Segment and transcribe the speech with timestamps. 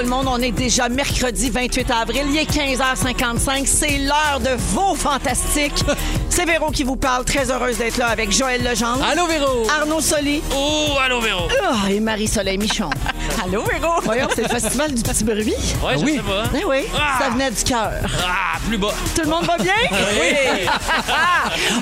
[0.00, 0.26] le monde.
[0.28, 2.22] On est déjà mercredi 28 avril.
[2.30, 3.66] Il est 15h55.
[3.66, 5.84] C'est l'heure de vos fantastiques.
[6.28, 7.24] C'est Véro qui vous parle.
[7.24, 9.04] Très heureuse d'être là avec Joël Legendre.
[9.04, 9.66] Allô, Véro!
[9.68, 10.42] Arnaud Soli.
[10.54, 11.48] Oh, allô, Véro.
[11.62, 12.90] Ah, et Marie-Soleil Michon.
[13.42, 14.00] Allô, Véro?
[14.02, 15.54] Voyons, c'est le festival du petit bruit.
[15.82, 16.16] Ouais, je oui.
[16.16, 16.42] sais pas.
[16.60, 17.18] Eh oui, Ah.
[17.22, 17.92] ça venait du cœur.
[18.22, 18.92] Ah, plus bas.
[19.14, 19.72] Tout le monde va bien?
[19.90, 20.66] Oui.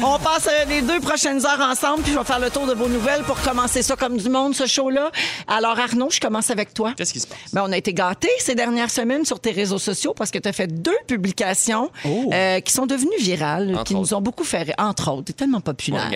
[0.04, 2.74] On passe euh, les deux prochaines heures ensemble, puis je vais faire le tour de
[2.74, 5.10] vos nouvelles pour commencer ça comme du monde, ce show-là.
[5.48, 6.92] Alors, Arnaud, je commence avec toi.
[6.96, 7.38] Qu'est-ce qui se passe?
[7.52, 10.48] Ben, on a été gâtés ces dernières semaines sur tes réseaux sociaux parce que tu
[10.48, 14.02] as fait deux publications euh, qui sont devenues virales, Entre qui autres.
[14.02, 14.72] nous ont beaucoup fait.
[14.78, 16.08] Entre autres, t'es tellement populaire.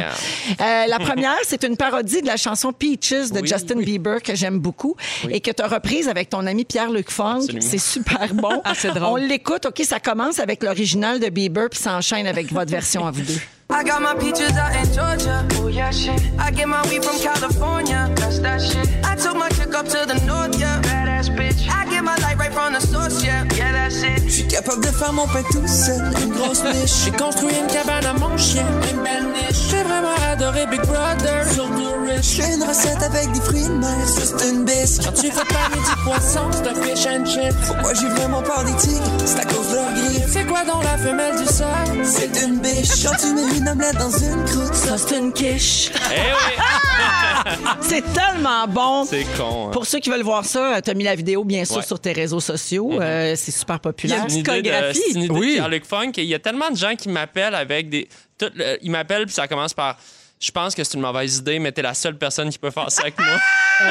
[0.61, 3.85] Euh, la première, c'est une parodie de la chanson Peaches de Oui, Justin oui.
[3.85, 4.95] Bieber que j'aime beaucoup
[5.33, 7.47] et que tu as reprise avec ton ami Pierre-Luc Funk.
[7.61, 8.51] C'est super bon.
[8.65, 9.03] Ah, c'est drôle.
[9.05, 9.67] On l'écoute.
[9.67, 13.23] OK, ça commence avec l'original de Bieber puis ça enchaîne avec votre version à vous
[13.23, 13.41] deux.
[13.71, 15.45] I got my peaches out in Georgia.
[15.63, 16.21] Oh yeah, shit.
[16.39, 18.11] I get my weed from California.
[18.17, 18.87] That's that shit.
[19.03, 20.81] I took my chick up to the north, yeah.
[20.83, 21.67] Badass bitch.
[21.69, 23.45] I my light right from the source, yeah.
[23.57, 24.29] Yeah, that's it.
[24.29, 27.05] J'suis capable de faire mon pain tout seul, une grosse niche.
[27.05, 29.69] J'ai construit une cabane à mon chien, une belle niche.
[29.71, 32.23] J'ai vraiment adoré Big Brother, surtout rich.
[32.37, 35.03] J'fais une recette avec des fruits de mer, c'est une bisque.
[35.05, 37.55] Quand tu fais paner du poisson, c'est un fish and chip.
[37.67, 39.03] Pourquoi j'ai vraiment peur des tigres?
[39.25, 40.29] C'est à cause de leur griffes.
[40.33, 42.05] C'est quoi dans la femelle du sol?
[42.05, 43.05] C'est une biche.
[43.05, 45.91] Quand tu mets une omelette dans une croûte, ça c'est une quiche.
[46.11, 46.63] Eh oui,
[47.81, 49.05] C'est tellement bon.
[49.05, 49.67] c'est con.
[49.69, 49.71] hein.
[49.73, 51.83] Pour ceux qui veulent voir ça, tu as mis la vidéo, bien sûr, Ouais.
[51.83, 53.01] sur tes réseaux sociaux.
[53.01, 54.25] Euh, c'est super populaire.
[54.29, 55.01] Il y a une idée de- chorégraphie.
[55.13, 55.49] c'est une idée Oui.
[55.49, 56.13] de Pierre-Luc Funk.
[56.19, 58.09] Il y a tellement de gens qui m'appellent avec des.
[58.39, 59.99] tout le- ils m'appellent, puis ça commence par.
[60.43, 62.91] Je pense que c'est une mauvaise idée, mais t'es la seule personne qui peut faire
[62.91, 63.29] ça avec moi.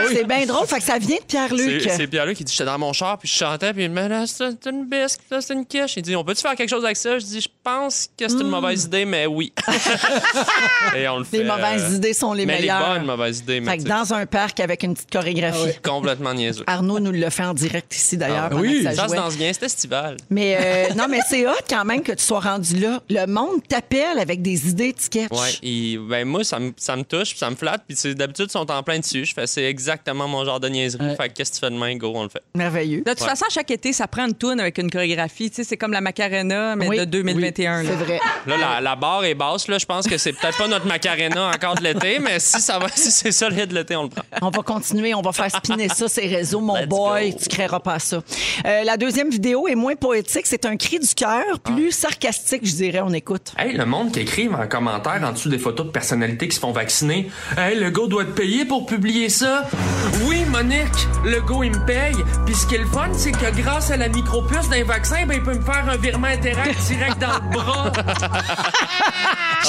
[0.09, 0.67] C'est bien drôle.
[0.67, 1.89] Fait que ça vient de Pierre-Luc.
[1.89, 4.02] C'est Pierre-Luc qui dit J'étais dans mon char, puis je chantais, puis il me dit
[4.02, 5.93] Mais là, c'est une bisque, c'est une quiche.
[5.95, 7.17] Il dit On peut-tu faire quelque chose avec ça?
[7.20, 9.53] Je dis Je pense que c'est une mauvaise idée, mais oui.
[10.95, 11.37] Et on le fait.
[11.37, 12.93] Les mauvaises euh, idées sont les mais meilleures.
[12.93, 15.80] les bonnes mauvaises idées, mais Fait que dans un parc avec une petite chorégraphie.
[15.83, 16.64] complètement niaiseux.
[16.67, 18.83] Arnaud nous le fait en direct ici, d'ailleurs, Ah, oui.
[18.83, 20.17] ça Ça se danse bien, c'est estival.
[20.30, 23.02] Mais euh, non, mais c'est hot quand même que tu sois rendu là.
[23.09, 25.31] Le monde t'appelle avec des idées de sketch.
[25.31, 28.45] Ouais, et ben moi, ça me, ça me touche, puis ça me flatte, puis d'habitude,
[28.49, 29.25] ils sont en plein dessus.
[29.25, 31.05] Je fais, c'est exactement mon genre de niaiserie.
[31.05, 31.15] Ouais.
[31.15, 32.41] Fait que qu'est-ce que tu fais demain, go, on le fait.
[32.55, 33.02] Merveilleux.
[33.05, 35.49] De toute façon, chaque été, ça prend une tourne avec une chorégraphie.
[35.49, 37.83] Tu sais, c'est comme la Macarena, mais Oui, de 2021.
[37.83, 37.95] C'est là.
[37.95, 38.19] vrai.
[38.47, 39.77] Là, la, la barre est basse, là.
[39.77, 42.87] Je pense que c'est peut-être pas notre Macarena encore de l'été, mais si ça va,
[42.95, 44.23] si c'est solide de l'été, on le prend.
[44.41, 47.31] On va continuer, on va faire spinner ça, ces réseaux, mon Let's boy.
[47.31, 47.37] go.
[47.41, 48.21] Tu créeras pas ça.
[48.65, 50.45] Euh, la deuxième vidéo est moins poétique.
[50.45, 53.02] C'est un cri du cœur, plus sarcastique, je dirais.
[53.03, 53.52] On écoute.
[53.58, 56.59] Hey, le monde qui écrive en commentaire en dessous des photos de personnalités qui se
[56.59, 57.30] font vacciner.
[57.58, 59.67] Hey, le gars doit te payer pour publier ça.
[60.25, 60.87] Oui, Monique,
[61.25, 62.15] le gars, il me paye.
[62.45, 65.36] Puis ce qui est le fun, c'est que grâce à la micropuce d'un vaccin, ben,
[65.36, 67.91] il peut me faire un virement interact direct dans le bras.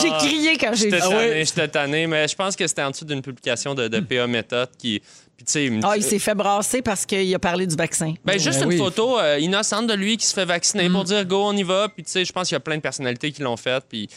[0.00, 1.08] J'ai crié quand j'ai dit ça.
[1.08, 4.26] tanné, j'étais tanné, mais je pense que c'était en dessous d'une publication de, de PA
[4.26, 5.00] Méthode qui.
[5.36, 7.74] Puis tu sais, il me- Ah, il s'est fait brasser parce qu'il a parlé du
[7.76, 8.14] vaccin.
[8.24, 8.78] Ben, juste Ben une oui.
[8.78, 11.88] photo euh, innocente de lui qui se fait vacciner pour dire go, on y va.
[11.88, 13.82] Puis, tu sais, je pense qu'il y a plein de personnalités qui l'ont fait.
[13.88, 14.08] Puis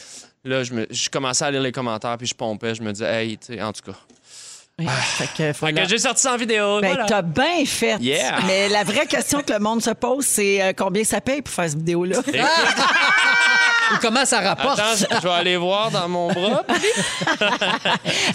[0.46, 2.76] là, je, me, je commençais à lire les commentaires, puis je pompais.
[2.76, 3.98] Je me disais, hey, tu sais, en tout cas.
[4.78, 4.86] Oui.
[4.88, 6.82] Fait que, Fait j'ai sorti ça en vidéo.
[6.82, 7.06] Ben, voilà.
[7.06, 7.98] t'as bien fait.
[8.02, 8.40] Yeah.
[8.46, 11.54] Mais la vraie question que le monde se pose, c'est euh, combien ça paye pour
[11.54, 12.18] faire cette vidéo-là?
[13.94, 14.80] Ou comment ça rapporte?
[14.80, 16.64] Attends, je vais aller voir dans mon bras.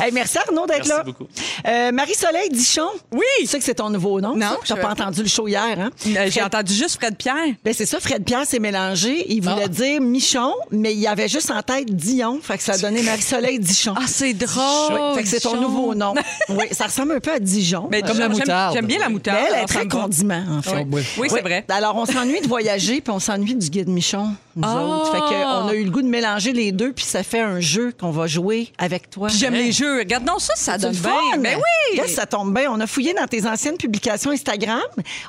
[0.01, 1.03] Hey, merci Arnaud d'être Merci là.
[1.05, 1.27] beaucoup.
[1.67, 2.87] Euh, Marie-Soleil Dichon.
[3.13, 3.21] Oui.
[3.41, 4.35] Tu sais que c'est ton nouveau nom?
[4.35, 5.91] Non, je T'as savais pas entendu le show hier, hein?
[6.07, 7.35] Euh, J'ai Fred- entendu juste Fred Pierre.
[7.65, 9.27] Ben c'est ça, Fred Pierre s'est mélangé.
[9.29, 9.69] Il voulait Ah.
[9.69, 12.39] dire Michon, mais il avait juste en tête Dion.
[12.43, 13.95] Fait que ça a donné Marie-Soleil Dichon.
[13.97, 15.15] Ah, c'est drôle.
[15.17, 16.15] fait que c'est ton nouveau nom.
[16.49, 17.89] oui, ça ressemble un peu à Dijon.
[17.91, 18.75] Mais Comme la j'aime- moutarde.
[18.75, 19.39] J'aime bien la moutarde.
[19.43, 20.87] Mais elle est très condiment, en fait.
[21.19, 21.29] Oui.
[21.31, 21.65] C'est vrai.
[21.69, 24.83] Alors, on s'ennuie de voyager, puis on s'ennuie du guide Michon, nous Ah!
[24.83, 25.13] autres.
[25.13, 27.61] Fait que, on a eu le goût de mélanger les deux, puis ça fait un
[27.61, 29.29] jeu qu'on va jouer avec toi.
[29.29, 29.99] J'aime les jeux.
[29.99, 31.11] Regardons ça, ça C'est donne bien.
[31.33, 31.39] fun.
[31.39, 31.59] Ben
[31.95, 32.01] oui.
[32.09, 32.71] Ça tombe bien.
[32.71, 34.81] On a fouillé dans tes anciennes publications Instagram.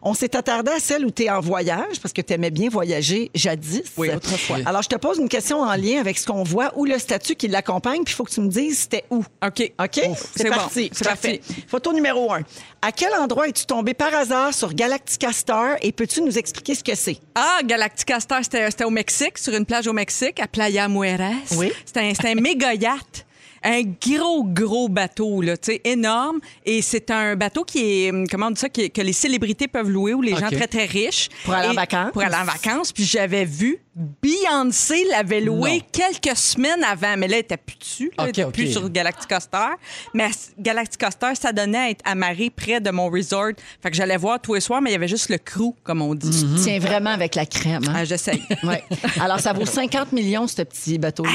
[0.04, 2.70] On s'est attardé à celle où tu es en voyage parce que tu aimais bien
[2.70, 3.84] voyager jadis.
[3.98, 4.58] Oui, autrefois.
[4.66, 7.36] Alors, je te pose une question en lien avec ce qu'on voit ou le statut
[7.36, 9.24] qui l'accompagne, puis il faut que tu me dises c'était où.
[9.46, 9.72] OK.
[9.80, 10.00] OK?
[10.36, 10.56] c'est bon.
[10.56, 10.90] parti.
[10.94, 11.42] C'est parti.
[11.68, 12.42] Photo numéro un.
[12.82, 15.76] À quel endroit es-tu tombé par hasard sur Galactica Star?
[15.82, 17.18] Et peux-tu nous expliquer ce que c'est?
[17.36, 20.01] Ah, Galactica Star, c'était au Mexique, sur une plage au Mexique,
[20.40, 21.34] à Playa Mujeres.
[21.58, 21.72] Oui.
[21.86, 23.26] C'était un, c'était un méga yacht.
[23.64, 26.40] Un gros, gros bateau, là, tu sais, énorme.
[26.66, 29.14] Et c'est un bateau qui est, hum, comment on dit ça, qui est- que les
[29.14, 30.56] célébrités peuvent louer ou les gens OK.
[30.56, 31.30] très, très riches.
[31.46, 32.12] Pour aller en Et- vacances.
[32.12, 32.92] Pour aller en vacances.
[32.92, 33.80] Puis j'avais vu
[34.22, 35.86] Beyoncé l'avait loué Non.
[35.92, 37.16] quelques semaines avant.
[37.18, 38.12] Mais là, elle était plus dessus.
[38.18, 38.72] là, elle OK, était plus OK.
[38.82, 39.72] sur Galactica Star.
[40.14, 43.52] Mais Galactica Star, ça donnait à être amarré près de mon resort.
[43.84, 46.02] Fait que j'allais voir tous les soirs, mais il y avait juste le crew, comme
[46.02, 46.46] on dit.
[46.64, 47.84] Tiens vraiment avec la crème.
[47.90, 47.94] hein?
[47.98, 48.42] Ah, j'essaye.
[48.64, 48.84] Ouais.
[49.20, 51.32] Alors, ça vaut 50 millions, ce petit bateau-là.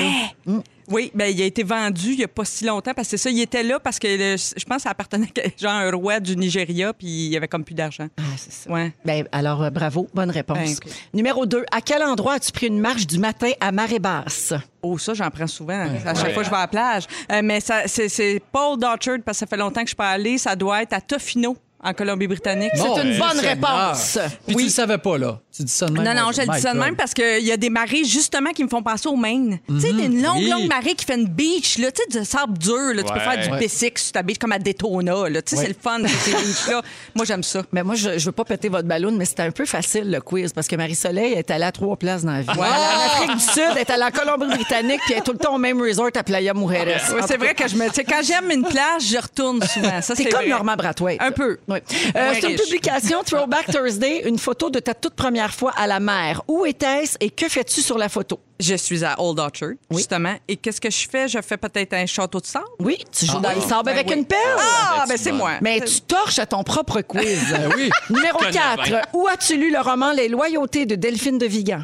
[0.46, 0.60] Mm.
[0.88, 3.22] Oui, ben, il a été vendu il n'y a pas si longtemps parce que c'est
[3.22, 5.90] ça, il était là parce que le- je pense que ça appartenait à genre un
[5.92, 8.06] roi du Nigeria puis il y avait comme plus d'argent.
[8.18, 8.70] Ah, c'est ça.
[8.70, 8.92] Ouais.
[9.04, 10.58] Ben, alors, euh, bravo, bonne réponse.
[10.58, 10.92] Ben, écoute.
[11.14, 11.64] Numéro 2.
[11.72, 14.52] À quel endroit as-tu pris une marche du matin à marée basse?
[14.82, 15.86] Oh, ça, j'en prends souvent.
[16.04, 17.04] À chaque fois que je vais à la plage.
[17.32, 19.96] Euh, mais ça, c'est, c'est Paul Orchard parce que ça fait longtemps que je suis
[19.96, 20.38] pas allée.
[20.38, 21.56] Ça doit être à Tofino,
[21.86, 22.72] en Colombie-Britannique.
[22.74, 24.18] C'est une bonne réponse.
[24.46, 25.38] Puis tu le savais pas, là.
[25.56, 26.02] Tu dis ça de même.
[26.04, 28.62] Non, non, je dis ça de même parce qu'il y a des marées, justement, qui
[28.64, 29.58] me font penser au Maine.
[29.68, 30.50] Tu sais, une longue, Oui.
[30.50, 33.02] longue marée qui fait une beach, là, tu sais, du sable dur, là.
[33.02, 33.60] Tu peux faire du Ouais.
[33.60, 35.40] basic sur ta beach comme à Daytona, là.
[35.42, 35.62] Tu sais, Ouais.
[35.62, 36.82] c'est le fun, ces beaches-là.
[37.14, 37.62] Moi, j'aime ça.
[37.72, 40.20] Mais moi, je, je veux pas péter votre ballon, mais c'était un peu facile, le
[40.20, 42.48] quiz, parce que Marie-Soleil est allée à trois places dans la vie.
[42.52, 45.22] Elle est allée en Afrique du Sud, elle est allée en Colombie-Britannique, puis elle est
[45.24, 47.00] tout le temps au même resort à Playa Mujeres.
[47.26, 47.86] C'est vrai que je me.
[47.88, 50.02] Tu sais, quand j'aime une plage, je retourne souvent.
[50.02, 50.46] Ça, C'est comme.
[50.48, 51.20] Normand Brathwaite.
[51.22, 51.58] Un peu.
[51.90, 52.12] Oui.
[52.16, 56.00] Euh, c'est une publication Throwback Thursday, une photo de ta toute première fois à la
[56.00, 56.42] mer.
[56.48, 58.40] Où était-ce et que fais-tu sur la photo?
[58.58, 60.34] Je suis à Old Orchard, justement.
[60.48, 61.28] Et qu'est-ce que je fais?
[61.28, 62.64] Je fais peut-être un château de sable?
[62.80, 64.14] Oui, tu joues dans le sable Ben avec oui.
[64.16, 64.38] une pelle.
[64.58, 65.36] Ah, ben, ben c'est vas.
[65.36, 65.50] moi.
[65.60, 67.38] Mais tu torches à ton propre quiz.
[67.50, 67.90] Ben oui.
[68.10, 68.82] Numéro connais 4.
[68.84, 69.02] bien.
[69.12, 71.80] Où as-tu lu le roman Les loyautés de Delphine de Vigan?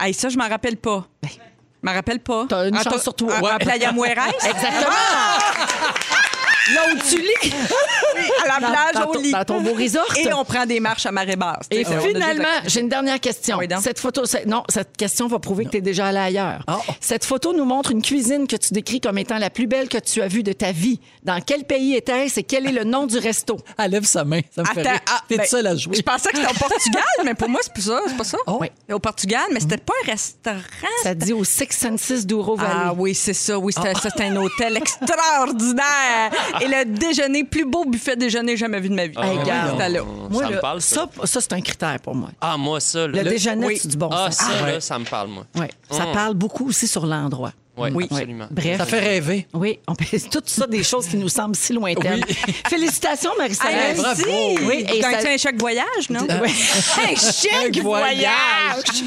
[0.00, 1.06] Hey, ça, je m'en rappelle pas.
[1.22, 1.28] Je
[1.82, 2.46] m'en rappelle pas.
[2.48, 3.34] T'as une En chance sur toi.
[3.60, 4.28] Playa Mujeres?
[4.44, 4.96] Exactement.
[6.74, 7.52] Là où tu lis.
[8.44, 9.32] à la Dans- plage, dans au ton- lit.
[9.32, 10.06] dans ton beau resort.
[10.16, 11.66] Et on prend des marches à marée basse.
[11.70, 13.58] Et finalement, j'ai une dernière question.
[13.80, 16.62] Cette photo, non, cette question va prouver que tu es déjà allé ailleurs.
[16.66, 16.78] Ah.
[17.00, 19.98] Cette photo nous montre une cuisine que tu décris comme étant la plus belle que
[19.98, 21.00] tu as vue de ta vie.
[21.22, 23.56] Dans quel pays était-ce et quel est le nom du resto?
[23.78, 24.40] Elle lève sa main.
[24.54, 25.96] Ça me fait ah, T'es ben, seul à jouer.
[25.96, 28.00] Je pensais que c'était au Portugal, mais pour moi, c'est pas ça.
[28.06, 28.38] C'est pas ça.
[28.46, 28.58] Oh.
[28.60, 28.68] Oui.
[28.92, 30.56] Au Portugal, mais c'était pas un restaurant.
[31.02, 32.70] Ça dit au Six Senses d'Ouro Valley.
[32.74, 33.58] Ah oui, c'est ça.
[33.58, 36.30] Oui, c'était ça, c'était un hôtel extraordinaire.
[36.60, 39.16] Et le déjeuner, plus beau buffet déjeuner jamais vu de ma vie.
[39.18, 39.70] Hey, Ah, regarde.
[39.72, 40.00] C'était là.
[40.30, 41.08] Moi, Ça me là, parle, ça.
[41.20, 42.30] ça, ça, c'est un critère pour moi.
[42.40, 43.22] Ah, moi, ça, là.
[43.22, 43.78] Le, déjeuner, oui.
[43.80, 44.46] c'est du bon Ah, sens.
[44.48, 44.72] ça, ouais.
[44.72, 45.46] là, ça me parle, moi.
[45.56, 45.70] Ouais.
[45.90, 46.12] Ça Mm.
[46.12, 47.52] parle beaucoup aussi sur l'endroit.
[47.76, 48.06] Oui, Oui.
[48.10, 48.46] absolument.
[48.50, 48.78] Bref.
[48.78, 49.46] Ça fait rêver.
[49.52, 52.24] Oui, on peut tout ça des choses qui nous semblent si lointaines.
[52.28, 52.54] Oui.
[52.68, 53.74] Félicitations, Marie-Soleil.
[53.76, 54.22] Hey, bravo.
[54.26, 54.64] merci.
[54.66, 56.20] Oui, et ça- un chèque voyage, non?
[56.30, 59.02] Un chèque Un voyage.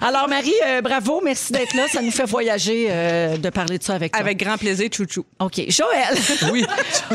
[0.00, 1.20] Alors, Marie, euh, bravo.
[1.24, 1.86] Merci d'être là.
[1.92, 4.20] Ça nous fait voyager euh, de parler de ça avec toi.
[4.20, 5.24] Avec grand plaisir, chouchou.
[5.40, 5.60] OK.
[5.68, 6.16] Joël.
[6.52, 6.64] Oui.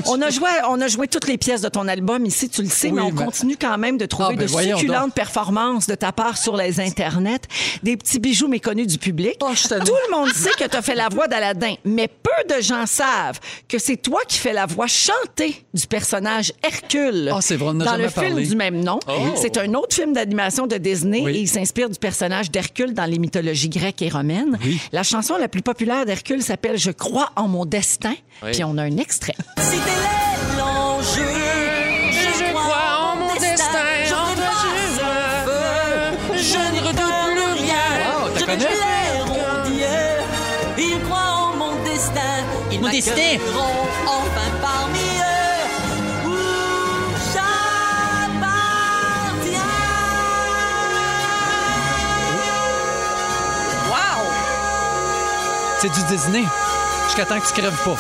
[0.06, 2.70] on, a joué, on a joué toutes les pièces de ton album ici, tu le
[2.70, 5.14] sais, Oui, mais on mais- continue quand même de trouver Ah, ben de succulentes donc.
[5.14, 7.40] performances de ta part sur les internets,
[7.84, 9.36] des petits bijoux méconnus du public.
[9.42, 9.86] Oh, je suis tannée.
[9.86, 12.86] Tout le monde sait que tu as fait la voix d'Aladin, mais peu de gens
[12.86, 17.70] savent que c'est toi qui fais la voix chantée du personnage Hercule Ah, c'est vrai,
[17.70, 18.46] on dans jamais le film parlé.
[18.48, 19.00] du même nom.
[19.36, 21.36] C'est un autre film d'animation de Disney Oui.
[21.38, 24.58] et il s'inspire du personnage d'Hercule dans les mythologies grecques et romaines.
[24.64, 24.80] Oui.
[24.92, 28.16] La chanson la plus populaire d'Hercule s'appelle Je crois en mon destin.
[28.44, 28.52] Oui.
[28.52, 29.36] Puis on a un extrait.
[29.60, 29.78] Si
[42.98, 43.38] Ils Mon destin.
[43.38, 45.64] m'accueilleront enfin parmi eux.
[46.26, 46.36] Où
[47.32, 48.58] j'appartiens.
[55.80, 56.44] C'est du Disney.
[57.06, 57.98] Jusqu'à temps que tu crèves pas.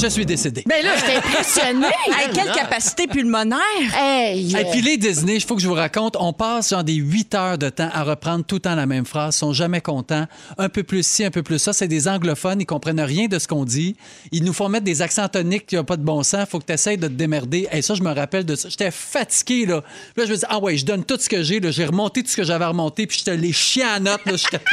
[0.00, 0.62] Je suis décédé.
[0.66, 1.86] Ben là, j'étais impressionnée.
[2.18, 3.58] Hey, quelle capacité pulmonaire!
[3.96, 4.54] hey!
[4.56, 7.34] Et puis les Disney, il faut que je vous raconte, on passe genre des 8
[7.34, 10.26] heures de temps à reprendre tout le temps la même phrase, ils sont jamais contents,
[10.56, 13.38] un peu plus ci, un peu plus ça, c'est des anglophones, ils comprennent rien de
[13.38, 13.96] ce qu'on dit,
[14.32, 16.66] ils nous font mettre des accents toniques qui n'ont pas de bon sens, faut que
[16.66, 17.68] tu essayes de te démerder.
[17.72, 18.68] Et ça, je me rappelle de ça.
[18.68, 19.82] J'étais fatigué, là.
[20.16, 21.70] Là, je me dis, ah ouais, je donne tout ce que j'ai, là.
[21.70, 24.24] j'ai remonté tout ce que j'avais à remonter, puis je te les chien à notes,
[24.26, 24.32] là.
[24.36, 24.60] J'étais-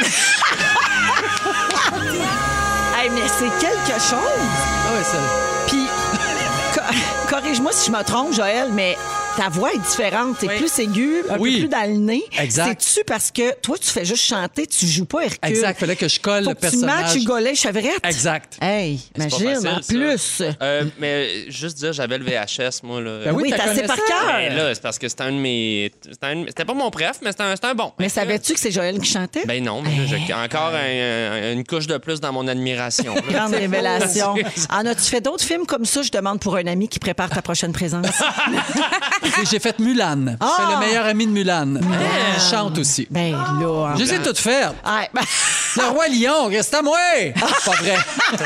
[2.98, 4.75] Hey, mais c'est quelque chose.
[4.96, 5.18] Ouais, ça...
[5.66, 5.86] Puis,
[6.74, 6.80] co-
[7.28, 8.96] corrige-moi si je me trompe, Joël, mais
[9.36, 10.38] ta voix est différente.
[10.38, 10.56] T'es Oui.
[10.58, 11.52] plus aiguë, un Oui.
[11.54, 12.22] peu plus dans le nez.
[12.38, 12.80] Exact.
[12.82, 15.50] C'est-tu parce que toi, tu fais juste chanter, tu joues pas Hercule?
[15.50, 17.02] Exact, fallait que je colle Faut le que tu personnage.
[17.04, 18.00] matches Hugo Lay Chevrette.
[18.04, 18.56] Exact.
[18.60, 20.42] Hey, imagine, facile, en plus.
[20.62, 23.00] Euh, mais juste dire, j'avais le VHS, moi.
[23.00, 23.20] Là.
[23.26, 24.26] Ben oui, oui, t'as assez par cœur.
[24.26, 25.92] Ben là, c'est parce que c'était un de mes.
[26.10, 27.92] C'était, un- c'était pas mon préf, mais c'était un, c'était un bon.
[27.98, 29.44] Mais savais-tu que c'est Joël qui chantait?
[29.46, 33.14] Ben non, mais j'ai encore un- un- une couche de plus dans mon admiration.
[33.30, 34.34] Grande révélation.
[34.70, 36.02] En as-tu fait d'autres films comme ça?
[36.02, 38.06] Je demande pour un ami qui prépare ta prochaine présence?
[39.42, 40.36] Et j'ai fait Mulan.
[40.40, 40.54] Ah!
[40.56, 41.74] C'est le meilleur ami de Mulan.
[41.76, 43.06] Il chante aussi.
[43.10, 43.94] Ben là.
[43.96, 44.68] Je les ai toutes faites.
[44.84, 45.10] Ouais,
[45.76, 46.96] Le roi lion, reste à moi!
[47.38, 47.96] Pas vrai.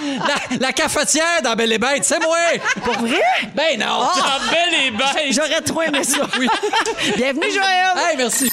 [0.00, 2.38] la, la cafetière dans Belle et Bête, c'est moi!
[2.82, 3.20] Pour vrai?
[3.54, 4.08] Ben non!
[4.14, 5.32] Ah, belle et bête!
[5.32, 6.26] J'aurais trop aimé ça.
[6.38, 6.48] Oui.
[7.16, 7.92] Bienvenue, Joël.
[7.96, 8.50] Hey, merci.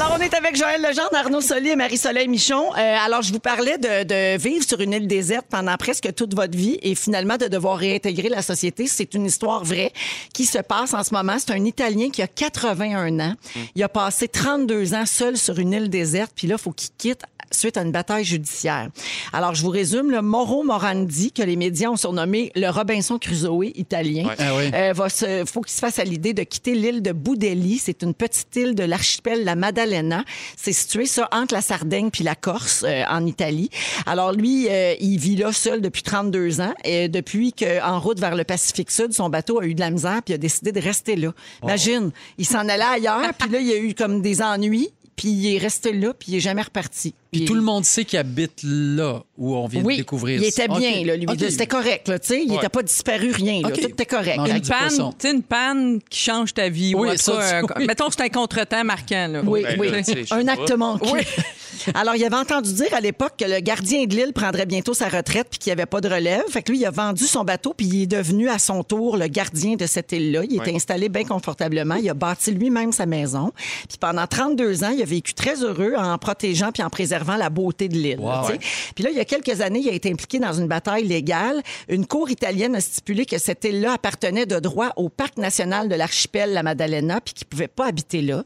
[0.00, 2.72] Alors, on est avec Joël Legendre, Arnaud Soli et Marie-Soleil Michon.
[2.72, 6.34] Euh, alors, je vous parlais de, de vivre sur une île déserte pendant presque toute
[6.36, 8.86] votre vie et finalement de devoir réintégrer la société.
[8.86, 9.92] C'est une histoire vraie
[10.32, 11.34] qui se passe en ce moment.
[11.38, 13.34] C'est un Italien qui a 81 ans.
[13.74, 16.90] Il a passé 32 ans seul sur une île déserte, puis là, il faut qu'il
[16.96, 18.88] quitte suite à une bataille judiciaire.
[19.32, 23.64] Alors, je vous résume, le Moro Morandi, que les médias ont surnommé le Robinson Crusoe
[23.74, 24.34] italien, Ouais.
[24.38, 24.70] Ah oui.
[24.74, 27.78] euh, va se, faut qu'il se fasse à l'idée de quitter l'île de Boudelli.
[27.78, 30.24] C'est une petite île de l'archipel La Maddalena.
[30.56, 33.70] C'est situé ça entre la Sardaigne puis la Corse euh, en Italie.
[34.06, 38.34] Alors lui, euh, il vit là seul depuis 32 ans et depuis qu'en route vers
[38.36, 40.80] le Pacifique Sud, son bateau a eu de la misère puis il a décidé de
[40.80, 41.32] rester là.
[41.62, 45.28] Imagine, il s'en allait ailleurs puis là il y a eu comme des ennuis puis
[45.28, 47.14] il est resté là puis il est jamais reparti.
[47.30, 50.40] Puis tout le monde sait qu'il habite là où on vient oui, de découvrir.
[50.40, 51.26] il était bien, là, lui.
[51.50, 52.42] C'était correct, là, tu sais.
[52.42, 53.70] Il n'était pas disparu, rien, là.
[53.70, 54.38] Tout était correct.
[54.38, 56.94] Une panne, tu sais, une panne qui change ta vie.
[56.94, 57.86] Oui, ou ça, cas, tu- un- oui.
[57.86, 59.28] Mettons que c'est un contretemps marquant.
[59.28, 59.42] Là.
[59.44, 59.90] Oui, Ben oui.
[59.90, 59.98] là,
[60.30, 61.06] un acte manqué.
[61.94, 65.08] Alors, il avait entendu dire à l'époque que le gardien de l'île prendrait bientôt sa
[65.08, 66.42] retraite puis qu'il n'y avait pas de relève.
[66.48, 69.16] Fait que lui, il a vendu son bateau puis il est devenu à son tour
[69.18, 70.42] le gardien de cette île-là.
[70.48, 71.94] Il était installé bien confortablement.
[71.96, 73.52] Il a bâti lui-même sa maison.
[73.88, 77.50] Puis pendant 32 ans, il a vécu très heureux en protégeant puis en préservant la
[77.50, 78.18] beauté de l'île.
[78.20, 78.46] Wow.
[78.46, 78.58] tu sais.
[78.94, 81.62] Puis là, il y a quelques années, il a été impliqué dans une bataille légale.
[81.88, 85.94] Une cour italienne a stipulé que cette île-là appartenait de droit au parc national de
[85.94, 88.42] l'archipel La Maddalena, puis qu'il pouvait pas habiter là,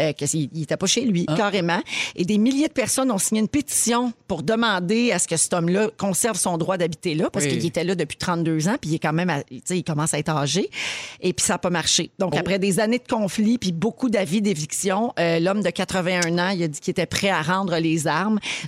[0.00, 1.80] euh, qu'il n'était pas chez lui, carrément.
[2.16, 5.52] Et des milliers de personnes ont signé une pétition pour demander à ce que cet
[5.52, 7.52] homme-là conserve son droit d'habiter là, parce Oui.
[7.52, 9.84] qu'il était là depuis 32 ans, puis il est quand même, à- tu sais, il
[9.84, 10.70] commence à être âgé.
[11.20, 12.10] Et puis ça n'a pas marché.
[12.18, 16.48] Donc, après des années de conflits, puis beaucoup d'avis d'éviction, euh, l'homme de 81 ans,
[16.50, 18.13] il a dit qu'il était prêt à rendre les armes.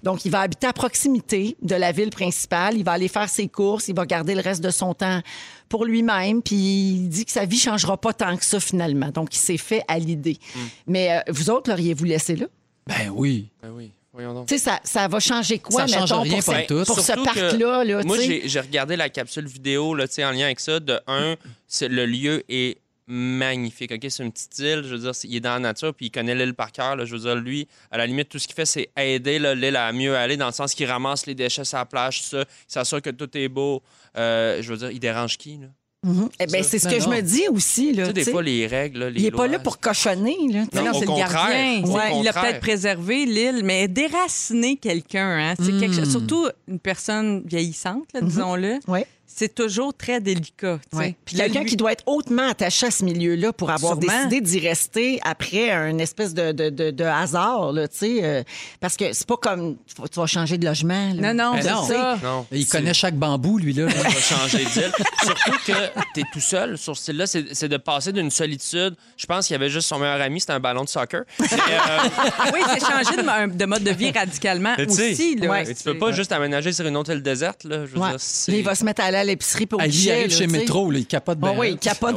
[0.02, 2.76] Donc, il va habiter à proximité de la ville principale.
[2.76, 3.88] Il va aller faire ses courses.
[3.88, 5.20] Il va garder le reste de son temps
[5.68, 6.42] pour lui-même.
[6.42, 9.08] Puis il dit que sa vie changera pas tant que ça, finalement.
[9.10, 10.38] Donc, il s'est fait à l'idée.
[10.86, 12.46] Mais euh, vous autres, l'auriez-vous laissé là?
[12.86, 13.48] Ben oui.
[13.62, 14.46] Ben oui, voyons donc.
[14.46, 16.84] Tu sais, ça, ça va changer quoi, Ça change mettons, rien pour, ce- tout.
[16.86, 17.82] pour ce parc-là?
[17.84, 18.28] Là, Moi, tu sais?
[18.42, 20.78] j'ai j'ai regardé la capsule vidéo là, tu sais, en lien avec ça.
[20.78, 21.34] De un,
[21.66, 23.92] c'est- le lieu est magnifique.
[23.92, 24.82] Ok, C'est une petite île.
[24.84, 26.96] Je veux dire, il est dans la nature puis il connaît l'île par cœur.
[26.96, 27.04] là.
[27.04, 29.92] Je veux dire, lui, à la limite, tout ce qu'il fait, c'est aider l'île à
[29.92, 32.40] mieux aller dans le sens qu'il ramasse les déchets sur la plage, tout ça.
[32.42, 33.82] Il s'assure que tout est beau.
[34.16, 35.58] Euh, je veux dire, il dérange qui?
[35.58, 35.66] Là?
[36.04, 36.28] Mhm.
[36.38, 37.92] Eh ben, c'est ce Ben que je me dis aussi.
[37.92, 40.36] Là, Tu sais, des fois, les règles, là, les il n'est pas là pour cochonner.
[40.52, 41.84] Là, non, au c'est le.
[41.84, 46.46] Au Ouais, il a peut-être préservé l'île, mais déraciner quelqu'un, hein, c'est quelque chose- surtout
[46.68, 49.00] une personne vieillissante, là, disons-le, Oui.
[49.38, 50.78] C'est toujours très délicat.
[50.90, 51.04] tu sais.
[51.04, 51.14] Ouais.
[51.24, 54.24] Puis quelqu'un lui- qui doit être hautement attaché à ce milieu-là pour avoir Sûrement.
[54.28, 58.24] décidé d'y rester après un espèce de, de, de, de hasard, là, tu sais.
[58.24, 58.42] euh,
[58.80, 59.76] parce que c'est pas comme
[60.10, 61.12] tu vas changer de logement.
[61.14, 61.34] là.
[61.34, 61.82] Non, non, Ben non.
[61.86, 62.18] ça.
[62.22, 62.46] Non.
[62.50, 63.84] Il connaît chaque bambou, lui, là.
[63.86, 64.92] on va changer d'île.
[65.22, 65.72] Surtout que
[66.14, 67.26] tu es tout seul sur ce île-là.
[67.26, 68.94] C'est c'est de passer d'une solitude.
[69.18, 71.22] Je pense qu'il y avait juste son meilleur ami, c'était un ballon de soccer.
[71.40, 72.08] Mais, euh,
[72.54, 73.16] Oui, c'est changer
[73.56, 75.36] de, mode de vie radicalement aussi.
[75.36, 75.74] Là, ouais.
[75.74, 77.64] tu peux pas juste aménager sur une autre île déserte.
[77.64, 77.84] Là.
[77.86, 78.10] Je veux Ouais.
[78.10, 80.30] dire, c'est- Là, il va se mettre à aller à l'épicerie pour Ah, il arrive
[80.30, 81.58] chez Métro, là, il capote Ah bien.
[81.60, 82.16] oui, il capote.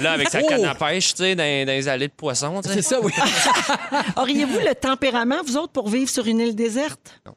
[0.00, 0.46] Là, avec sa Oh!
[0.48, 2.60] canne à pêche, tu sais, dans, dans les allées de poissons.
[2.62, 2.74] tu sais.
[2.76, 3.12] C'est ça, oui.
[4.16, 7.20] Auriez-vous le tempérament, vous autres, pour vivre sur une île déserte?
[7.26, 7.34] Non,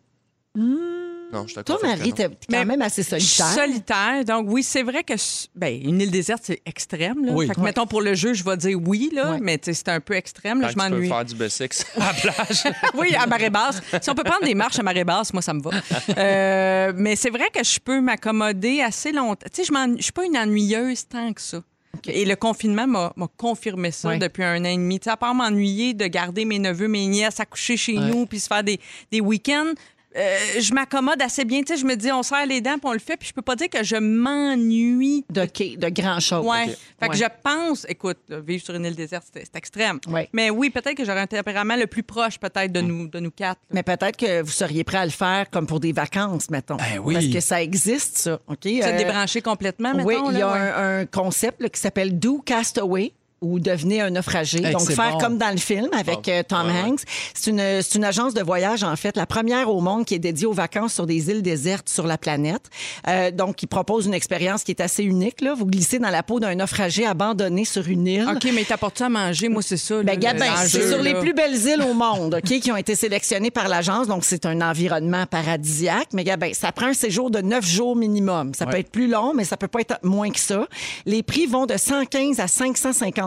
[1.48, 2.16] je te Toi, Marie, non.
[2.16, 3.46] t'es quand Mais même assez solitaire.
[3.48, 4.26] Solitaire.
[4.26, 5.14] Donc, oui, c'est vrai que
[5.56, 7.26] ben, une île déserte, c'est extrême.
[7.26, 7.32] Là.
[7.34, 7.48] Oui.
[7.48, 9.90] Fait que, mettons, pour le jeu, je vais dire oui, là, mais tu sais, c'est
[9.90, 10.62] un peu extrême.
[10.62, 11.08] Là, je tu peux m'ennuie.
[11.08, 12.64] faire du B6 à la plage.
[12.96, 13.82] Oui, à marée basse.
[14.02, 15.72] Si on peut prendre des marches à marée basse, moi, ça me va.
[16.18, 19.48] Euh, mais c'est vrai que je peux m'accommoder assez longtemps.
[19.54, 21.62] Tu sais, je m'ennuie- je suis pas une ennuyeuse tant que ça.
[22.08, 24.18] Et le confinement m'a m'a confirmé ça Ouais.
[24.20, 25.00] depuis un an et demi.
[25.00, 28.06] Tu sais, à part m'ennuyer de garder mes neveux, mes nièces à coucher chez Ouais.
[28.06, 28.80] nous puis se faire des,
[29.12, 29.74] des week-ends,
[30.16, 31.62] euh, je m'accommode assez bien.
[31.62, 33.16] Tu sais, je me dis, on serre les dents puis on le fait.
[33.18, 35.26] Puis je peux pas dire que je m'ennuie.
[35.30, 36.46] De, de grand chose.
[36.46, 36.76] Ouais.
[37.00, 40.00] Fait que je pense, écoute, là, vivre sur une île déserte, c'est extrême.
[40.08, 40.30] Ouais.
[40.34, 43.32] Mais oui, peut-être que j'aurais un tempérament le plus proche, peut-être, de, nous, de nous
[43.32, 43.60] quatre.
[43.70, 43.74] là.
[43.76, 46.78] Mais peut-être que vous seriez prêt à le faire comme pour des vacances, mettons.
[46.78, 47.14] Ben oui.
[47.14, 48.40] Parce que ça existe, ça.
[48.48, 48.58] OK?
[48.64, 50.08] Se Euh, débrancher complètement, mettons.
[50.08, 50.60] Oui, il y a là, ouais.
[50.60, 54.64] un, un concept là, qui s'appelle Do Castaway ou devenez un naufragé.
[54.64, 55.18] Hey, Donc, faire bon.
[55.18, 56.82] comme dans le film avec euh, Tom ouais.
[56.82, 57.02] Hanks.
[57.34, 60.48] C'est une, une agence de voyage, en fait, la première au monde qui est dédiée
[60.48, 62.70] aux vacances sur des îles désertes sur la planète.
[63.08, 65.42] Euh, donc, il propose une expérience qui est assez unique.
[65.42, 65.54] Là.
[65.54, 68.28] Vous glissez dans la peau d'un naufragé abandonné sur une île.
[68.30, 69.50] OK, mais t'apportes-tu à manger?
[69.50, 70.04] Moi, c'est ça.
[70.04, 73.52] Ben, Gabin, c'est sur les plus belles îles au monde, OK, qui ont été sélectionnées
[73.52, 74.08] par l'agence.
[74.08, 76.10] Donc, c'est un environnement paradisiaque.
[76.14, 78.54] Mais Gabin, ça prend un séjour de neuf jours minimum.
[78.54, 80.68] Ça peut être plus long, mais ça peut pas être moins que ça.
[81.06, 82.48] Les prix vont de 115 à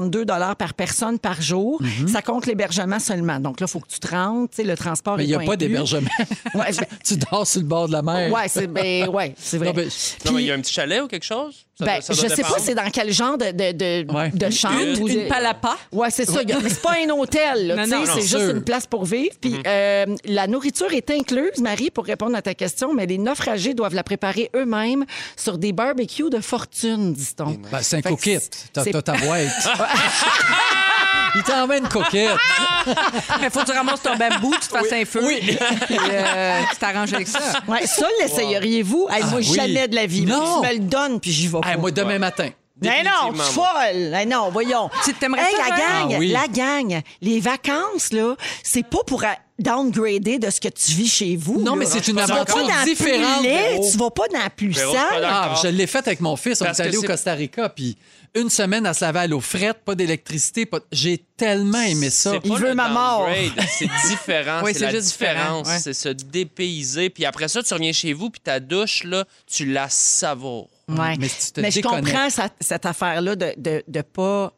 [0.02, 1.80] 552 dollars par personne par jour.
[2.06, 3.38] Ça compte l'hébergement seulement.
[3.38, 4.50] Donc là, il faut que tu te rendes.
[4.50, 6.08] Tu sais, le transport Mais il n'y a pas d'hébergement.
[6.54, 8.32] Ouais, ben- tu dors sur le bord de la mer.
[8.32, 9.68] Ouais, c'est ben, ouais, c'est vrai.
[9.68, 9.88] Non, ben,
[10.26, 11.66] Non, mais il y a un petit chalet ou quelque chose?
[11.78, 14.12] Ça Ben, doit- ça je doit sais pas c'est dans quel genre de, de, de,
[14.12, 14.30] Ouais.
[14.30, 14.78] de chambre.
[14.78, 15.76] Une- ou de- Une palapa.
[15.90, 16.42] Ouais, c'est ça.
[16.42, 18.62] Y a- Mais c'est pas un hôtel, là, Non, tu sais, non, c'est juste une
[18.62, 19.34] place pour vivre.
[19.40, 23.72] Puis euh, la nourriture est incluse, Marie, pour répondre à ta question, mais les naufragés
[23.72, 27.56] doivent la préparer eux-mêmes sur des barbecues de fortune, dit-on.
[27.70, 28.66] Ben, c'est un Fait que coquette.
[28.74, 29.48] T'as c'est- t'as ta boîte.
[31.34, 32.36] Il t'emmène coquette.
[33.40, 35.22] Mais faut que tu ramasses ton bambou, tu te fasses un feu.
[35.26, 37.38] Puis euh, tu t'arranges avec ça.
[37.68, 39.08] Ouais, ça, l'essayeriez-vous?
[39.10, 39.54] Hey, moi, Ah oui.
[39.54, 40.26] jamais de la vie.
[40.26, 40.60] Non.
[40.62, 41.70] Tu me le donnes, puis j'y vais pas.
[41.70, 42.50] Hey, moi, demain matin.
[42.80, 43.44] Mais non, tu moi.
[43.44, 44.12] folle!
[44.14, 44.90] Hey, non, voyons.
[45.04, 45.78] Tu t'aimerais Hey, ça, la hein?
[45.78, 46.28] gang, Ah oui.
[46.32, 48.34] la gang, les vacances, là,
[48.64, 51.60] c'est pas pour a- downgrader de ce que tu vis chez vous.
[51.60, 51.76] Non, là.
[51.78, 53.42] mais c'est une aventure différente.
[53.88, 54.48] Tu vas pas dans la
[55.20, 55.52] d'accord.
[55.54, 56.60] Ah, je l'ai fait avec mon fils.
[56.60, 57.96] On est allé au Costa Rica, puis
[58.34, 60.64] une semaine à se laver à l'eau frette, pas d'électricité.
[60.66, 60.80] Pas...
[60.90, 62.38] J'ai tellement aimé ça.
[62.44, 63.28] Il veut ma mort.
[63.78, 64.60] C'est différent.
[64.64, 65.68] Oui, c'est la juste différent, différence.
[65.68, 65.78] ouais.
[65.80, 67.10] C'est se dépayser.
[67.10, 70.68] Puis après ça, tu reviens chez vous, puis ta douche, là, tu la savoures.
[70.88, 71.16] Ouais.
[71.18, 74.52] Mais si tu te Mais je comprends ça- cette affaire-là de, de, de pas.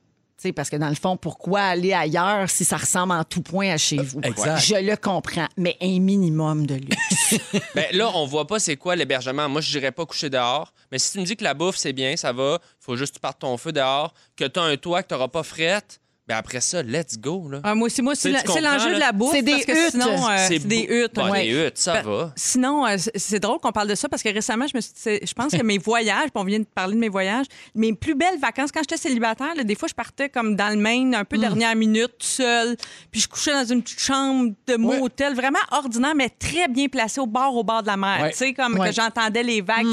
[0.52, 3.76] Parce que dans le fond, pourquoi aller ailleurs si ça ressemble en tout point à
[3.76, 4.20] chez vous?
[4.22, 4.58] Exact.
[4.58, 7.40] Je le comprends, mais un minimum de luxe.
[7.74, 9.48] Ben, là, on voit pas c'est quoi l'hébergement.
[9.48, 10.72] Moi, je dirais pas coucher dehors.
[10.92, 13.12] Mais si tu me dis que la bouffe, c'est bien, ça va, il faut juste
[13.14, 15.42] que tu partes ton feu dehors, que tu as un toit, que tu n'auras pas
[15.42, 17.48] frette, ben après ça, let's go.
[17.50, 17.60] Là.
[17.64, 19.32] Ah, moi aussi, moi, c'est l'enjeu de la bouffe.
[19.32, 19.90] C'est des parce que huttes.
[19.90, 21.18] Sinon, euh, c'est des huttes.
[21.18, 21.44] Ouais.
[21.44, 22.32] Des huttes, ça Ben, va.
[22.34, 25.26] Sinon, euh, c'est- drôle qu'on parle de ça parce que récemment, je me suis c'est-
[25.26, 28.38] je pense que mes voyages, on vient de parler de mes voyages, mes plus belles
[28.40, 31.36] vacances, quand j'étais célibataire, là, des fois, je partais comme dans le Maine, un peu
[31.36, 32.76] dernière minute, tout seul,
[33.10, 37.20] puis je couchais dans une petite chambre de motel, vraiment ordinaire, mais très bien placée
[37.20, 38.20] au bord, au bord de la mer.
[38.22, 38.30] Ouais.
[38.30, 38.88] Tu sais, comme Ouais.
[38.88, 39.84] que j'entendais les vagues.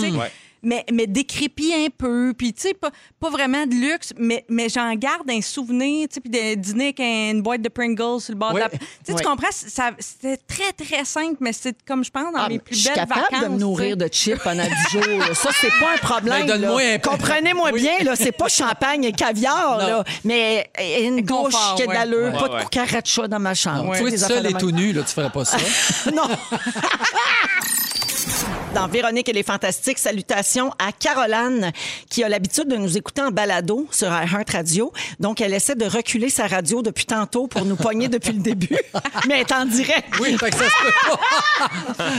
[0.63, 4.69] Mais, mais décrépit un peu, puis tu sais, pas, pas vraiment de luxe, mais, mais
[4.69, 8.33] j'en garde un souvenir, tu sais, puis de dîner avec une boîte de Pringles sur
[8.33, 8.69] le bord de la...
[8.69, 9.19] Tu sais, Ouais.
[9.21, 9.47] tu comprends?
[9.51, 12.79] Ça- C'était très, très simple, mais c'est comme je pense dans Ah, mes plus je
[12.81, 13.43] suis belles capable vacances.
[13.43, 15.17] de me nourrir de chips pendant 10 jours.
[15.19, 15.33] là.
[15.33, 16.45] Ça, c'est pas un problème.
[16.45, 17.09] Ben, un peu.
[17.09, 19.87] Comprenez-moi bien, là, c'est pas champagne et caviar, Non.
[19.87, 20.69] là, mais
[21.01, 21.95] une Confort, douche qui a de ouais.
[21.95, 23.95] l'allure, Ouais, pas de cucaracha dans ma chambre.
[23.97, 24.57] Tu même.
[24.59, 25.57] tout nu, là, tu ferais pas ça?
[26.13, 26.27] Non.
[28.73, 29.97] Dans Véronique, elle est fantastique.
[29.99, 31.71] Salutations à Caroline,
[32.09, 34.93] qui a l'habitude de nous écouter en balado sur iHeart Radio.
[35.19, 38.77] Donc, elle essaie de reculer sa radio depuis tantôt pour nous pogner depuis le début.
[39.27, 40.07] Mais elle est en direct.
[40.21, 42.05] Oui, fait que ça se peut pas.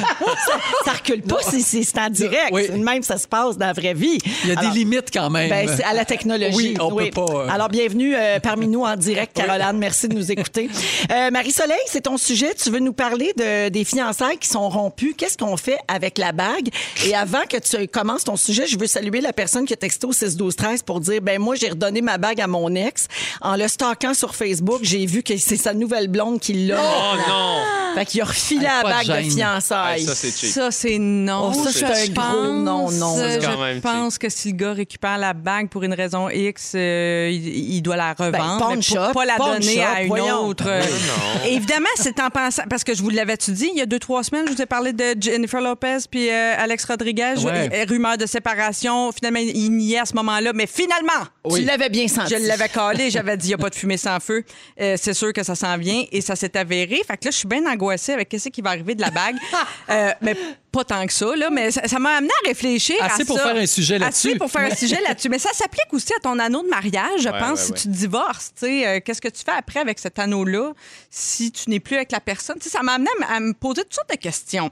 [0.84, 2.50] Ça recule pas, c'est- c'est en direct.
[2.52, 2.68] Oui.
[2.70, 4.18] Même, ça se passe dans la vraie vie.
[4.44, 5.48] Il y a Alors, des limites quand même.
[5.48, 6.54] Ben, c'est à la technologie.
[6.56, 9.78] Oui, on peut pas, euh, Alors, bienvenue euh, parmi nous en direct, Caroline.
[9.78, 10.68] Merci de nous écouter.
[11.10, 12.52] Euh, Marie-Soleil, c'est ton sujet.
[12.54, 15.14] Tu veux nous parler de, des fiançailles qui sont rompues.
[15.16, 16.68] Qu'est-ce qu'on fait avec la bague?
[17.06, 20.06] Et avant que tu commences ton sujet, je veux saluer la personne qui a texté
[20.06, 23.06] au 6 12 13 pour dire, ben moi, j'ai redonné ma bague à mon ex.
[23.40, 26.80] En le stalkant sur Facebook, j'ai vu que c'est sa nouvelle blonde qui l'a.
[26.80, 27.56] Oh non!
[27.94, 29.30] Fait qu'il a refilé Hey, la de bague de gêne.
[29.32, 30.00] fiançailles.
[30.00, 30.50] Hey, ça, c'est cheap.
[30.50, 31.52] Ça, c'est non.
[31.54, 33.18] Oh, ça, c'est un Je gros pense- non, non.
[33.18, 33.38] euh,
[33.74, 37.74] Je pense que si le gars récupère la bague pour une raison X, euh, il,
[37.74, 38.58] il doit la revendre.
[38.58, 40.40] pawn mais shop, pas, pas la donner shop, à une voyons.
[40.46, 40.64] autre.
[40.68, 40.80] euh.
[40.80, 41.48] non.
[41.50, 42.62] Évidemment, c'est en pensant.
[42.70, 44.66] Parce que je vous l'avais-tu dit, il y a deux, trois semaines, je vous ai
[44.66, 47.34] parlé de Jennifer Lopez puis euh, Alex Rodriguez.
[47.44, 47.84] Ouais.
[47.88, 49.12] rumeur de séparation.
[49.12, 50.52] Finalement, il niait à ce moment-là.
[50.54, 52.34] Mais finalement, Tu l'avais bien senti.
[52.34, 54.44] je l'avais calé, j'avais dit, il n'y a pas de fumée sans feu.
[54.80, 57.00] Euh, c'est sûr que ça s'en vient et ça s'est avéré.
[57.06, 59.36] Fait que là, je suis bien angoissée avec qu'est-ce qui va arriver de la bague.
[59.90, 60.36] Euh, mais
[60.72, 61.50] pas tant que ça, là.
[61.50, 63.44] Mais ça m'a amené à réfléchir à Assez pour ça.
[63.52, 64.28] faire un sujet là-dessus.
[64.30, 65.28] Assez pour faire un sujet là-dessus.
[65.28, 67.88] Mais ça s'applique aussi à ton anneau de mariage, je Ouais, pense, ouais, si tu
[67.88, 68.52] divorces.
[68.62, 70.72] Euh, qu'est-ce que tu fais après avec cet anneau-là
[71.10, 72.56] si tu n'es plus avec la personne?
[72.60, 74.70] Ça m'a amené à me poser toutes sortes de questions.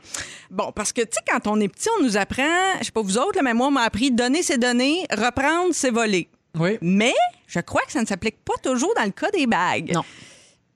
[0.51, 3.03] Bon, parce que, tu sais, quand on est petit, on nous apprend, je sais pas
[3.03, 6.29] vous autres, là, mais moi, on m'a appris donner, c'est donner, reprendre, c'est voler.
[6.59, 6.79] Oui.
[6.81, 7.15] Mais
[7.47, 9.93] je crois que ça ne s'applique pas toujours dans le cas des bagues.
[9.95, 10.03] Non.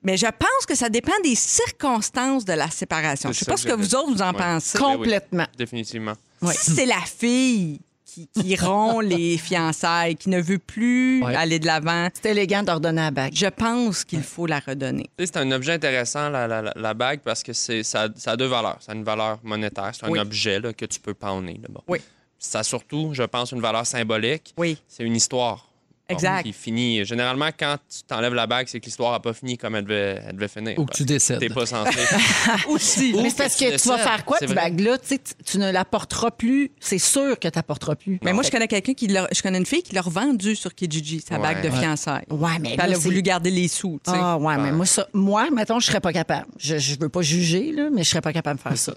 [0.05, 3.29] Mais je pense que ça dépend des circonstances de la séparation.
[3.31, 4.37] Je C'est sais pas ce que vous autres vous en Ouais.
[4.37, 4.77] pensez.
[4.77, 5.47] Com- Complètement.
[5.57, 6.13] Définitivement.
[6.51, 11.35] Si c'est la fille qui, qui rompt les fiançailles, qui ne veut plus Ouais.
[11.35, 13.33] aller de l'avant, C'est élégant d'ordonner la bague.
[13.35, 15.09] je pense qu'il faut la redonner.
[15.19, 18.37] C'est un objet intéressant, la, la- la- la bague, parce que c'est, ça, ça a
[18.37, 18.77] deux valeurs.
[18.79, 20.19] Ça a une valeur monétaire, c'est un Oui.
[20.19, 21.59] objet là, que tu peux pawner.
[21.61, 21.81] là, bon.
[21.87, 21.99] Oui.
[22.37, 24.53] Ça a surtout, je pense, une valeur symbolique.
[24.57, 24.77] Oui.
[24.87, 25.67] C'est une histoire.
[26.07, 26.43] Bon, Exact.
[26.43, 27.03] qui finit.
[27.03, 30.21] Généralement, quand tu t'enlèves la bague, c'est que l'histoire n'a pas fini comme elle devait,
[30.27, 30.77] elle devait finir.
[30.77, 31.39] Ou que tu décèdes.
[31.39, 31.97] T'es pas censé.
[32.67, 33.13] Aussi.
[33.15, 34.99] Mais Ou c'est parce que que tu tu vas faire quoi, cette bague-là?
[34.99, 36.69] Tu sais, tu- tu ne la porteras plus.
[36.79, 38.19] C'est sûr que tu la porteras plus.
[38.21, 40.75] Mais moi, je connais quelqu'un qui l'a, je connais une fille qui l'a revendue sur
[40.75, 41.41] Kijiji, sa Ouais.
[41.41, 41.79] bague de Ouais.
[41.79, 42.25] fiançailles.
[42.29, 44.17] Ouais, mais là, elle a voulu garder les sous, tu sais.
[44.21, 46.45] Ah, ouais, mais moi, ça, moi, mettons, je serais pas capable.
[46.59, 48.93] Je, je veux pas juger, là, mais je serais pas capable de faire ça.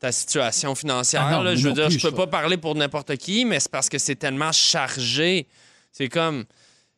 [0.00, 1.24] Ta situation financière.
[1.26, 1.56] Ah non, là.
[1.56, 4.14] je veux dire, je peux pas parler pour n'importe qui, mais c'est parce que c'est
[4.16, 5.46] tellement chargé.
[5.92, 6.44] C'est comme.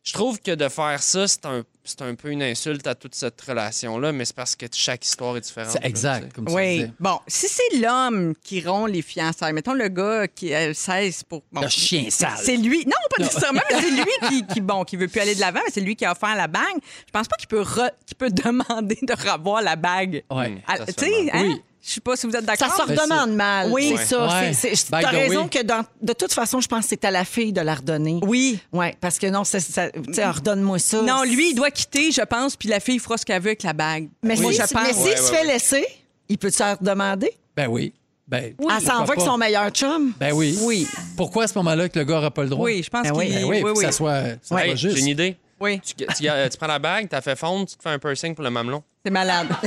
[0.03, 3.15] Je trouve que de faire ça, c'est un, c'est un peu une insulte à toute
[3.15, 5.73] cette relation-là, mais c'est parce que chaque histoire est différente.
[5.73, 6.33] C'est là, exact, tu sais.
[6.37, 6.77] comme tu Oui.
[6.79, 6.93] disais.
[6.99, 11.43] Bon, si c'est l'homme qui rompt les fiançailles, mettons le gars qui euh, cesse pour.
[11.53, 12.31] bon, Le chien sale.
[12.43, 12.79] C'est lui.
[12.87, 15.61] Non, pas nécessairement, mais c'est lui qui, qui, bon, qui veut plus aller de l'avant,
[15.67, 16.65] mais c'est lui qui a offert la bague.
[17.07, 20.25] Je pense pas qu'il peut, re- qu'il peut demander de revoir la bague.
[20.31, 20.63] Ouais.
[20.67, 21.37] Ah, ça se Tu fait sais, mal.
[21.37, 21.49] hein?
[21.51, 21.63] Oui.
[21.83, 22.77] Je sais pas si vous êtes Ça d'accord.
[22.77, 23.71] se redemande mal.
[23.71, 23.95] Oui.
[23.97, 24.27] c'est ça.
[24.43, 24.53] Ouais.
[24.53, 25.49] The raison way.
[25.49, 28.21] que dans- de toute façon, je pense que c'est à la fille de la redonner.
[28.23, 28.61] Oui.
[28.73, 29.73] Oui, parce que non, ça, tu
[30.13, 31.01] sais, redonne-moi ça.
[31.03, 33.63] Non, lui, il doit quitter, je pense, puis la fille fera ce qu'elle veut avec
[33.63, 34.09] la bague.
[34.23, 34.73] Mais s'il je pense.
[34.75, 35.87] mais s'il Ouais, se ouais, fait laisser,
[36.29, 37.33] il peut se redemander?
[37.57, 37.95] Ben oui.
[38.29, 40.13] Ben, Elle s'en va avec son meilleur chum?
[40.21, 40.57] Ben oui.
[40.63, 40.87] Oui.
[41.17, 42.65] Pourquoi à ce moment-là que le gars n'aura pas le droit?
[42.67, 43.35] Oui, je pense Ben qu'il oui.
[43.35, 43.85] Ben oui, oui, que oui.
[43.87, 44.95] ça soit, ça soit Hey, juste.
[44.97, 45.37] J'ai une idée.
[45.61, 47.99] Oui, Tu, tu- euh, tu prends la bague, t'as fait fondre, tu te fais un
[47.99, 48.83] piercing pour le mamelon.
[49.05, 49.49] c'est malade.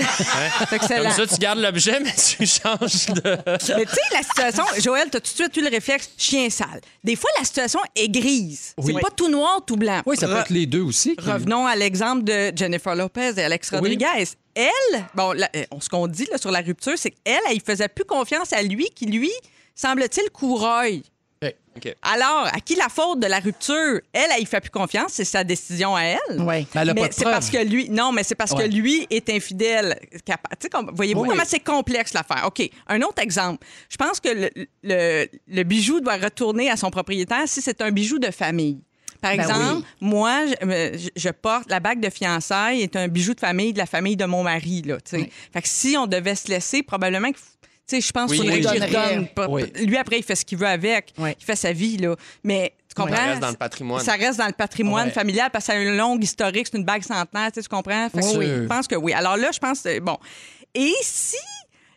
[0.69, 3.37] C'est Comme ça, tu gardes l'objet, mais tu changes de.
[3.45, 6.81] Mais tu sais, la situation, Joël, t'as tout de suite eu le réflexe chien sale.
[7.03, 8.73] Des fois, la situation est grise.
[8.79, 8.93] Oui.
[8.95, 10.01] C'est pas tout noir, tout blanc.
[10.07, 11.15] Oui, ça peut Re- être les deux aussi.
[11.15, 14.25] qui- Revenons à l'exemple de Jennifer Lopez et Alex Rodriguez.
[14.55, 17.61] Elle, bon, la- euh, ce qu'on dit là, sur la rupture, c'est qu'elle, elle, il
[17.61, 19.31] faisait plus confiance à lui, qui lui,
[19.75, 21.03] semble-t-il, coureuil.
[22.01, 23.99] Alors, à qui la faute de la rupture?
[24.13, 26.19] Elle, elle, il fait plus confiance, c'est sa décision à elle.
[26.39, 26.67] Oui.
[26.75, 27.33] Mais elle a mais pas de c'est preuve.
[27.33, 28.67] parce que lui, non, mais c'est parce Ouais.
[28.69, 29.99] que lui est infidèle.
[30.93, 31.29] Voyez-vous Oui.
[31.29, 32.43] comment c'est complexe l'affaire.
[32.45, 32.67] OK.
[32.87, 33.65] Un autre exemple.
[33.89, 34.49] Je pense que le,
[34.83, 38.79] le- le bijou doit retourner à son propriétaire si c'est un bijou de famille.
[39.21, 39.83] Par Ben exemple, oui.
[40.01, 43.71] moi, je, me- je- je porte la bague de fiançailles est un bijou de famille
[43.71, 44.81] de la famille de mon mari.
[44.81, 44.97] Là.
[45.13, 45.29] Oui.
[45.53, 47.37] Fait que si on devait se laisser, probablement que.
[47.87, 48.65] Tu sais, je pense Oui, qu'il faudrait oui.
[48.65, 49.07] que j'y Donnerait.
[49.09, 49.27] redonne.
[49.29, 49.63] Pas- Oui.
[49.85, 51.13] Lui, après, il fait ce qu'il veut avec.
[51.17, 51.31] Oui.
[51.39, 51.97] Il fait sa vie.
[51.97, 52.15] Là.
[52.43, 53.15] Mais tu comprends?
[53.15, 54.03] Ça reste dans le patrimoine.
[54.03, 55.13] Ça reste dans le patrimoine Ouais.
[55.13, 57.69] familial parce que ça a une longue historique, c'est une bague centenaire, tu sais, tu
[57.69, 58.09] comprends?
[58.09, 59.13] Fait que je pense que oui.
[59.13, 60.17] Alors là, je pense, euh, bon.
[60.75, 61.35] Et si.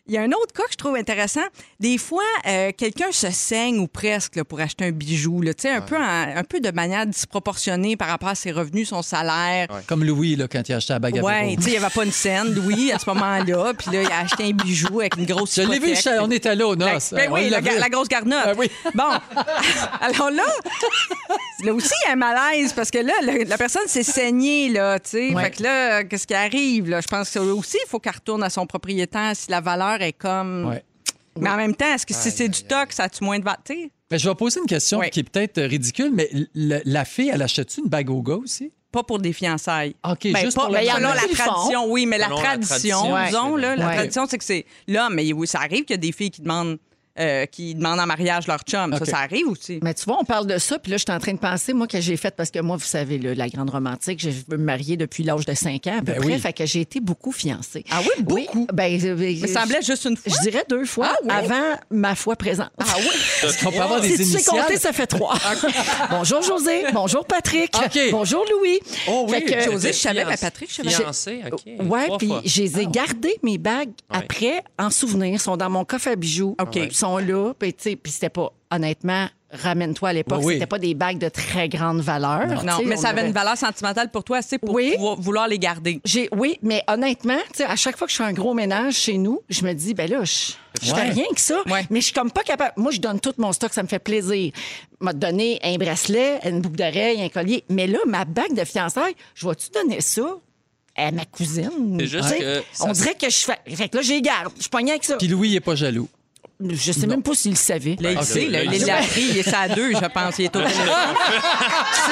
[0.07, 1.41] Il y a un autre cas que je trouve intéressant.
[1.79, 5.63] Des fois, euh, quelqu'un se saigne ou presque là, pour acheter un bijou, là, tu
[5.63, 6.01] sais, un, peu en-
[6.37, 9.67] un peu de manière disproportionnée par rapport à ses revenus, son salaire.
[9.87, 12.03] Comme Louis, là, quand il a acheté la bague à sais, il n'y avait pas
[12.05, 13.73] une scène, Louis, à ce moment-là.
[13.77, 16.55] Puis là, il a acheté un bijou avec une grosse Je l'ai vu, on était
[16.55, 17.13] là aux La- noces.
[17.13, 18.55] ben oui, l'a grosse garnotte.
[18.57, 18.69] Oui.
[18.95, 19.03] Bon,
[20.01, 20.43] alors là,
[21.63, 23.13] là aussi, il y a un malaise parce que là,
[23.45, 25.33] la personne s'est saignée, là, tu sais.
[25.33, 25.43] Ouais.
[25.43, 27.01] Fait que là, qu'est-ce qui arrive, là?
[27.01, 30.13] Je pense que aussi, il faut qu'elle retourne à son propriétaire si la valeur est
[30.13, 30.65] comme.
[30.69, 30.83] Ouais.
[31.39, 33.59] Mais en même temps, est-ce que si c'est du toc, ça a-tu moins de valeur?
[34.09, 35.09] Ben, je vais poser une question Oui.
[35.09, 38.71] qui est peut-être ridicule, mais la fille, elle achète-tu une bague au gars aussi?
[38.91, 39.95] Pas pour des fiançailles.
[40.09, 41.43] OK, Ben, juste pas- pour ben, en a la qui le font.
[41.43, 43.95] tradition, oui, mais la Selon la tradition, tradition, disons, là, la Ouais.
[43.95, 45.13] tradition, c'est que c'est l'homme.
[45.15, 46.79] Mais oui, ça arrive qu'il y a des filles qui demandent,
[47.19, 48.95] euh, qui demandent en mariage leur chum.
[48.97, 49.79] Ça, ça arrive aussi.
[49.83, 51.73] Mais tu vois, on parle de ça, puis là, je suis en train de penser,
[51.73, 54.57] moi, que j'ai fait, parce que moi, vous savez, là, la grande romantique, je veux
[54.57, 56.39] me marier depuis l'âge de 5 ans à peu Ben près, oui.
[56.39, 57.83] fait que j'ai été beaucoup fiancée.
[57.89, 58.67] Ah oui, beaucoup?
[58.73, 60.33] ben, euh, Mais ça semblait juste une fois.
[60.35, 61.29] Je dirais deux fois Ah oui?
[61.31, 62.69] avant ma foi présente.
[62.79, 63.47] Ah oui?
[63.61, 65.35] Peut avoir des si tu sais compter, ça fait trois.
[66.09, 67.71] bonjour José, bonjour Patrick,
[68.11, 68.79] bonjour Louis.
[69.07, 71.41] Oh oui, Fait que- José, je savais, mais Patrick, je savais.
[71.83, 75.33] Ouais, puis je les ai gardées, mes bagues, après, en souvenir.
[75.33, 76.55] Ils sont dans mon coffre à bijoux.
[76.61, 76.75] OK.
[76.75, 77.53] Ils sont là.
[77.57, 81.19] Puis, tu sais, puis c'était pas, honnêtement, ramène-toi à l'époque, Oui, c'était pas des bagues
[81.19, 82.65] de très grande valeur.
[82.65, 84.95] Non, mais ça avait avait- une valeur sentimentale pour toi assez pour Oui.
[85.19, 86.01] vouloir les garder.
[86.03, 89.39] J'ai, oui, mais honnêtement, à chaque fois que je fais un gros ménage chez nous,
[89.49, 91.09] je me dis, ben là, je, je fais Ouais.
[91.11, 91.61] rien que ça.
[91.67, 91.85] Ouais.
[91.89, 92.73] Mais je suis comme pas capable.
[92.75, 94.51] Moi, je donne tout mon stock, ça me fait plaisir.
[94.99, 97.63] M'a donné un bracelet, une boucle d'oreille, un collier.
[97.69, 100.25] Mais là, ma bague de fiançailles, je vais-tu donner ça
[100.97, 101.95] à ma cousine?
[101.99, 103.57] C'est juste que On dirait que je fais.
[103.75, 104.51] Fait que là, j'ai garde.
[104.57, 105.15] Je suis avec ça.
[105.17, 106.09] Puis Louis, il n'est pas jaloux.
[106.59, 107.95] Je sais même pas s'il le savait.
[107.99, 110.39] Là, il sait, là, il l'a appris, il est ça à deux, je pense.
[110.39, 110.87] Il est au téléphone.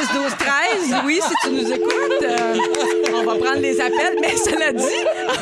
[0.01, 0.95] 6, 12, 13.
[1.05, 2.55] Oui, si tu nous écoutes, euh,
[3.15, 4.17] on va prendre les appels.
[4.21, 4.83] Mais cela dit,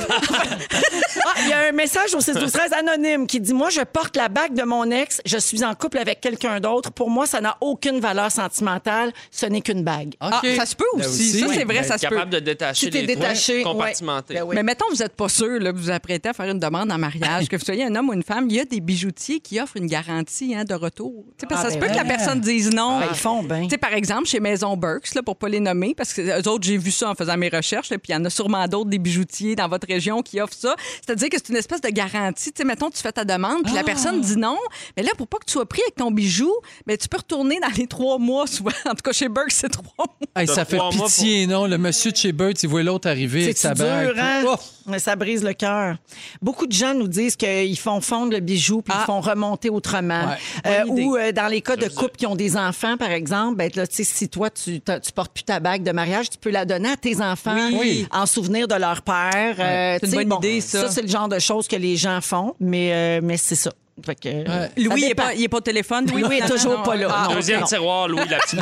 [0.09, 3.81] Ah, il y a un message au 6 12 13 anonyme qui dit Moi, je
[3.81, 6.91] porte la bague de mon ex, je suis en couple avec quelqu'un d'autre.
[6.91, 9.11] Pour moi, ça n'a aucune valeur sentimentale.
[9.31, 10.13] Ce n'est qu'une bague.
[10.19, 11.39] ah, ça se peut Là aussi.
[11.39, 11.55] Ça, oui.
[11.57, 12.13] c'est vrai, Ben, ça se peut.
[12.15, 13.93] capable de détacher Tu t'es les détaché, ouais.
[14.29, 14.55] Ben oui.
[14.55, 16.97] Mais mettons, vous n'êtes pas sûr, là, vous vous apprêtez à faire une demande en
[16.97, 19.59] mariage, que vous soyez un homme ou une femme, il y a des bijoutiers qui
[19.59, 21.25] offrent une garantie hein, de retour.
[21.37, 22.99] Tu sais, parce que Ah, ça se ben peut que la personne dise non.
[22.99, 23.63] Ben, ils font bien.
[23.63, 26.47] Tu sais, par exemple, chez Maison Burks, là, pour pas les nommer, parce que eux
[26.49, 28.89] autres, j'ai vu ça en faisant mes recherches, puis il y en a sûrement d'autres,
[28.89, 30.75] des bijoutiers dans votre région qui offrent ça.
[31.05, 32.51] C'est-à-dire que c'est une espèce de garantie.
[32.51, 34.57] Tu sais, mettons, tu fais ta demande, puis la personne dit non.
[34.97, 36.51] Mais là, pour pas que tu sois pris avec ton bijou,
[36.87, 38.71] mais tu peux retourner dans les trois mois, souvent.
[38.85, 40.07] En tout cas, chez Burks, c'est trois mois.
[40.35, 41.65] Hey, ça fait pitié, non?
[41.67, 44.19] Le monsieur de chez Bird, il voit l'autre arriver avec C'est sa dur, bague.
[44.19, 44.43] hein?
[44.47, 44.55] Oh!
[44.85, 45.95] Mais ça brise le cœur.
[46.41, 49.03] Beaucoup de gens nous disent qu'ils font fondre le bijou puis Ah.
[49.03, 50.25] ils font remonter autrement.
[50.27, 53.55] Ouais, Euh, ou euh, dans les cas de couples qui ont des enfants, par exemple,
[53.55, 56.37] ben, là, tu sais, si toi, tu, tu portes plus ta bague de mariage, tu
[56.37, 58.05] peux la donner à tes enfants Oui.
[58.11, 59.55] en souvenir de leur père.
[59.59, 60.89] Euh, C'est une bonne idée, ça.
[60.89, 63.71] c'est le genre de choses que les gens font, mais, euh, mais c'est ça.
[64.03, 64.71] Fait que, euh, Ouais.
[64.83, 66.07] Louis, il n'est pas, il est pas au téléphone.
[66.09, 66.37] Louis?
[66.39, 67.07] Est toujours pas là.
[67.11, 67.35] Ah, Non.
[67.35, 67.65] Deuxième non.
[67.67, 68.59] tiroir, Louis, la petite.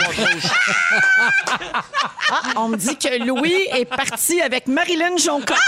[2.34, 5.56] Ah, on me dit que Louis est parti avec Marilyn Jonca.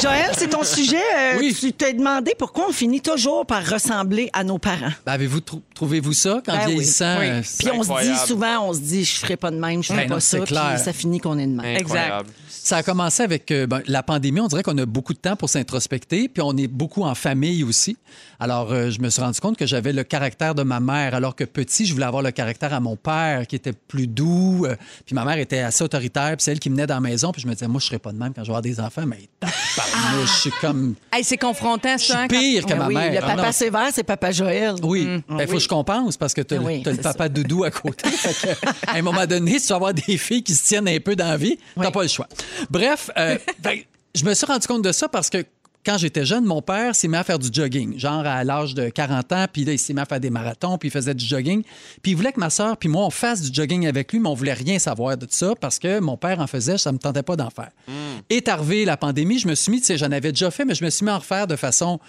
[0.00, 0.96] Joël, c'est ton sujet.
[0.96, 1.56] Euh, Oui.
[1.58, 4.90] Tu t'es demandé pourquoi on finit toujours par ressembler à nos parents.
[5.06, 6.72] Ben, Avez-vous trou- trouvez-vous ça quand Ben oui.
[6.74, 7.16] vieillissant?
[7.20, 7.26] Oui.
[7.28, 9.88] euh, Puis on se dit souvent, on se dit, je ferai pas de même, je
[9.88, 10.78] ferai Ben pas non, ça, c'est puis clair.
[10.78, 11.76] ça finit qu'on est de même.
[11.80, 12.28] Incroyable.
[12.48, 14.40] Ça a commencé avec euh, ben, la pandémie.
[14.40, 17.62] On dirait qu'on a beaucoup de temps pour s'introspecter, puis on est beaucoup en famille
[17.62, 17.96] aussi.
[18.40, 21.36] Alors, euh, je me suis rendu compte que j'avais le caractère de ma mère, alors
[21.36, 24.64] que petit, je voulais avoir le caractère à mon père, qui était plus doux.
[24.66, 27.32] euh, puis ma mère était assez autoritaire, puis c'est elle qui venait dans la maison,
[27.32, 28.80] puis je me disais, moi, je serais pas de même quand je vais avoir des
[28.80, 29.28] enfants, mais
[29.76, 30.94] tabarnouche, je suis comme...
[31.12, 32.20] Hey, c'est confrontant, Je suis ça.
[32.20, 33.12] hein, quand- pire que Ah ma oui, mère.
[33.12, 34.74] le Ah papa sévère, c'est papa Joël.
[34.82, 35.56] oui, Ah il faut oui.
[35.58, 38.08] que je compense parce que tu as, Oui, le papa doudou à côté.
[38.10, 40.88] Fait que, à un moment donné, si tu vas avoir des filles qui se tiennent
[40.88, 41.92] un peu dans la vie, t'as Oui.
[41.92, 42.28] pas le choix.
[42.70, 43.78] Bref, euh, ben,
[44.14, 45.44] je me suis rendu compte de ça parce que
[45.84, 48.88] quand j'étais jeune, mon père s'est mis à faire du jogging, genre à l'âge de
[48.88, 51.24] 40 ans, puis là, il s'est mis à faire des marathons, puis il faisait du
[51.24, 51.62] jogging.
[52.02, 54.28] Puis il voulait que ma sœur puis moi, on fasse du jogging avec lui, mais
[54.28, 57.22] on voulait rien savoir de ça parce que mon père en faisait, ça me tentait
[57.22, 57.70] pas d'en faire.
[58.30, 60.74] Est arrivée la pandémie, je me suis mis, tu sais, j'en avais déjà fait, mais
[60.74, 62.00] je me suis mis à en refaire de façon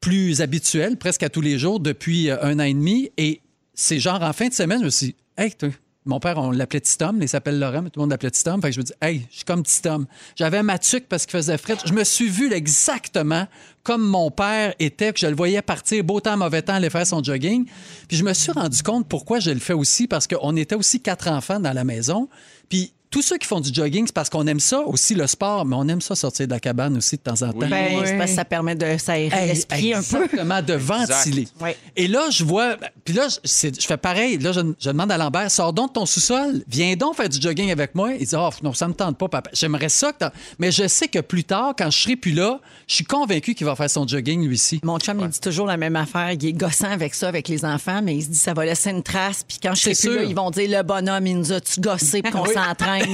[0.00, 3.10] plus habituelle, presque à tous les jours, depuis euh, un an et demi.
[3.16, 3.40] Et
[3.74, 5.70] c'est genre en fin de semaine, je me suis dit, hey, toi,
[6.06, 8.44] mon père, on l'appelait Petit Tom, il s'appelle Laurent, mais tout le monde l'appelait Petit
[8.44, 8.62] Tom.
[8.62, 10.06] Fait que je me dis, hey, je suis comme Petit Tom.
[10.36, 11.76] J'avais ma tuque parce qu'il faisait frais.
[11.84, 13.46] Je me suis vu exactement
[13.82, 17.06] comme mon père était, que je le voyais partir beau temps, mauvais temps, aller faire
[17.06, 17.66] son jogging.
[18.08, 21.00] Puis je me suis rendu compte pourquoi je le fais aussi, parce qu'on était aussi
[21.00, 22.28] quatre enfants dans la maison.
[22.68, 25.64] Puis tous ceux qui font du jogging, c'est parce qu'on aime ça aussi, le sport,
[25.64, 27.66] mais on aime ça sortir de la cabane aussi de temps en temps.
[27.66, 28.02] Ben, Oui.
[28.04, 30.24] c'est parce que ça permet de s'aérer Hey, l'esprit un peu.
[30.24, 31.48] Exactement, de ventiler.
[31.62, 31.70] Oui.
[31.96, 32.76] Et là, je vois.
[33.06, 34.36] Puis là, je, fais pareil.
[34.36, 37.40] Là, je, je demande à Lambert, sors donc de ton sous-sol, viens donc faire du
[37.40, 38.12] jogging avec moi.
[38.20, 39.48] Il dit, oh, non, ça me tente pas, papa.
[39.54, 40.12] J'aimerais ça.
[40.12, 40.26] Que
[40.58, 43.66] Mais je sais que plus tard, quand je serai plus là, je suis convaincu qu'il
[43.66, 44.78] va faire son jogging, lui aussi.
[44.84, 46.32] Mon chum, il dit toujours la même affaire.
[46.32, 48.90] Il est gossant avec ça, avec les enfants, mais il se dit ça va laisser
[48.90, 49.42] une trace.
[49.48, 52.20] Puis quand je serai plus là, ils vont dire le bonhomme, il nous a-tu gossé,
[52.20, 52.52] puis qu'on Oui.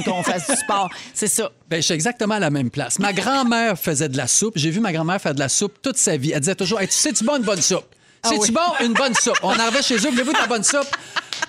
[0.05, 0.88] Qu'on fasse du sport.
[1.14, 1.50] C'est ça.
[1.68, 2.98] Ben, je suis exactement à la même place.
[2.98, 4.55] Ma grand-mère faisait de la soupe.
[4.57, 6.33] J'ai vu ma grand-mère faire de la soupe toute sa vie.
[6.33, 7.85] Elle disait toujours Hey, Tu sais-tu bon une bonne soupe
[8.24, 8.50] C'est-tu oui.
[8.50, 10.87] bon une bonne soupe On arrivait chez eux, voulez-vous de la bonne soupe?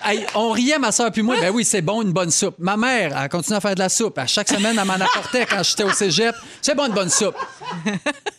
[0.04, 1.36] Hey, on riait, ma soeur puis moi.
[1.40, 2.56] Ben oui, c'est bon, une bonne soupe.
[2.58, 4.18] Ma mère, elle continue à faire de la soupe.
[4.18, 6.34] À chaque semaine, elle m'en apportait quand j'étais au cégep.
[6.60, 7.36] C'est bon, une bonne soupe.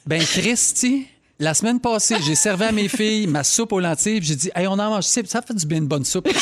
[0.06, 1.08] Ben, Christy,
[1.39, 4.20] la semaine passée, j'ai servi à mes filles ma soupe aux lentilles.
[4.22, 5.06] J'ai dit, hey, on en mange.
[5.06, 6.28] C'est- Ça fait du bien, une bonne soupe.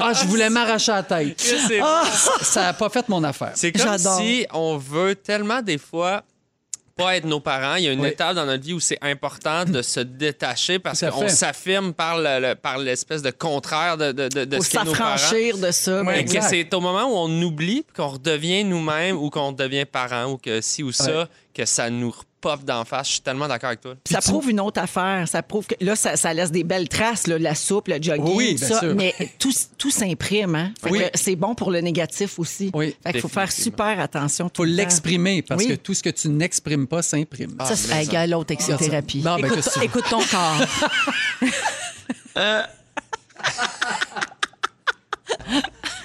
[0.00, 1.34] Ah, je voulais m'arracher la tête.
[1.40, 1.80] C'est
[2.42, 3.52] Ça n'a pas fait mon affaire.
[3.54, 4.18] C'est comme J'adore.
[4.18, 6.22] si on veut tellement des fois
[6.94, 7.76] pas être nos parents.
[7.76, 8.08] Il y a une Oui.
[8.10, 12.38] étape dans notre vie où c'est important de se détacher parce qu'on s'affirme par le,
[12.50, 15.16] le- par l'espèce de contraire de, de, de, de Faut ce qu'est nos parents.
[15.16, 16.02] s'affranchir de ça.
[16.04, 16.38] ben Et que oui.
[16.42, 20.60] c'est au moment où on oublie, qu'on redevient nous-mêmes ou qu'on devient parents ou que
[20.60, 21.24] si ou ça, Ouais.
[21.54, 22.14] que ça nous
[22.64, 23.06] d'en face.
[23.08, 23.94] Je suis tellement d'accord avec toi.
[24.04, 25.26] Puis ça prouve une autre affaire.
[25.28, 28.34] Ça prouve que là, ça, ça laisse des belles traces, là, la soupe, le jogging,
[28.34, 28.80] Oui, tout ça.
[28.80, 28.94] sûr.
[28.94, 30.54] Mais tout, tout s'imprime.
[30.54, 30.72] Hein?
[30.90, 31.02] Oui.
[31.14, 32.70] c'est bon pour le négatif aussi.
[32.74, 34.48] Oui, fait qu'il faut faire super attention.
[34.48, 35.68] tout faut l'exprimer parce Oui.
[35.70, 37.56] que tout ce que tu n'exprimes pas s'imprime.
[37.64, 39.50] Ça, c'est hey, gars, l'autre ben,
[39.82, 40.66] Écoute, ton corps.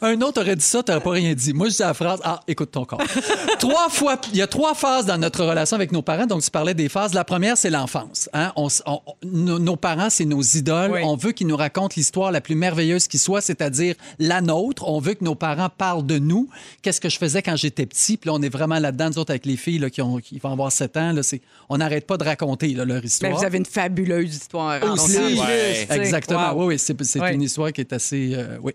[0.00, 1.52] Un autre aurait dit ça, t'aurais pas rien dit.
[1.52, 3.00] Moi, je dis la phrase Ah, écoute ton corps.
[3.58, 6.26] trois fois, il y a trois phases dans notre relation avec nos parents.
[6.26, 7.14] Donc, tu parlais des phases.
[7.14, 8.28] La première, c'est l'enfance.
[8.32, 8.52] Hein?
[8.56, 10.90] On s- on- nos, nos parents, c'est nos idoles.
[10.92, 11.00] Oui.
[11.04, 14.88] On veut qu'ils nous racontent l'histoire la plus merveilleuse qui soit, c'est-à-dire la nôtre.
[14.88, 16.48] On veut que nos parents parlent de nous.
[16.82, 18.16] Qu'est-ce que je faisais quand j'étais petit?
[18.16, 20.38] Puis là, on est vraiment là-dedans, nous autres, avec les filles là, qui, ont, qui
[20.38, 21.12] vont avoir 7 ans.
[21.12, 21.22] Là,
[21.68, 23.32] on n'arrête pas de raconter là, leur Mais histoire.
[23.36, 24.82] vous avez une fabuleuse histoire.
[24.92, 25.16] Aussi.
[25.18, 25.86] Ouais.
[25.90, 26.52] Exactement.
[26.52, 26.60] wow.
[26.68, 27.34] Oui, oui, c'est c'est Ouais.
[27.34, 28.32] une histoire qui est assez.
[28.34, 28.72] euh, oui.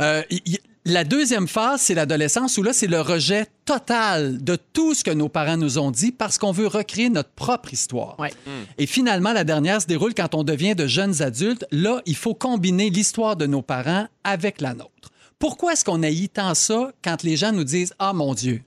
[0.00, 4.56] Euh, y- y- la deuxième phase, c'est l'adolescence où là, c'est le rejet total de
[4.56, 8.18] tout ce que nos parents nous ont dit parce qu'on veut recréer notre propre histoire.
[8.18, 8.32] Ouais.
[8.78, 11.64] Et finalement, la dernière se déroule quand on devient de jeunes adultes.
[11.70, 15.10] Là, il faut combiner l'histoire de nos parents avec la nôtre.
[15.38, 18.62] Pourquoi est-ce qu'on haït tant ça quand les gens nous disent Ah mon Dieu,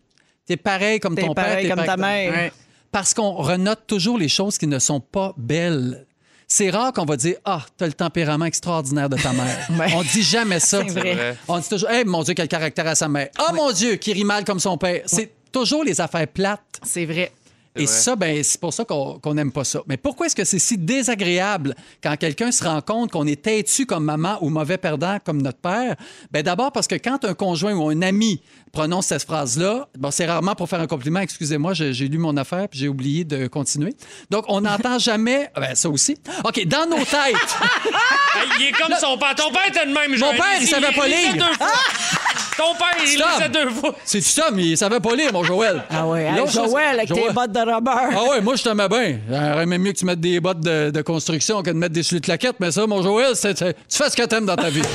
[0.45, 2.32] t'es pareil comme T'es ton père, pareil t'es comme pareil ta mère.
[2.34, 2.51] Ouais.
[2.91, 6.06] parce qu'on renote toujours les choses qui ne sont pas belles.
[6.47, 9.58] C'est rare qu'on va dire Ah, t'as le tempérament extraordinaire de ta mère.
[9.79, 9.91] Ouais.
[9.95, 10.81] On dit jamais ça.
[10.88, 11.38] C'est vrai.
[11.47, 13.29] On dit toujours Hey, mon Dieu, quel caractère à sa mère.
[13.38, 15.01] Ah, mon Dieu, qui rit mal comme son père.
[15.05, 16.79] C'est toujours les affaires plates.
[16.84, 17.31] C'est vrai.
[17.75, 17.93] Et vrai.
[17.93, 19.81] ça, ben, c'est pour ça qu'on n'aime pas ça.
[19.88, 23.85] Mais pourquoi est-ce que c'est si désagréable quand quelqu'un se rend compte qu'on est têtu
[23.85, 25.95] comme maman ou mauvais perdant comme notre père?
[26.31, 30.25] Ben, d'abord parce que quand un conjoint ou un ami prononce cette phrase-là, bon, c'est
[30.25, 31.19] rarement pour faire un compliment.
[31.19, 33.95] Excusez-moi, j'ai lu mon affaire puis j'ai oublié de continuer.
[34.29, 35.49] Donc, on n'entend jamais.
[35.55, 36.17] Ben, ça aussi.
[36.43, 37.57] OK, dans nos têtes.
[38.59, 39.35] Il est comme son père.
[39.35, 40.17] Ton père était de même.
[40.19, 41.35] Mon père, il savait pas lire.
[42.57, 43.27] Ton père, il Stop.
[43.37, 43.95] lisait deux fois.
[44.05, 45.83] C'est ça, mais il savait pas lire, mon Joël.
[45.89, 47.91] Ah oui, ça, Joël, avec tes bottes de rubber.
[48.15, 49.19] Ah ouais, moi, je t'aimais bien.
[49.29, 52.03] J'aurais même mieux que tu mettes des bottes de, de construction que de mettre des
[52.03, 54.69] souliers de claquettes, mais ça, mon Joël, c'est- tu fais ce que t'aimes dans ta
[54.69, 54.81] vie.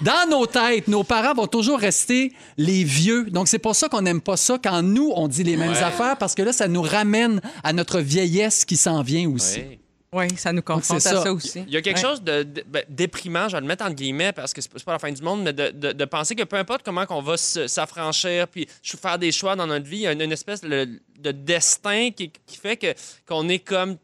[0.00, 3.24] Dans nos têtes, nos parents vont toujours rester les vieux.
[3.30, 6.16] Donc, c'est pour ça qu'on n'aime pas ça quand nous, on dit les mêmes affaires,
[6.18, 9.60] parce que là, ça nous ramène à notre vieillesse qui s'en vient aussi.
[9.60, 9.78] Ouais.
[10.14, 11.22] Oui, ça nous confronte c'est à ça.
[11.24, 11.64] ça aussi.
[11.66, 12.02] Il y a quelque Ouais.
[12.02, 14.92] chose de, de- ben, déprimant, je vais le mettre entre guillemets parce que c'est pas
[14.92, 17.36] la fin du monde, mais de, de- de penser que peu importe comment qu'on va
[17.36, 20.88] s'affranchir puis faire des choix dans notre vie, il y a une, une espèce de,
[21.18, 22.94] de destin qui, qui fait que
[23.26, 23.96] qu'on est comme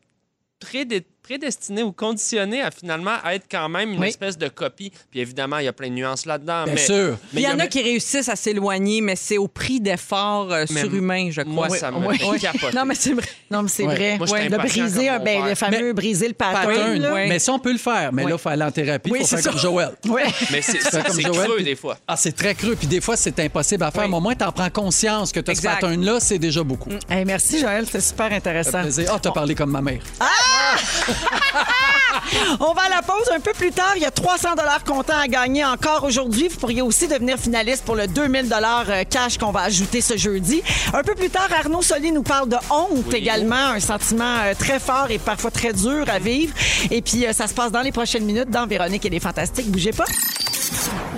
[0.61, 1.05] prédé-
[1.41, 4.09] prédestiné ou conditionné à finalement être quand même une Oui.
[4.09, 4.91] espèce de copie.
[5.13, 6.65] Puis évidemment, il y a plein de nuances là-dedans.
[6.65, 7.17] Bien mais, sûr.
[7.33, 10.67] mais il y en a qui réussissent à s'éloigner, mais c'est au prix d'efforts euh,
[10.67, 11.69] surhumains, je crois.
[11.69, 12.19] Moi, ça me Ouais.
[12.19, 12.75] fait capoter.
[12.77, 13.29] Non, mais c'est vrai.
[13.49, 13.95] Non, mais c'est Ouais.
[13.95, 14.19] vrai.
[14.19, 16.67] Moi, je suis de impatient briser un, ben, le fameux briser le pattern.
[16.67, 17.13] Pattern, là.
[17.15, 17.29] ouais.
[17.29, 18.13] Mais ça, on peut le faire.
[18.13, 18.31] Mais Oui.
[18.31, 19.11] là, il faut aller en thérapie.
[19.11, 19.51] Il Oui, faut c'est faire ça.
[19.51, 19.91] comme Joël.
[20.09, 20.25] Ouais.
[20.51, 21.97] Mais c'est Fais comme c'est Joël, creux puis- des fois.
[22.09, 22.75] Ah, c'est très creux.
[22.75, 24.03] Puis des fois, c'est impossible à faire.
[24.03, 24.09] Oui.
[24.11, 26.91] Mais au moins, tu en prends conscience que tu as ce pattern-là, c'est déjà beaucoup.
[27.09, 27.87] Hey, merci, Joël.
[27.87, 28.81] C'était super intéressant.
[29.09, 30.01] Ah, t'as parlé comme ma mère.
[32.61, 33.93] On va à la pause un peu plus tard.
[33.97, 36.49] Il y a 300 dollars comptant à gagner encore aujourd'hui.
[36.49, 40.63] Vous pourriez aussi devenir finaliste pour le 2000 dollars cash qu'on va ajouter ce jeudi.
[40.93, 44.79] Un peu plus tard, Arnaud Soli nous parle de honte également, un sentiment euh, très
[44.79, 46.55] fort et parfois très dur à vivre.
[46.91, 49.71] Et puis, euh, ça se passe dans les prochaines minutes dans Véronique et les Fantastiques.
[49.71, 50.05] Bougez pas.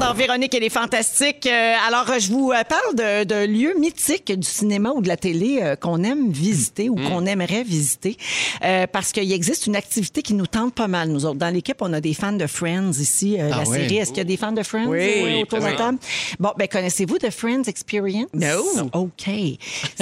[0.01, 1.47] Dans Véronique et les Fantastiques.
[1.47, 5.17] Euh, alors, je vous euh, parle de, de lieux mythiques du cinéma ou de la
[5.17, 8.17] télé euh, qu'on aime visiter ou qu'on aimerait visiter.
[8.65, 11.39] Euh, parce qu'il existe une activité qui nous tente pas mal, nous autres.
[11.39, 13.99] Dans l'équipe, on a des fans de Friends ici, Ah la série.
[13.99, 15.21] Est-ce qu'il y a des fans de Friends Oui.
[15.23, 15.77] Oui, autour de la oui.
[15.77, 15.99] table?
[16.41, 18.29] Bon, ben connaissez-vous The Friends Experience?
[18.35, 18.65] No.
[18.95, 19.31] OK.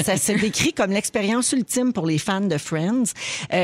[0.03, 3.05] Ça se décrit comme l'expérience ultime pour les fans de Friends.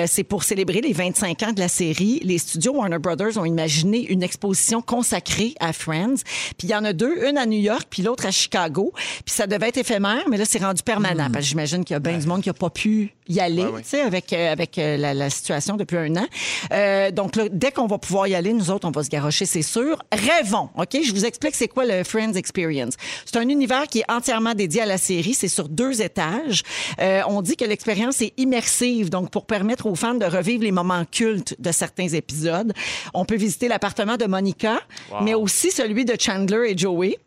[0.07, 2.20] C'est pour célébrer les 25 ans de la série.
[2.25, 6.17] Les studios Warner Brothers ont imaginé une exposition consacrée à Friends.
[6.59, 8.93] Puis il y en a deux, une à New York, puis l'autre à Chicago.
[9.25, 11.29] Puis ça devait être éphémère, mais là, c'est rendu permanent.
[11.33, 13.65] Parce que j'imagine qu'il y a bien du monde qui n'a pas pu y aller,
[13.65, 13.83] Ouais, ouais.
[13.83, 16.27] tu sais, avec, euh, avec euh, la, la situation depuis un an.
[16.73, 19.47] Euh, donc là, dès qu'on va pouvoir y aller, nous autres, on va se garrocher,
[19.47, 19.99] c'est sûr.
[20.12, 20.97] Rêvons, OK?
[21.03, 22.95] Je vous explique c'est quoi le Friends Experience.
[23.25, 25.35] C'est un univers qui est entièrement dédié à la série.
[25.35, 26.62] C'est sur deux étages.
[27.01, 30.73] Euh, on dit que l'expérience est immersive, donc pour permettre aux fans de revivre les
[30.73, 32.73] moments cultes de certains épisodes.
[33.15, 34.81] On peut visiter l'appartement de Monica,
[35.23, 37.19] mais aussi celui de Chandler et Joey.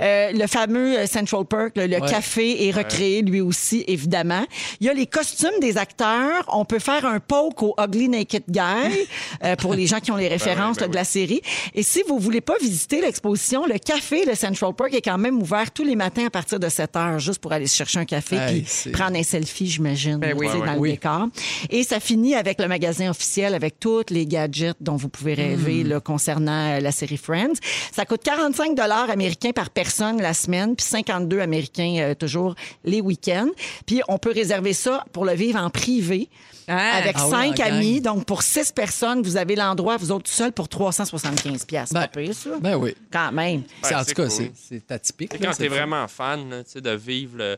[0.00, 2.08] Euh, le fameux euh, Central Perk, le, le Ouais.
[2.08, 4.44] café est recréé lui aussi, évidemment.
[4.80, 6.44] Il y a les costumes des acteurs.
[6.48, 8.60] On peut faire un poke au Ugly Naked Guy
[9.44, 11.40] euh, pour les gens qui ont les références ben là, de la série.
[11.74, 15.40] Et si vous voulez pas visiter l'exposition, le café, le Central Park est quand même
[15.40, 18.36] ouvert tous les matins à partir de 7 heures, juste pour aller chercher un café
[18.36, 20.46] Hey, puis prendre un selfie, j'imagine, Ben oui.
[20.46, 21.26] dans le décor.
[21.70, 25.84] Et ça finit avec le magasin officiel, avec tous les gadgets dont vous pouvez rêver
[25.84, 25.88] Hmm.
[25.88, 27.54] là, concernant euh, la série Friends.
[27.92, 33.00] Ça coûte 45 dollars américains par personne la semaine, puis 52 américains euh, toujours les
[33.00, 33.48] week-ends.
[33.86, 36.28] Puis on peut réserver ça pour le vivre en privé.
[36.70, 36.96] Ah.
[36.98, 40.32] avec Ah oui, cinq amis, donc pour six personnes, vous avez l'endroit, vous autres tout
[40.36, 41.92] seuls, pour 375 pièces.
[41.94, 42.50] Ben, pas pire, ça?
[42.60, 42.94] Ben oui.
[43.10, 43.62] Quand même.
[43.82, 44.30] C'est- en c'est tout cas, cool.
[44.30, 45.30] c'est- c'est atypique.
[45.30, 45.74] Tu là, Quand le fun.
[45.74, 47.56] vraiment fan là, tu sais, de vivre le-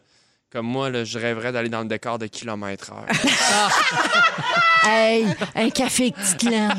[0.52, 3.06] comme moi, là, je rêverais d'aller dans le décor de kilomètre heure.
[4.82, 6.72] Hey, un café avec petite laine.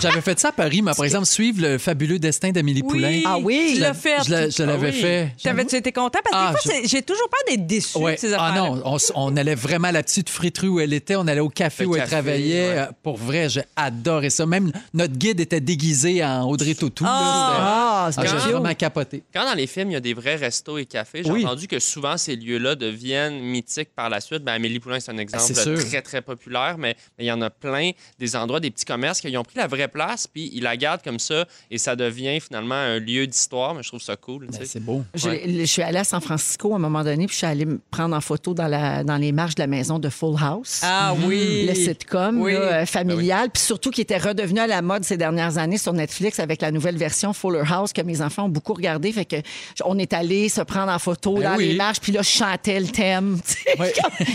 [0.00, 3.22] J'avais fait ça à Paris, mais par exemple, suivre le fabuleux destin d'Amélie Poulain.
[3.24, 3.72] Ah oui?
[3.74, 4.18] Tu l'as fait.
[4.24, 5.00] Je la- je l'avais oui.
[5.00, 5.32] fait.
[5.42, 6.20] T'avais-tu été content?
[6.22, 8.14] Parce que Ah, des fois, je- c'est- j'ai toujours peur d'être déçu Ouais.
[8.14, 10.78] de ces Ah affaires non, on, s- on allait vraiment à la petite friterie où
[10.78, 11.16] elle était.
[11.16, 12.68] On allait au café Le où elle café, travaillait.
[12.68, 12.78] ouais.
[12.78, 14.46] Euh, Pour vrai, j'ai adoré ça.
[14.46, 17.02] Même notre guide était déguisé en Audrey Tautou.
[17.02, 17.10] là.
[17.12, 18.52] Ah, C'était- c'est Ah, j'ai cute.
[18.60, 19.24] vraiment capoté.
[19.34, 21.44] Quand dans les films, il y a des vrais restos et cafés, j'ai Oui.
[21.44, 24.42] entendu que souvent ces lieux-là deviennent mythiques par la suite.
[24.42, 25.78] Ben, Amélie Poulain, c'est un exemple c'est sûr.
[25.88, 29.36] très, très populaire, mais il y en a plein, des endroits, des petits commerces qui
[29.36, 32.74] ont pris la vraie place, puis ils la gardent comme ça, et ça devient finalement
[32.74, 33.74] un lieu d'histoire.
[33.74, 34.46] Mais je trouve ça cool.
[34.46, 35.02] Ben, c'est beau.
[35.14, 35.42] Je, Ouais.
[35.60, 37.80] je suis allée à San Francisco à un moment donné, puis je suis allée me
[37.90, 40.80] prendre en photo dans, la, dans les marches de la maison de Full House.
[40.82, 41.66] Ah oui.
[41.66, 42.52] le sitcom Oui.
[42.52, 45.92] là, euh, familial, puis surtout qui était redevenu à la mode ces dernières années sur
[45.92, 49.10] Netflix avec la nouvelle version Fuller House que mes enfants ont beaucoup regardé.
[49.12, 49.36] Fait que
[49.84, 51.68] on est allé se prendre en photo Ben dans oui.
[51.68, 53.38] les marches, puis là je chantait le thème.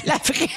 [0.06, 0.48] La vraie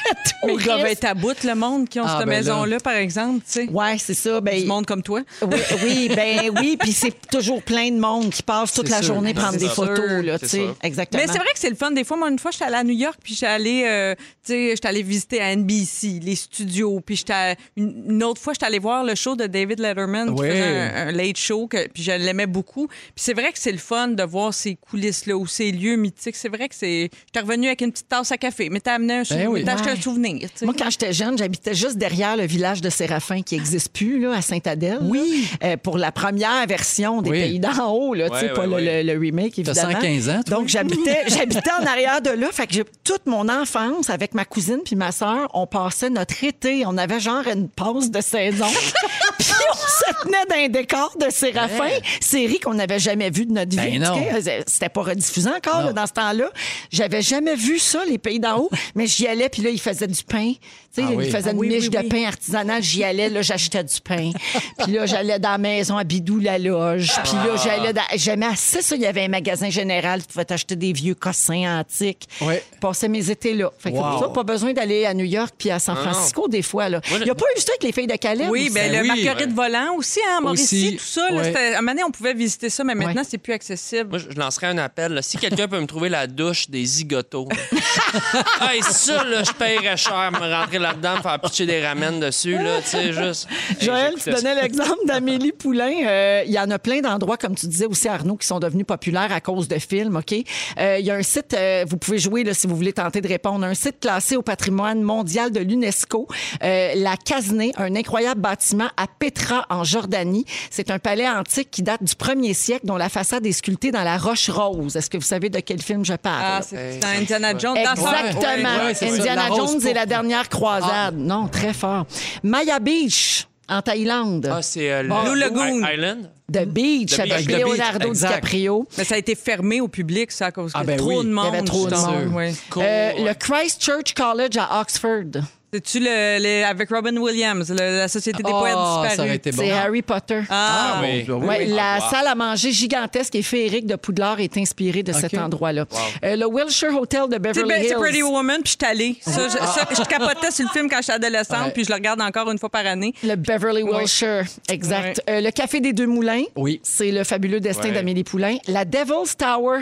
[0.46, 0.92] Mais ils doivent touriste.
[0.92, 2.36] être à bout, le monde qui ont Ah, cette ben là.
[2.38, 3.68] maison-là, par exemple, tu sais.
[3.70, 4.40] Ouais, c'est ça.
[4.40, 5.20] Ben, Du monde comme toi.
[5.42, 9.14] Oui, oui, ben oui, puis c'est toujours plein de monde qui passe toute la sûr.
[9.14, 10.36] journée Ben, prendre des photos, là.
[10.82, 11.22] Exactement.
[11.22, 11.90] Mais c'est vrai que c'est le fun.
[11.90, 14.52] Des fois, moi, une fois, j'étais allée à New York, puis j'étais allée, euh, tu
[14.52, 18.66] sais, j'étais allée visiter à NBC, les studios, puis j'étais une, une autre fois, j'étais
[18.66, 20.50] allée voir le show de David Letterman, qui Ouais.
[20.50, 22.86] faisait un, un late show, que, puis je l'aimais beaucoup.
[22.88, 26.36] Puis c'est vrai que c'est le fun de voir ces coulisses-là ou ces lieux mythiques.
[26.36, 27.10] C'est vrai que c'est...
[27.34, 29.60] J'étais revenue avec une petite tasse à café, mais t'as amené un, sou- Ben oui.
[29.60, 29.96] mais t'as acheté Ouais.
[29.98, 30.64] un souvenir, tu sais.
[30.66, 34.34] Moi, quand j'étais jeune, j'habitais juste derrière le village de Séraphin qui n'existe plus, là,
[34.36, 34.98] à Sainte-Adèle.
[35.02, 35.48] Oui.
[35.82, 37.40] pour la première version des Oui.
[37.40, 39.02] Pays d'en haut, là, tu sais, Ouais, pas ouais, le, ouais.
[39.02, 39.92] le- le remake, T'as évidemment.
[39.94, 40.58] 115 ans, toi?
[40.58, 42.46] Donc, j'habitais, j'habitais en arrière de là.
[42.52, 46.44] Fait que j'ai- toute mon enfance, avec ma cousine puis ma sœur, on passait notre
[46.44, 46.84] été.
[46.86, 48.66] On avait genre une pause de saison.
[49.38, 51.88] puis on se tenait dans un décor de Séraphin,
[52.20, 53.98] série qu'on n'avait jamais vue de notre vie.
[53.98, 56.50] Ben sais, C'était pas rediffusé encore là, dans ce temps-là.
[56.92, 60.06] J'avais jamais vu ça, les pays d'en haut, mais j'y allais, puis là, ils faisaient
[60.06, 60.52] du pain.
[60.94, 61.24] Tu sais, Ah oui.
[61.26, 62.08] ils faisaient Ah une oui, miche oui, de oui.
[62.08, 62.80] pain artisanal.
[62.82, 64.30] J'y allais, là, j'achetais du pain.
[64.84, 67.10] Puis là, j'allais dans la maison à Bidou, la loge.
[67.24, 68.02] Puis là, j'allais dans...
[68.14, 68.94] J'aimais assez ça.
[68.94, 70.20] Il y avait un magasin général.
[70.22, 72.28] Tu pouvais t'acheter des vieux cossins antiques.
[72.40, 72.62] Ouais.
[72.74, 73.72] Je passais mes étés là.
[73.76, 74.02] Fait que Wow.
[74.10, 76.02] pour ça, pas besoin d'aller à New York puis à San non.
[76.02, 76.88] Francisco des fois.
[76.88, 77.00] Là.
[77.10, 78.46] Moi, Il n'y a pas eu ça avec les filles de Calais?
[78.48, 78.70] Oui, aussi?
[78.74, 79.08] ben, Ben le oui.
[79.24, 81.28] Marguerite Volant aussi, hein, Mauricie, Aussi, tout ça.
[81.30, 81.44] Là, ouais.
[81.44, 83.26] c'était- À un moment donné, on pouvait visiter ça, mais maintenant, Ouais.
[83.28, 84.10] c'est plus accessible.
[84.10, 85.12] Moi, je je lancerais un appel.
[85.12, 85.22] là.
[85.22, 88.70] Si quelqu'un peut me trouver la douche des là.
[88.72, 92.56] hey, ça, là, je paierais cher me rentrer là-dedans, me faire pitcher des ramènes dessus,
[92.58, 93.48] là, tu sais, juste.
[93.80, 95.92] Hey, Joël, tu donnais l'exemple d'Amélie Poulain.
[96.06, 98.86] Euh, Il y en a plein d'endroits, comme tu disais aussi, Arnaud, qui sont devenus
[98.86, 100.34] populaires à cause de films, OK?
[100.78, 103.20] Euh, Il y a un site, euh, vous pouvez jouer là, si vous voulez tenter
[103.20, 106.26] de répondre, un site classé au patrimoine mondial de l'UNESCO,
[106.62, 110.44] euh, la Casnée, un incroyable bâtiment à Petra, en Jordanie.
[110.70, 114.02] C'est un palais antique qui date du 1er siècle, dont la façade est sculptée dans
[114.02, 114.96] la roche rose.
[114.96, 116.44] Est-ce que vous savez de quel film je parle?
[116.44, 117.76] Ah, c'est dans Indiana Jones.
[117.76, 118.78] Exactement.
[118.78, 119.14] Ouais, ouais, c'est ça.
[119.14, 121.16] Indiana La Jones et la dernière croisade.
[121.16, 122.06] Non, très fort.
[122.42, 124.50] Maya Beach, en Thaïlande.
[124.52, 125.80] Ah, c'est euh, Blue Lagoon.
[125.84, 126.30] I- Island?
[126.52, 127.46] The Beach The avec Beach.
[127.46, 128.12] The Beach, Leonardo.
[128.12, 128.86] DiCaprio.
[128.98, 131.16] Mais ça a été fermé au public, ça, à cause Ah, ben trop oui.
[131.16, 131.46] de Il y monde.
[131.46, 132.54] avait trop de monde.
[132.70, 133.24] Cool, Euh, ouais.
[133.24, 135.40] Le Christchurch College à Oxford.
[135.74, 139.18] C'est-tu le, le- avec Robin Williams, le- la Société des Ah, poètes ça disparus?
[139.18, 139.62] aurait été bon.
[139.64, 140.40] C'est Harry Potter.
[140.48, 141.24] Ah, Ah, oui.
[141.28, 141.66] Ouais, oui.
[141.74, 142.10] la wow.
[142.10, 145.86] salle à manger gigantesque et féerique de Poudlard est inspirée de cet endroit-là.
[146.24, 147.96] Euh, le Wilshire Hotel de Beverly ben, c'est Hills.
[147.98, 149.16] Pretty Woman, puis je suis allée.
[149.20, 151.70] Ça, je, ça, je capotais sur le film quand j'étais adolescente, Ouais.
[151.72, 153.12] puis je le regarde encore une fois par année.
[153.24, 155.22] Le Beverly Wilshire, exact.
[155.28, 156.80] Euh, le Café des Deux Moulins, Oui.
[156.84, 157.94] c'est le fabuleux destin Ouais.
[157.94, 158.58] d'Amélie Poulain.
[158.68, 159.80] La Devil's Tower,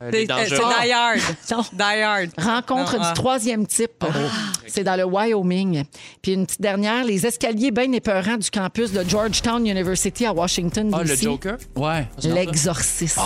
[0.00, 0.58] C'est euh.
[1.50, 1.62] Non.
[1.72, 2.30] Die Hard.
[2.38, 3.08] rencontre Non, ah.
[3.08, 4.04] du troisième type.
[4.66, 5.84] C'est dans le Wyoming.
[6.22, 10.90] Puis une petite dernière, les escaliers bien épeurants du campus de Georgetown University à Washington,
[10.94, 11.24] Ah, le D.C.
[11.24, 11.58] Joker?
[11.76, 12.06] Ouais.
[12.24, 13.18] L'exorciste.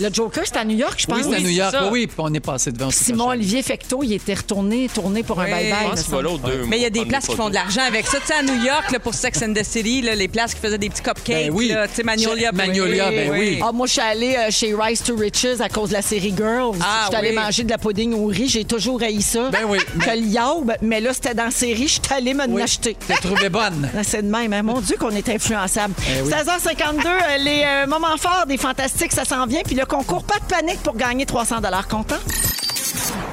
[0.00, 1.18] Le Joker, c'est à New York, je pense.
[1.18, 1.74] Oui, c'est à New York.
[1.82, 2.90] Oui, oui, puis on est passé devant.
[2.90, 3.28] Simon.
[3.28, 5.50] Olivier Fecteau, il était retourné, tourné pour un Oui.
[5.50, 5.96] bye-bye.
[5.96, 8.18] Je Mais il y a des places qui font de l'argent avec ça.
[8.20, 10.60] Tu sais, à New York, là, pour Sex and the City, là, les places qui
[10.60, 11.46] faisaient des petits cupcakes.
[11.46, 11.68] Ben oui.
[11.68, 12.50] là, Tu sais, Magnolia.
[12.50, 13.58] Chez- Magnolia, ben oui.
[13.62, 16.34] Ah, moi, je suis allée euh, chez Rise to Riches à cause de la série
[16.36, 16.76] Girls.
[16.80, 17.42] Ah, je suis allée oui.
[17.44, 18.48] manger de la pudding au riz.
[18.48, 19.50] J'ai toujours haï ça.
[19.50, 19.78] Ben oui.
[20.00, 21.88] Que yaourt, mais là, c'était dans la série.
[21.88, 22.60] Je suis allée me Oui.
[22.60, 22.96] l'acheter.
[23.06, 23.90] T'as trouvé bonne.
[23.96, 24.52] Ah, C'est de même.
[24.52, 24.62] hein.
[24.62, 25.94] Mon Dieu, qu'on est influençable.
[26.08, 26.30] Eh oui.
[26.30, 29.60] 16h52, euh, les euh, moments forts des Fantastiques, ça s'en vient.
[29.64, 32.14] Puis le concours, pas de panique pour gagner 300 Content?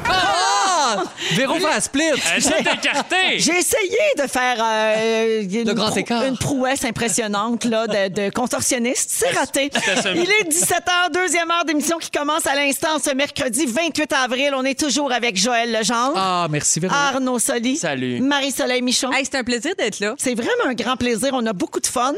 [0.08, 0.69] Ah!
[1.34, 2.04] Véro fait un split.
[2.36, 3.38] Elle s'est écartée!
[3.40, 6.24] J'ai essayé de faire euh, une, grand écart.
[6.26, 9.10] une prouesse impressionnante là, de, de contorsionniste.
[9.12, 9.70] C'est raté.
[10.16, 14.52] Il est 17h, deuxième heure d'émission qui commence à l'instant ce mercredi 28 avril.
[14.56, 16.94] On est toujours avec Joël Legendre, Ah, merci Véro.
[16.94, 18.22] Arnaud Soli, Salut.
[18.22, 19.12] Marie-Soleil Michon.
[19.12, 20.16] Hey, c'est un plaisir d'être là.
[20.18, 21.30] C'est vraiment un grand plaisir.
[21.34, 22.14] On a beaucoup de fun.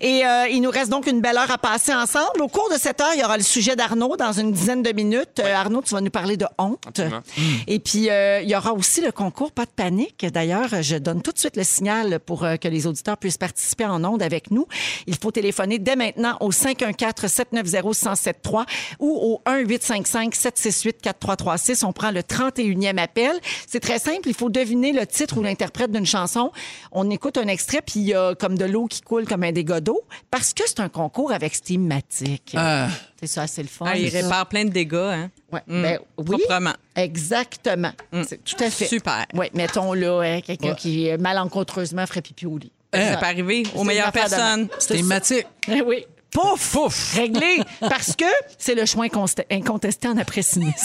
[0.00, 2.40] Et euh, il nous reste donc une belle heure à passer ensemble.
[2.40, 4.92] Au cours de cette heure, il y aura le sujet d'Arnaud dans une dizaine de
[4.92, 5.40] minutes.
[5.40, 6.82] Euh, Arnaud, tu vas nous parler de honte.
[6.88, 7.20] Absolument.
[7.66, 10.26] Et puis, euh, il y aura aussi le concours Pas de panique.
[10.32, 13.86] D'ailleurs, je donne tout de suite le signal pour euh, que les auditeurs puissent participer
[13.86, 14.66] en ondes avec nous.
[15.06, 18.64] Il faut téléphoner dès maintenant au 514-790-1073
[19.00, 21.84] ou au 1-855-768-4336.
[21.84, 23.32] On prend le 31e appel.
[23.66, 24.28] C'est très simple.
[24.28, 26.52] Il faut deviner le titre ou l'interprète d'une chanson.
[26.92, 29.52] On écoute un extrait, puis il y a comme de l'eau qui coule comme un
[29.52, 30.00] dégât d'eau
[30.30, 32.52] parce que c'est un concours avec thématique.
[32.56, 32.88] Ah,
[33.20, 33.86] C'est ça, c'est le fun.
[33.88, 34.22] Ah, il ça.
[34.22, 35.30] répare plein de dégâts, hein?
[35.52, 36.38] Ouais, ben, oui.
[36.38, 36.74] Proprement.
[36.94, 37.92] Exactement.
[38.26, 38.86] C'est tout à fait.
[38.86, 39.26] Super.
[39.34, 40.76] Oui, mettons là, hein, quelqu'un Ouais.
[40.76, 42.72] qui euh, malencontreusement ferait pipi au lit.
[42.94, 44.68] Ça peut arriver aux meilleures personnes.
[44.78, 45.46] c'est thématique.
[45.68, 46.06] Eh oui.
[46.30, 46.72] Pouf!
[46.72, 47.14] Pouf!
[47.14, 47.60] Réglé!
[47.80, 48.24] Parce que
[48.58, 49.06] c'est le choix
[49.50, 50.84] incontesté en après-sinistre.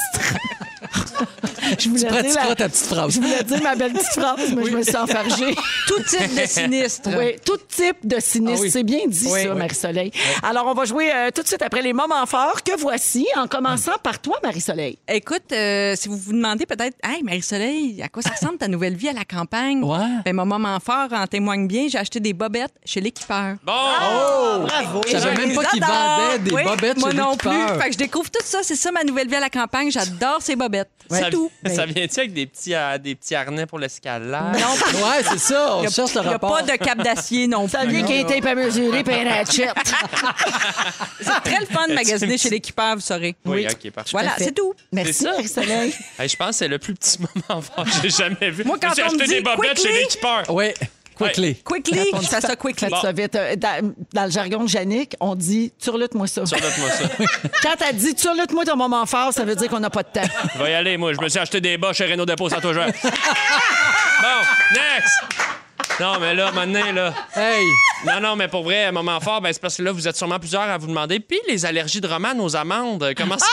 [1.80, 3.14] Je voulais Tu dire la- pratiqueras ta petite phrase.
[3.16, 5.56] Je voulais dire ma belle petite phrase, mais je me suis enfargée.
[5.88, 7.10] Tout type de sinistre.
[7.18, 8.58] Oui, tout type de sinistre.
[8.60, 8.72] Ah oui.
[8.72, 9.44] C'est bien dit, Oui.
[9.44, 9.58] ça, Oui.
[9.58, 10.12] Marie-Soleil.
[10.44, 13.48] Alors, on va jouer euh, tout de suite après les moments forts que voici, en
[13.48, 14.98] commençant par toi, Marie-Soleil.
[15.08, 18.96] Écoute, euh, si vous vous demandez peut-être, hey Marie-Soleil, à quoi ça ressemble ta nouvelle
[18.96, 19.84] vie à la campagne?
[19.84, 19.98] Ouais.
[20.26, 21.88] Ben, mon moment fort en témoigne bien.
[21.90, 23.56] J'ai acheté des bobettes chez l'équipeur.
[23.66, 23.74] Bon!
[24.66, 25.02] Bravo.
[25.08, 27.50] Je savais même pas qu'ils vendaient des Oui, bobettes Moi chez non plus.
[27.50, 27.82] l'équipeur.
[27.82, 28.60] Fait que je découvre tout ça.
[28.64, 29.92] C'est ça ma nouvelle vie à la campagne.
[29.92, 30.90] J'adore ces bobettes.
[31.12, 31.52] Ça, C'est tout.
[31.68, 34.58] Ça vient-tu avec des petits, euh, des petits harnais pour l'escalade?
[34.58, 35.78] Non, Ouais, c'est ça.
[35.78, 36.52] On il cherche le n'y a rapport.
[36.58, 37.72] pas de cap d'acier non plus.
[37.72, 39.68] Ça vient qu'il tape à mesurer puis un ratchet.
[41.22, 43.36] C'est très le fun de magasiner chez l'équipeur, vous saurez.
[43.46, 44.10] Oui, ok, parfait.
[44.12, 44.74] Voilà, c'est tout.
[44.92, 45.32] Merci, C'est ça.
[45.32, 45.94] Marie-Soleil.
[46.20, 48.64] Hey, je pense que c'est le plus petit moment fort que j'ai jamais vu.
[48.64, 50.44] Moi, quand J'ai on me acheté dit des bobettes chez l'équipeur.
[50.50, 50.74] Oui,
[51.26, 51.56] quickly.
[51.64, 52.90] Quickly, je fais ça quickly.
[52.90, 53.36] Faites ça vite.
[53.36, 56.46] Euh, Dans, dans le jargon de Yannick, on dit turlute-moi ça.
[56.46, 57.04] Surnote-moi ça.
[57.64, 60.28] Quand elle dit turlute-moi ton moment fort, ça veut dire qu'on n'a pas de temps.
[60.58, 61.14] Je vais y aller, moi.
[61.14, 62.86] Je me suis acheté des bas chez Renault Dépôt, ça toujours.
[63.04, 64.38] bon,
[64.74, 65.61] next!
[66.00, 67.14] Non, mais là, maintenant, là.
[67.36, 67.64] Hey!
[68.06, 70.40] Non, non, mais pour vrai, moment fort, ben, c'est parce que là, vous êtes sûrement
[70.40, 71.20] plusieurs à vous demander.
[71.20, 73.46] Puis les allergies de romane aux amandes, comment ça.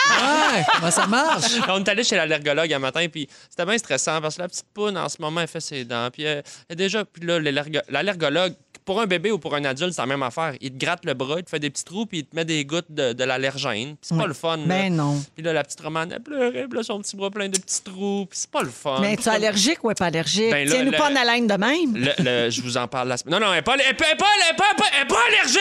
[0.55, 1.53] Ouais, comment ça marche?
[1.69, 4.65] On est allé chez l'allergologue un matin, puis c'était bien stressant parce que la petite
[4.73, 6.09] poune, en ce moment, elle fait ses dents.
[6.11, 8.55] Puis euh, elle est déjà, puis là, l'allergo- l'allergologue,
[8.89, 10.55] pour un bébé ou pour un adulte, c'est la même affaire.
[10.63, 12.47] Il te gratte le bras, il te fait des petits trous, puis il te met
[12.47, 13.89] des gouttes de, de l'allergène.
[13.97, 14.57] Puis c'est pas le fun.
[14.57, 14.63] là.
[14.67, 15.23] Ben non.
[15.35, 17.83] Puis là, la petite romane, elle pleurait, puis là, son petit bras plein de petits
[17.83, 18.97] trous, puis c'est pas le fun.
[19.03, 20.51] Mais tu es allergique ou pas allergique?
[20.51, 21.97] Ben Tiens-nous pas en haleine de même.
[21.97, 22.15] Le-
[22.47, 23.39] le- je vous en parle la semaine.
[23.39, 25.03] Non, non, elle n'est pas, elle est pas, elle est pas, elle est pas, elle
[25.03, 25.61] est pas allergique!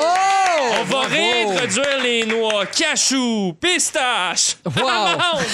[0.00, 0.74] Oh!
[0.80, 4.88] On va réintroduire les noix, cachou, pistache, Wow.
[4.88, 5.44] amandes.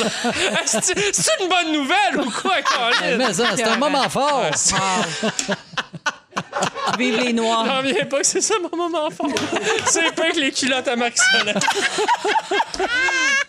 [0.64, 0.96] C'est
[1.42, 3.18] une bonne nouvelle ou quoi, Colin?
[3.18, 4.46] Mais ça, c'est un moment fort.
[6.99, 7.64] Vive les Noirs.
[7.66, 9.26] J'en reviens pas que c'est ça mon moment fort.
[9.87, 11.55] C'est pas que les culottes à Max Soleil.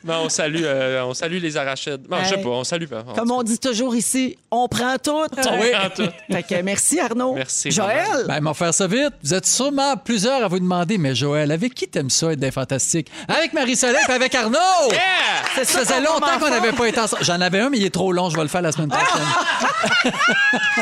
[0.04, 2.04] Bon, on salue, euh, on salue les arachides.
[2.08, 2.44] Bon, je sais Hey.
[2.44, 3.04] pas, on salue pas.
[3.16, 5.12] Comme on dit toujours ici, on prend tout.
[5.12, 5.72] On Oui.
[5.72, 6.10] prend tout.
[6.32, 7.34] Fait que merci Arnaud.
[7.34, 8.26] Merci, Joël?
[8.28, 9.14] Ben, m'en faire ça vite.
[9.24, 12.52] Vous êtes sûrement plusieurs à vous demander, mais Joël, avec qui t'aimes ça être des
[12.52, 13.12] fantastiques?
[13.28, 14.58] Avec Marie-Soleil et avec Arnaud!
[14.92, 15.64] Yeah!
[15.66, 17.24] Ça faisait longtemps qu'on n'avait pas été ensemble.
[17.24, 18.30] J'en avais un, mais il est trop long.
[18.30, 20.14] Je vais le faire la semaine prochaine.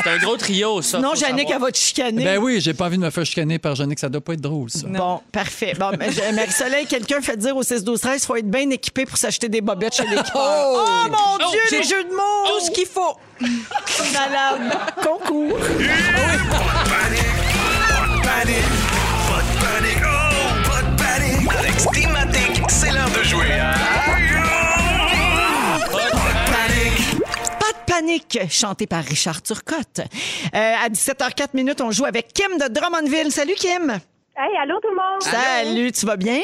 [0.04, 0.98] C'est un gros trio, ça.
[0.98, 2.24] Non, Jannick, elle va te chicaner.
[2.24, 3.98] Ben oui, j'ai pas envie de me faire chicaner par Jeannick.
[3.98, 4.86] Ça doit pas être drôle, ça.
[4.88, 5.74] Bon, parfait.
[5.78, 9.06] Bon, je- Marie-Soleil, quelqu'un fait dire au 6 12 13 il faut être bien équipé
[9.06, 10.32] pour s'acheter des bobettes chez l'équipeur.
[10.34, 12.46] Oh, mon Oh, Dieu, j'ai- les jeux de mots!
[12.58, 13.16] Tout ce qu'il faut.
[13.40, 14.78] Malade.
[15.02, 15.58] Concours.
[15.58, 15.80] panique,
[19.28, 21.48] pas de panique, oh, pas de panique.
[21.58, 23.74] Avec Steamatic, c'est l'heure de jouer à...
[27.94, 30.00] panique, chanté par Richard Turcotte.
[30.00, 33.30] Euh, à 17h04 minutes, on joue avec Kim de Drummondville.
[33.30, 33.90] Salut, Kim.
[34.36, 35.22] Hey, allô tout le monde?
[35.22, 36.40] Salut, tu vas bien?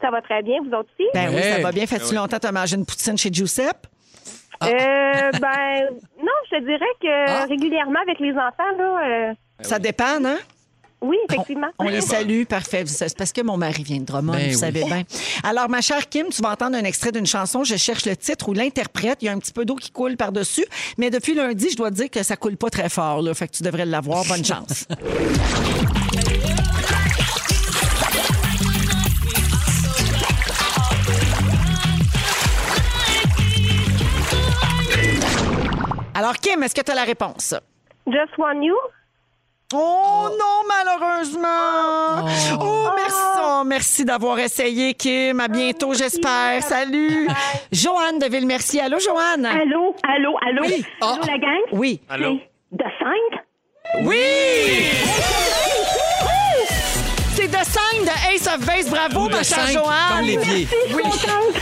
[0.00, 1.08] Ça va très bien, vous autres aussi?
[1.12, 1.86] Ben oui, ça va bien.
[1.86, 3.86] Fais-tu longtemps que tu as mangé une poutine chez Giuseppe?
[4.62, 4.66] Euh,
[5.40, 5.88] ben,
[6.22, 7.44] non, je te dirais que Ah.
[7.48, 10.38] régulièrement avec les enfants, là, euh, Ça dépend, hein?
[11.00, 11.68] Oui, effectivement.
[11.78, 12.84] On les salue, parfait.
[12.86, 14.58] C'est parce que mon mari vient de Drummond, Ben vous oui.
[14.58, 15.02] savez bien.
[15.44, 17.62] Alors, ma chère Kim, tu vas entendre un extrait d'une chanson.
[17.64, 19.18] Je cherche le titre ou l'interprète.
[19.22, 20.64] Il y a un petit peu d'eau qui coule par-dessus.
[20.98, 23.22] Mais depuis lundi, je dois te dire que ça coule pas très fort.
[23.22, 23.32] Là.
[23.34, 24.24] Fait que tu devrais l'avoir.
[24.24, 24.86] Bonne chance.
[36.14, 37.54] Alors, Kim, est-ce que tu as la réponse?
[38.06, 38.74] Just One You?
[39.74, 42.26] Oh, non, malheureusement.
[42.58, 43.18] Oh, merci.
[43.40, 45.40] Oh, merci d'avoir essayé, Kim.
[45.40, 46.62] À bientôt, j'espère.
[46.62, 47.28] Salut.
[47.70, 48.80] Joanne de Ville-Merci.
[48.80, 49.44] Allô, Joanne?
[49.44, 50.62] Allô, allô, allô?
[50.64, 50.84] Oui.
[51.02, 51.26] Allô, Ah.
[51.26, 51.60] la gang?
[51.72, 52.00] Oui.
[52.08, 52.38] Allô?
[52.70, 54.04] C'est The Saint?
[54.04, 54.16] Oui!
[57.58, 58.88] De Sign de Ace of Base.
[58.88, 60.24] Bravo, ma chère Joanne.
[60.44, 61.54] suis contente.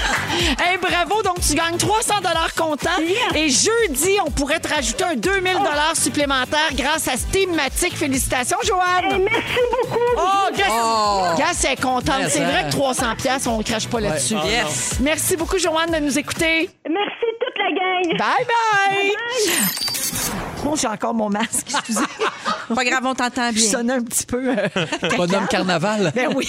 [0.63, 2.15] Hey, bravo, donc tu gagnes 300
[2.57, 2.91] comptant.
[3.35, 5.57] Et jeudi, on pourrait te rajouter un 2000
[5.95, 7.97] supplémentaire grâce à Steamatic.
[7.97, 9.11] Félicitations, Joanne.
[9.13, 9.99] Hey, merci beaucoup.
[10.19, 11.23] Oh, Gas, Oh.
[11.39, 12.29] Gas est contente.
[12.29, 14.35] C'est vrai que 300 pièces, on ne crache pas là-dessus.
[14.37, 14.97] Oh, Yes.
[15.01, 16.69] Merci beaucoup, Joanne, de nous écouter.
[16.89, 18.19] Merci toute la gang.
[18.19, 19.96] Bye bye.
[20.67, 22.01] Bon, j'ai encore mon masque, excusez.
[22.75, 23.71] Pas grave, on t'entend Je bien.
[23.71, 24.51] sonnais un petit peu.
[24.51, 24.67] euh,
[25.17, 26.13] Bonhomme carnaval.
[26.13, 26.49] Ben oui,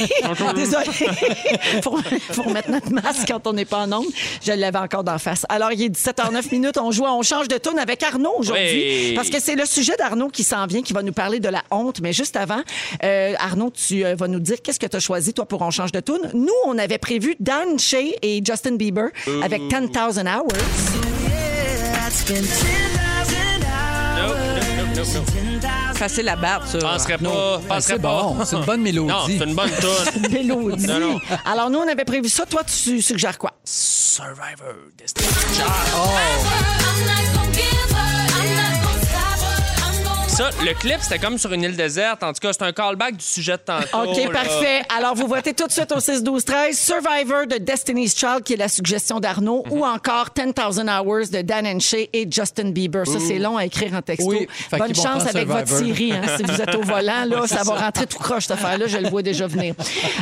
[0.55, 0.85] désolé.
[1.83, 1.95] faut,
[2.31, 4.07] faut remettre notre masque quand on n'est pas en onde.
[4.43, 5.45] Je l'avais encore d'en face.
[5.49, 6.79] Alors, il est 17h09 minutes.
[6.79, 9.09] On joue, à- on change de tune avec Arnaud aujourd'hui.
[9.09, 9.13] Oui.
[9.15, 11.61] Parce que c'est le sujet d'Arnaud qui s'en vient, qui va nous parler de la
[11.69, 11.99] honte.
[12.01, 12.61] Mais juste avant,
[13.03, 15.69] euh, Arnaud, tu euh, vas nous dire qu'est-ce que tu as choisi, toi, pour On
[15.69, 16.31] change de tune.
[16.33, 19.09] Nous, on avait prévu Dan Shay et Justin Bieber
[19.43, 19.91] avec 10,000
[20.27, 20.47] Hours.
[25.93, 26.79] Facile à battre, ça.
[26.79, 28.23] Penserais pas, Ben, penserais c'est pas.
[28.23, 28.37] bon.
[28.45, 29.07] C'est une bonne mélodie.
[29.07, 29.69] Non, c'est une bonne
[30.13, 30.27] tune.
[30.31, 30.87] Mélodie.
[30.87, 31.19] Non, non.
[31.45, 32.45] Alors, nous, on avait prévu ça.
[32.45, 33.53] Toi, tu suggères quoi?
[33.63, 35.67] Survivor Destiny Child.
[40.37, 40.49] Ça.
[40.63, 42.21] Le clip, c'était comme sur une île déserte.
[42.23, 44.11] En tout cas, c'est un callback du sujet de tantôt.
[44.11, 44.29] OK, là.
[44.31, 44.81] parfait.
[44.95, 46.73] Alors, vous votez tout de suite au 6-12-13.
[46.73, 49.71] Survivor de Destiny's Child, qui est la suggestion d'Arnaud, Mhm.
[49.73, 53.05] ou encore 10,000 Hours de Dan Shea et Justin Bieber.
[53.07, 54.29] Ça, c'est long à écrire en texto.
[54.29, 55.67] Oui, Bonne chance avec votre.
[55.67, 56.13] Siri.
[56.13, 56.21] hein.
[56.37, 58.87] si vous êtes au volant, là, ça va rentrer tout croche, cette affaire-là.
[58.87, 59.73] Je le vois déjà venir.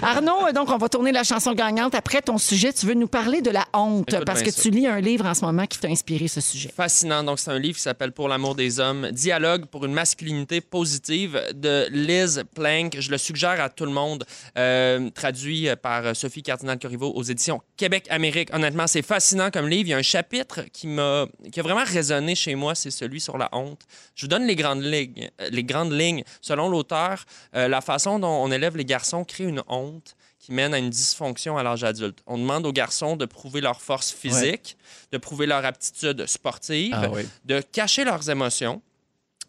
[0.01, 1.93] Arnaud, euh, donc, on va tourner la chanson gagnante.
[1.95, 4.61] Après ton sujet, tu veux nous parler de la honte, Écoute parce que ça.
[4.61, 6.71] tu lis un livre en ce moment qui t'a inspiré ce sujet.
[6.75, 7.23] Fascinant.
[7.23, 11.41] Donc, c'est un livre qui s'appelle Pour l'amour des hommes, Dialogue pour une masculinité positive
[11.55, 12.95] de Liz Plank.
[12.99, 14.23] Je le suggère à tout le monde.
[14.55, 18.53] Euh, traduit par Sophie Cardinal-Corriveau aux éditions Québec-Amérique.
[18.53, 19.87] Honnêtement, c'est fascinant comme livre.
[19.87, 23.19] Il y a un chapitre qui m'a, qui a vraiment résonné chez moi, c'est celui
[23.19, 23.81] sur la honte.
[24.13, 25.27] Je vous donne les grandes lignes.
[25.49, 26.23] Les grandes lignes.
[26.39, 27.25] Selon l'auteur,
[27.55, 30.91] euh, la façon dont on élève les garçons crée une honte qui mène à une
[30.91, 32.19] dysfonction à l'âge adulte.
[32.27, 34.77] On demande aux garçons de prouver leur force physique,
[35.11, 37.23] de prouver leur aptitude sportive, Ah oui.
[37.45, 38.83] de cacher leurs émotions.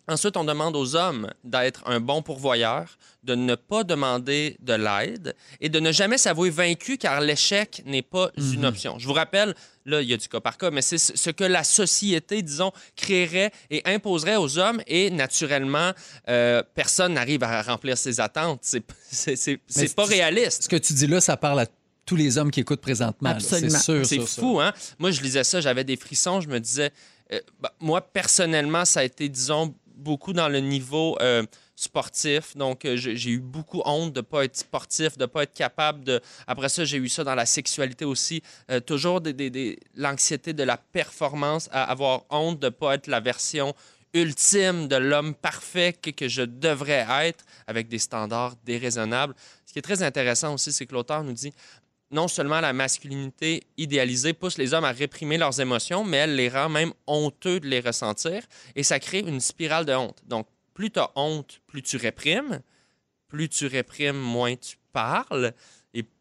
[0.09, 5.35] Ensuite, on demande aux hommes d'être un bon pourvoyeur, de ne pas demander de l'aide
[5.61, 9.01] et de ne jamais s'avouer vaincu car l'échec n'est pas une option.
[9.01, 9.55] Je vous rappelle,
[9.85, 12.71] là, il y a du cas par cas, mais c'est ce que la société, disons,
[12.95, 15.91] créerait et imposerait aux hommes et naturellement,
[16.29, 18.61] euh, personne n'arrive à remplir ses attentes.
[18.63, 20.65] C'est pas réaliste.
[20.65, 21.67] Ce que tu dis là, ça parle à
[22.05, 23.37] tous les hommes qui écoutent présentement.
[23.41, 24.07] C'est sûr.
[24.07, 24.73] C'est fou, hein?
[25.01, 26.93] Moi, je lisais ça, j'avais des frissons, je me disais...
[27.33, 31.43] euh, bah, moi, personnellement, ça a été, disons, beaucoup dans le niveau euh,
[31.75, 32.57] sportif.
[32.57, 35.55] Donc, euh, j'ai eu beaucoup honte de ne pas être sportif, de ne pas être
[35.55, 36.21] capable de...
[36.47, 38.43] Après ça, j'ai eu ça dans la sexualité aussi.
[38.71, 43.07] Euh, toujours des, des- l'anxiété de la performance, à avoir honte de ne pas être
[43.09, 43.75] la version
[44.15, 49.35] ultime de l'homme parfait que je devrais être avec des standards déraisonnables.
[49.67, 51.53] Ce qui est très intéressant aussi, c'est que l'auteur nous dit
[52.11, 56.49] non seulement la masculinité idéalisée pousse les hommes à réprimer leurs émotions, mais elle les
[56.49, 58.43] rend même honteux de les ressentir
[58.75, 60.23] et ça crée une spirale de honte.
[60.27, 62.61] Donc, plus tu as honte, plus tu réprimes.
[63.29, 65.53] Plus tu réprimes, moins tu parles.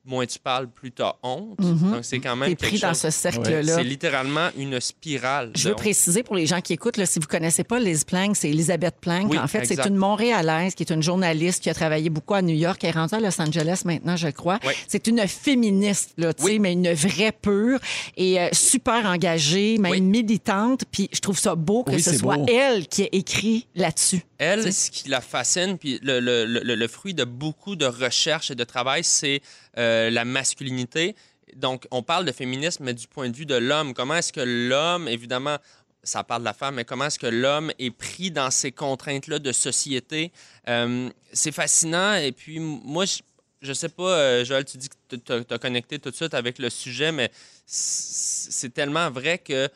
[0.08, 1.58] Moins tu parles, plus tu as honte.
[1.60, 2.50] Donc, c'est quand même.
[2.50, 3.76] T'es pris dans ce cercle-là.
[3.76, 5.52] C'est littéralement une spirale.
[5.56, 5.80] Je veux honte.
[5.80, 8.96] préciser pour les gens qui écoutent, là, si vous connaissez pas Liz Plank, c'est Elisabeth
[9.02, 9.32] Plank.
[9.32, 12.42] Oui, en fait, c'est une Montréalaise qui est une journaliste qui a travaillé beaucoup à
[12.44, 14.60] New York, qui est rendue à Los Angeles maintenant, je crois.
[14.66, 14.74] Oui.
[14.88, 16.60] C'est une féministe, là, tu sais, Oui.
[16.60, 17.80] mais une vraie pure
[18.16, 20.82] et euh, super engagée, même militante.
[20.92, 22.46] Puis je trouve ça beau que ce soit beau.
[22.48, 24.22] elle qui ait écrit là-dessus.
[24.38, 28.52] Elle, ce qui la fascine, puis le, le- le- le fruit de beaucoup de recherches
[28.52, 29.42] et de travail, c'est
[29.78, 31.16] euh, la masculinité.
[31.56, 33.94] Donc, on parle de féminisme, mais du point de vue de l'homme.
[33.94, 35.58] Comment est-ce que l'homme, évidemment,
[36.04, 39.40] ça parle de la femme, mais comment est-ce que l'homme est pris dans ces contraintes-là
[39.40, 40.32] de société?
[40.68, 42.16] Euh, c'est fascinant.
[42.16, 43.20] Et puis, moi, je,
[43.62, 46.60] je sais pas, euh, Joël, tu dis que tu as connecté tout de suite avec
[46.60, 47.32] le sujet, mais
[47.66, 49.70] c'est tellement vrai que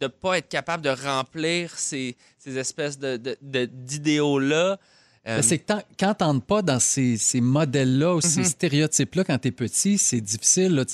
[0.00, 4.78] de ne pas être capable de remplir ces, ces espèces de, de- d'idéaux-là.
[5.28, 9.38] Euh, Ben, C'est que quand t'entres pas dans ces, ces modèles-là ou ces stéréotypes-là quand
[9.38, 10.74] t'es petit, c'est difficile.
[10.74, 10.84] là,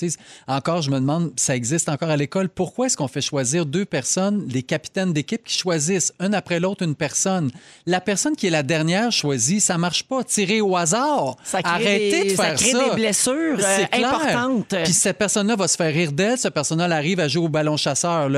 [0.47, 3.85] encore, je me demande, ça existe encore à l'école, pourquoi est-ce qu'on fait choisir deux
[3.85, 7.51] personnes, les capitaines d'équipe, qui choisissent une après l'autre une personne?
[7.85, 10.23] La personne qui est la dernière choisie, ça marche pas.
[10.23, 11.37] Tirer au hasard.
[11.43, 12.89] Ça crée Arrêtez des- de ça faire crée ça.
[12.89, 14.75] des blessures, euh, importantes.
[14.83, 16.37] Puis cette personne-là va se faire rire d'elle.
[16.37, 18.29] Cette personne-là arrive à jouer au ballon chasseur.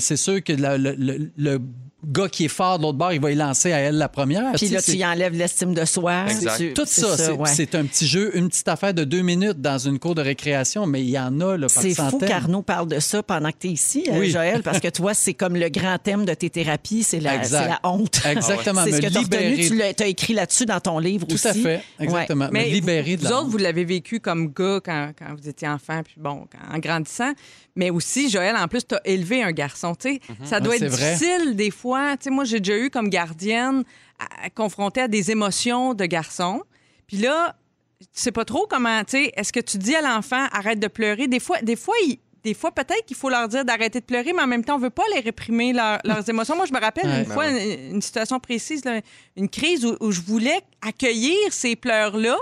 [0.00, 1.60] C'est sûr que la- le, le- le
[2.06, 4.52] gars qui est fort de l'autre bord, il va y lancer à elle la première.
[4.52, 6.26] Puis là, tu y enlèves l'estime de soi.
[6.28, 6.56] Exact.
[6.56, 7.76] Tu- tout ça, c'est ouais.
[7.76, 11.02] un petit jeu, une petite affaire de deux minutes dans une cour de récréation, mais
[11.02, 13.68] il y en a là, par C'est fou qu'Arnaud parle de ça pendant que tu
[13.68, 14.30] es ici, euh, Oui.
[14.30, 17.40] Joël, parce que toi, c'est comme le grand thème de tes thérapies, c'est la,
[17.82, 18.20] honte.
[18.26, 19.50] Exactement, C'est ce que tu as libérer.
[19.50, 21.48] retenu, tu l'as as écrit là-dessus dans ton livre Tout aussi.
[21.48, 22.44] à fait, exactement.
[22.46, 22.50] Ouais.
[22.52, 25.48] Mais libérer vous, de vous la autres, vous l'avez vécu comme gars quand, quand vous
[25.48, 27.32] étiez enfant, puis bon, quand- en grandissant.
[27.78, 29.94] Mais aussi, Joël, en plus, tu as élevé un garçon.
[29.94, 30.20] tu sais.
[30.44, 31.95] Ça doit Ouais, être difficile des fois.
[32.18, 33.84] Tu sais, moi, j'ai déjà eu comme gardienne
[34.18, 36.62] à, à des émotions de garçon.
[37.06, 37.56] Puis là,
[38.00, 39.02] tu sais pas trop comment.
[39.04, 41.28] tu sais, Est-ce que tu dis à l'enfant, arrête de pleurer?
[41.28, 44.32] Des fois, des fois, il- des fois, peut-être qu'il faut leur dire d'arrêter de pleurer,
[44.32, 46.54] mais en même temps, on veut pas les réprimer leur- leurs émotions.
[46.54, 47.18] Moi, je me rappelle Ouais.
[47.20, 49.00] une fois une, une situation précise, là,
[49.36, 52.36] une crise où, où je voulais accueillir ces pleurs-là,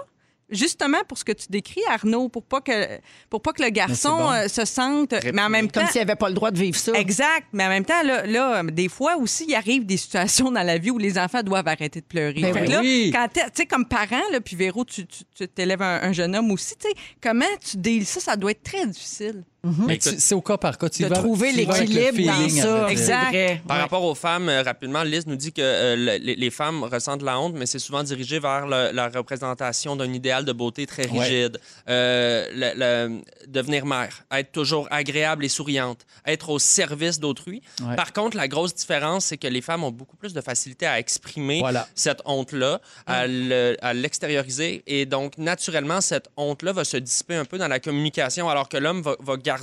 [0.51, 2.99] justement pour ce que tu décris, Arnaud, pour pas que,
[3.31, 4.31] pour pas que le garçon bon.
[4.33, 5.15] euh, se sente.
[5.33, 5.81] Mais en même temps.
[5.81, 6.93] Comme s'il n'avait pas le droit de vivre ça.
[6.93, 10.63] Exact, mais en même temps, là, là, des fois aussi, il arrive des situations dans
[10.63, 12.41] la vie où les enfants doivent arrêter de pleurer.
[12.41, 12.69] Ben Fait oui.
[12.69, 13.11] là, Oui.
[13.15, 16.37] quand tu sais, comme parent, là, puis Véro, tu tu- tu t'élèves un, un jeune
[16.37, 18.21] homme aussi, tu sais, comment tu deals ça?
[18.21, 19.45] Ça doit être très difficile.
[19.87, 20.89] Mais tu- c'est au cas par cas.
[20.89, 22.85] Tu De vas, trouver l'équilibre dans ça.
[22.87, 23.29] C'est Exact.
[23.31, 23.63] vrai.
[23.67, 23.83] Par Ouais.
[23.83, 27.23] rapport aux femmes, euh, rapidement, Liz nous dit que euh, le- les, les femmes ressentent
[27.23, 31.09] la honte, mais c'est souvent dirigé vers le- la représentation d'un idéal de beauté très
[31.09, 31.21] Ouais.
[31.21, 31.59] rigide.
[31.89, 32.73] Euh, le-
[33.17, 37.63] le- devenir mère, être toujours agréable et souriante, être au service d'autrui.
[37.83, 37.97] Ouais.
[37.97, 40.99] Par contre, la grosse différence, c'est que les femmes ont beaucoup plus de facilité à
[40.99, 41.89] exprimer Voilà.
[41.95, 44.83] cette honte-là, à le- à l'extérioriser.
[44.87, 48.77] Et donc, naturellement, cette honte-là va se dissiper un peu dans la communication, alors que
[48.77, 49.54] l'homme va, va garder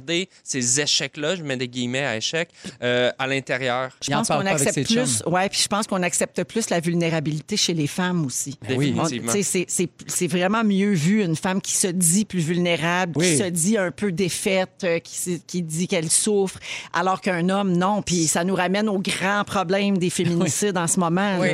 [0.44, 2.50] ces échecs-là, je mets des guillemets à échecs,
[2.84, 3.92] euh, à l'intérieur.
[4.02, 7.74] Je pense qu'on accepte plus, ouais, puis je pense qu'on accepte plus la vulnérabilité chez
[7.74, 8.58] les femmes aussi.
[8.68, 8.96] Ben oui.
[9.44, 13.32] C'est c'est- c'est vraiment mieux vu une femme qui se dit plus vulnérable, Oui.
[13.32, 16.60] qui se dit un peu défaite, euh, qui, se- qui dit qu'elle souffre,
[16.94, 18.02] alors qu'un homme, non.
[18.02, 20.10] Puis ça nous ramène au grand problème des
[20.50, 21.38] féminicides en ce moment.
[21.39, 21.50] Oui.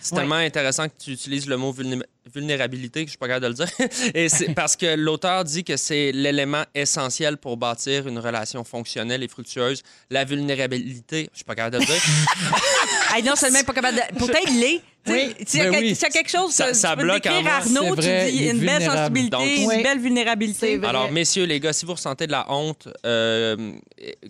[0.00, 2.02] C'est tellement intéressant que tu utilises le mot vulné-
[2.36, 3.88] vulnérabilité que je suis pas capable de le dire.
[4.14, 9.22] Et c'est parce que l'auteur dit que c'est l'élément essentiel pour bâtir une relation fonctionnelle
[9.22, 9.82] et fructueuse.
[10.10, 12.02] La vulnérabilité, je suis pas capable de le dire.
[13.24, 14.18] Non seulement pas capable de.
[14.18, 14.80] Pourtant, il l'est.
[15.06, 15.44] Tu sais, Oui.
[15.46, 15.94] S'il y, a quel- oui.
[15.94, 17.52] s'il y a quelque chose, Ça- ça tu peux bloque décrire moi.
[17.52, 19.82] Arnaud, vrai, tu dis une belle sensibilité, Donc, une Oui.
[19.84, 20.80] belle vulnérabilité.
[20.84, 23.56] Alors, messieurs, les gars, si vous ressentez de la honte, euh,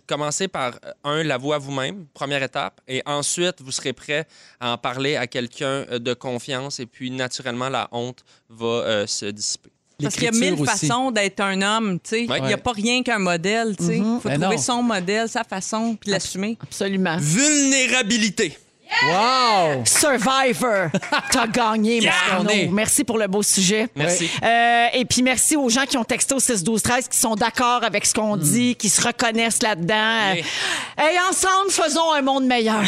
[0.06, 4.26] commencez par, euh, un, l'avouer à vous-même, première étape, et ensuite, vous serez prêt
[4.60, 9.06] à en parler à quelqu'un euh, de confiance, et puis, naturellement, la honte va euh,
[9.06, 9.70] se dissiper.
[10.02, 10.66] Parce qu'il y a mille aussi.
[10.66, 12.26] façons d'être un homme, tu sais.
[12.30, 12.38] Ouais.
[12.40, 13.96] Il n'y a pas rien qu'un modèle, tu sais.
[13.96, 14.62] Il faut Ben trouver non.
[14.62, 16.58] son modèle, sa façon, puis l'assumer.
[16.62, 17.16] Absolument.
[17.18, 18.58] Vulnérabilité.
[19.04, 19.84] Wow!
[19.84, 20.90] Survivor.
[21.32, 22.12] T'as gagné, Yeah!
[22.48, 22.68] Est.
[22.68, 23.88] Merci pour le beau sujet.
[23.94, 24.30] Merci.
[24.42, 27.34] Euh, et puis merci aux gens qui ont texté au 6 12 13 qui sont
[27.34, 30.34] d'accord avec ce qu'on dit, qui se reconnaissent là-dedans.
[30.34, 32.80] Et ensemble, faisons un monde meilleur.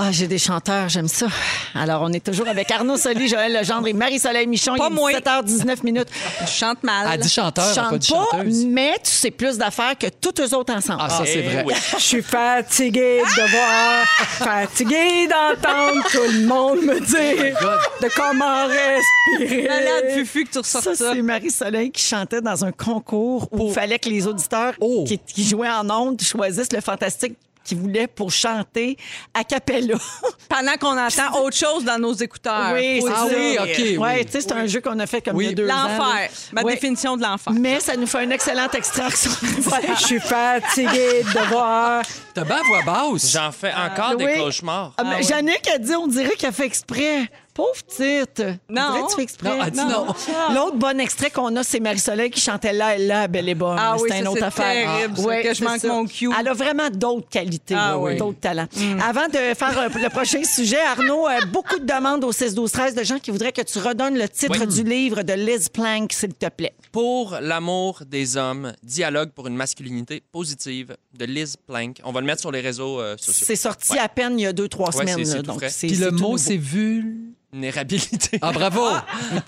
[0.00, 1.26] Ah, j'ai des chanteurs, j'aime ça.
[1.74, 4.76] Alors, on est toujours avec Arnaud Soli, Joël Legendre et Marie-Soleil Michon.
[4.76, 5.10] Pas Il est moi.
[5.10, 6.06] 17h19 minutes.
[6.42, 7.08] Je chante mal.
[7.12, 7.98] Elle dit chanteur, a pas
[8.44, 11.00] dit mais tu sais plus d'affaires que toutes eux autres ensemble.
[11.02, 11.64] Ah, ça, c'est Eh vrai.
[11.66, 11.74] oui.
[11.96, 17.56] Je suis fatiguée de voir, fatiguée d'entendre tout le monde me dire
[18.00, 19.66] de comment respirer.
[19.66, 21.12] Malade fufu que tu ressortes Ça, ça.
[21.12, 25.02] c'est Marie-Soleil qui chantait dans un concours où il fallait que les auditeurs Oh.
[25.08, 27.36] qui, qui jouaient en ondes choisissent le fantastique
[27.68, 28.96] qu'ils voulaient pour chanter
[29.34, 29.96] a cappella.
[30.48, 32.72] Pendant qu'on entend autre chose dans nos écouteurs.
[32.74, 33.36] oui, c'est Ah ça.
[33.36, 33.96] oui, OK, oui.
[33.98, 35.44] Ouais, tu sais, c'est un jeu qu'on a fait comme Oui.
[35.46, 35.74] il y a deux ans.
[35.84, 35.98] là.
[35.98, 36.30] L'enfer.
[36.52, 36.74] Ma Ouais.
[36.74, 37.52] définition de l'enfer.
[37.52, 39.30] Mais ça nous fait un excellent extraction.
[40.00, 42.02] Je suis fatiguée de voir.
[42.34, 43.30] T'as bien voix basse.
[43.32, 44.38] J'en fais encore des oui.
[44.38, 44.92] cauchemars.
[44.96, 47.28] Ah, mais Jannick a dit, on dirait qu'elle fait exprès.
[47.58, 48.40] Pauvre petite.
[48.70, 49.02] Non.
[49.02, 49.70] Que tu fais exprès.
[49.72, 50.06] Non.
[50.54, 53.76] L'autre bon extrait qu'on a, c'est Marie-Soleil qui chantait là et là, Belle et Bonne.
[53.76, 54.96] Ah oui, c'est une ça, autre affaire.
[54.96, 55.88] terrible, Ouais, que je manque ça.
[55.88, 56.30] mon cue.
[56.38, 58.16] Elle a vraiment d'autres qualités, Ah oui.
[58.16, 58.68] d'autres talents.
[59.04, 62.70] Avant de faire euh, le prochain sujet, Arnaud, euh, beaucoup de demandes au 16 12
[62.70, 64.66] 13 de gens qui voudraient que tu redonnes le titre Oui.
[64.68, 66.74] du livre de Liz Plank, s'il te plaît.
[66.92, 72.00] Pour l'amour des hommes, dialogue pour une masculinité positive de Liz Plank.
[72.04, 73.44] On va le mettre sur les réseaux euh, sociaux.
[73.48, 75.28] C'est sorti à peine il y a deux, trois Ouais, semaines.
[75.28, 77.16] là, donc Puis le mot, c'est vul.
[77.62, 78.38] Vulnérabilité.
[78.40, 78.86] Ah, bravo!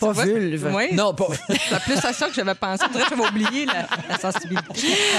[0.01, 0.69] pas vulve.
[0.75, 0.89] Oui.
[0.93, 1.29] Non, pas.
[1.49, 2.85] C'est plus à ça que j'avais pensé.
[2.93, 4.67] Que j'avais oublié la, la sensibilité.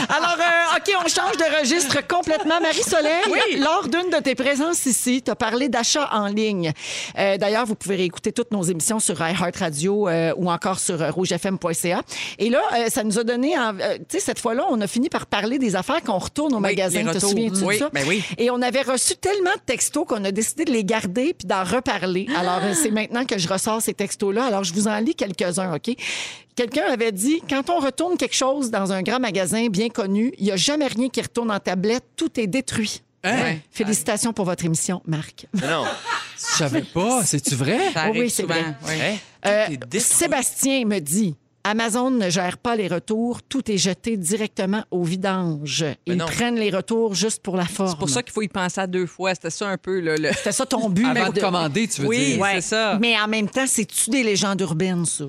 [0.10, 2.60] Alors, euh, OK, on change de registre complètement.
[2.62, 3.60] Marie-Soleil, Oui.
[3.60, 6.74] lors d'une de tes présences ici, tu as parlé d'achat en ligne.
[7.18, 11.12] Euh, D'ailleurs, vous pouvez réécouter toutes nos émissions sur iHeartRadio euh, ou encore sur euh,
[11.12, 12.02] rougefm.ca.
[12.40, 13.58] Et là, euh, ça nous a donné...
[13.58, 16.60] euh, tu sais, cette fois-là, on a fini par parler des affaires qu'on retourne au
[16.60, 17.04] magasin.
[17.04, 17.90] les Te souviens-tu de Oui, ça?
[17.94, 18.22] ben oui.
[18.38, 21.64] Et on avait reçu tellement de textos qu'on a décidé de les garder puis d'en
[21.64, 22.28] reparler.
[22.38, 24.46] Alors, euh, c'est maintenant que je ressors ces textos-là.
[24.46, 25.96] Alors, je vous en lis quelques-uns, OK?
[26.56, 30.46] Quelqu'un avait dit quand on retourne quelque chose dans un grand magasin bien connu, il
[30.46, 33.02] n'y a jamais rien qui retourne en tablette, tout est détruit.
[33.24, 33.58] Hein?
[33.72, 35.48] Félicitations pour votre émission, Marc.
[35.54, 35.86] Non.
[36.38, 37.24] Je savais pas.
[37.24, 37.92] C'est-tu vrai?
[37.94, 38.64] Ça Oui, c'est vrai.
[38.88, 39.16] Hein?
[39.46, 39.68] Euh.
[40.00, 45.86] Sébastien me dit Amazon ne gère pas les retours, tout est jeté directement au vidange.
[46.06, 47.90] Ils prennent les retours juste pour la forme.
[47.90, 49.34] C'est pour ça qu'il faut y penser à deux fois.
[49.36, 50.16] C'était ça un peu le.
[50.16, 51.06] le- C'était ça ton but.
[51.06, 52.46] Avant de commander, tu veux Oui, dire?
[52.54, 52.98] c'est ça.
[53.00, 55.26] Mais en même temps, c'est-tu des légendes urbaines, ça?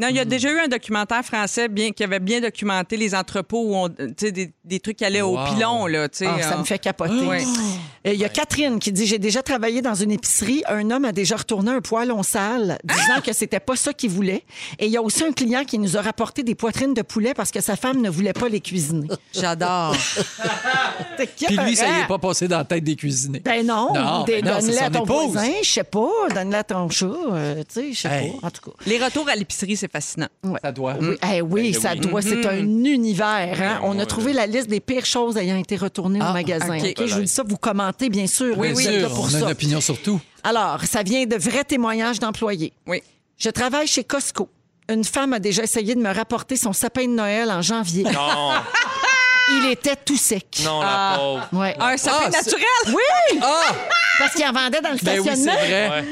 [0.00, 3.14] Non, il y a déjà eu un documentaire français bien, qui avait bien documenté les
[3.14, 5.38] entrepôts où on, tu sais, des, des trucs qui allaient Wow.
[5.38, 5.86] au pilon.
[5.86, 7.12] Là, tu sais, Ah, ça me fait capoter.
[7.12, 10.62] Euh, Il y a Catherine qui dit J'ai déjà travaillé dans une épicerie.
[10.66, 14.42] Un homme a déjà retourné un poêlon sale, disant que c'était pas ça qu'il voulait.
[14.78, 17.34] Et il y a aussi un client qui nous a rapporté des poitrines de poulet
[17.34, 19.08] parce que sa femme ne voulait pas les cuisiner.
[19.34, 19.94] J'adore.
[21.46, 23.40] Puis lui, ça y est pas passé dans la tête des cuisiniers.
[23.40, 23.92] Ben non,
[24.26, 25.32] ben donne-le à ton épouse.
[25.32, 28.32] voisin, je sais pas, donne-le à ton chat, euh, tu sais, je sais Hey.
[28.40, 28.76] pas, en tout cas.
[28.86, 30.28] les retours à l'épicerie, c'est fascinant.
[30.62, 30.94] Ça doit.
[31.00, 32.00] Oui, eh oui, Ben ça oui.
[32.00, 33.58] doit, c'est un univers.
[33.60, 33.80] hein.
[33.82, 36.78] On a trouvé la liste des pires choses ayant été retournées au Ah, magasin.
[36.78, 36.94] OK.
[36.98, 38.56] OK, Je vous dis ça, vous commentez, bien sûr.
[38.56, 39.38] Bien vous êtes là sûr, pour on a ça.
[39.40, 40.20] une opinion sur tout.
[40.44, 42.72] Alors, ça vient de vrais témoignages d'employés.
[42.86, 43.02] Oui.
[43.38, 44.48] Je travaille chez Costco.
[44.88, 48.04] Une femme a déjà essayé de me rapporter son sapin de Noël en janvier.
[48.04, 48.52] Non,
[49.52, 50.46] Il était tout sec.
[50.64, 51.48] non, la pauvre.
[51.52, 51.74] Ouais.
[51.80, 52.64] Un sapin Ah, naturel?
[52.88, 53.38] Oui!
[53.42, 53.72] Ah!
[54.18, 55.88] Parce qu'il en vendait dans le Ben oui, c'est vrai.
[55.90, 56.04] Ouais.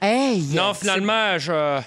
[0.00, 0.42] Hey!
[0.54, 1.80] Non, finalement, je.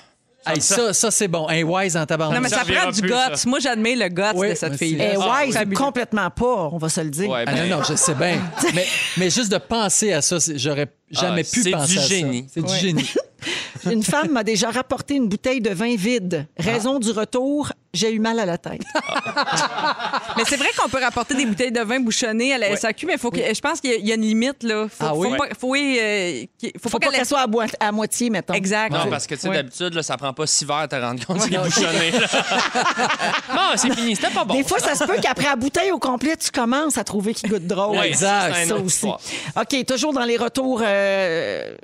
[0.53, 1.47] Hey, ça, ça c'est bon.
[1.49, 2.41] Un wise en Non, tabarnak.
[2.41, 3.15] mais Ça prend du plus, guts.
[3.35, 3.49] ça.
[3.49, 5.13] Moi, j'admets le guts Oui, de cette fille-là.
[5.13, 7.29] Eh, Ah, wise, complètement pas, on va se le dire.
[7.29, 8.39] Ouais, Ah non, non, je sais bien.
[8.73, 8.85] mais,
[9.17, 12.07] mais juste de penser à ça, j'aurais jamais Ah, pu c'est penser du à ça.
[12.07, 12.47] génie.
[12.53, 13.09] C'est du génie.
[13.91, 16.47] Une femme m'a déjà rapporté une bouteille de vin vide.
[16.57, 18.81] Raison du retour, j'ai eu mal à la tête.
[20.37, 23.17] Mais c'est vrai qu'on peut rapporter des bouteilles de vin bouchonnées à la SAQ, mais
[23.17, 24.63] faut que, je pense qu'il y a- une limite.
[24.63, 24.87] Là.
[24.89, 26.43] Faut, Ah faut pas, faut, euh,
[26.81, 28.53] faut Faut pas pas qu'elle soit à, boi- à moitié, mettons.
[28.55, 28.91] Exact.
[28.91, 29.55] Non, parce que, tu sais, Ouais.
[29.57, 32.11] d'habitude, ça prend pas six verres à te rendre compte qu'il est bouchonné.
[32.11, 32.19] là.
[33.55, 34.55] non, c'est fini, c'était pas bon.
[34.55, 37.49] Des fois, ça se peut qu'après la bouteille au complet, tu commences à trouver qu'il
[37.49, 37.97] goûte drôle.
[38.03, 38.67] Exact.
[38.67, 38.85] Ça aussi.
[38.87, 39.19] histoire.
[39.55, 41.75] OK, toujours dans les retours euh.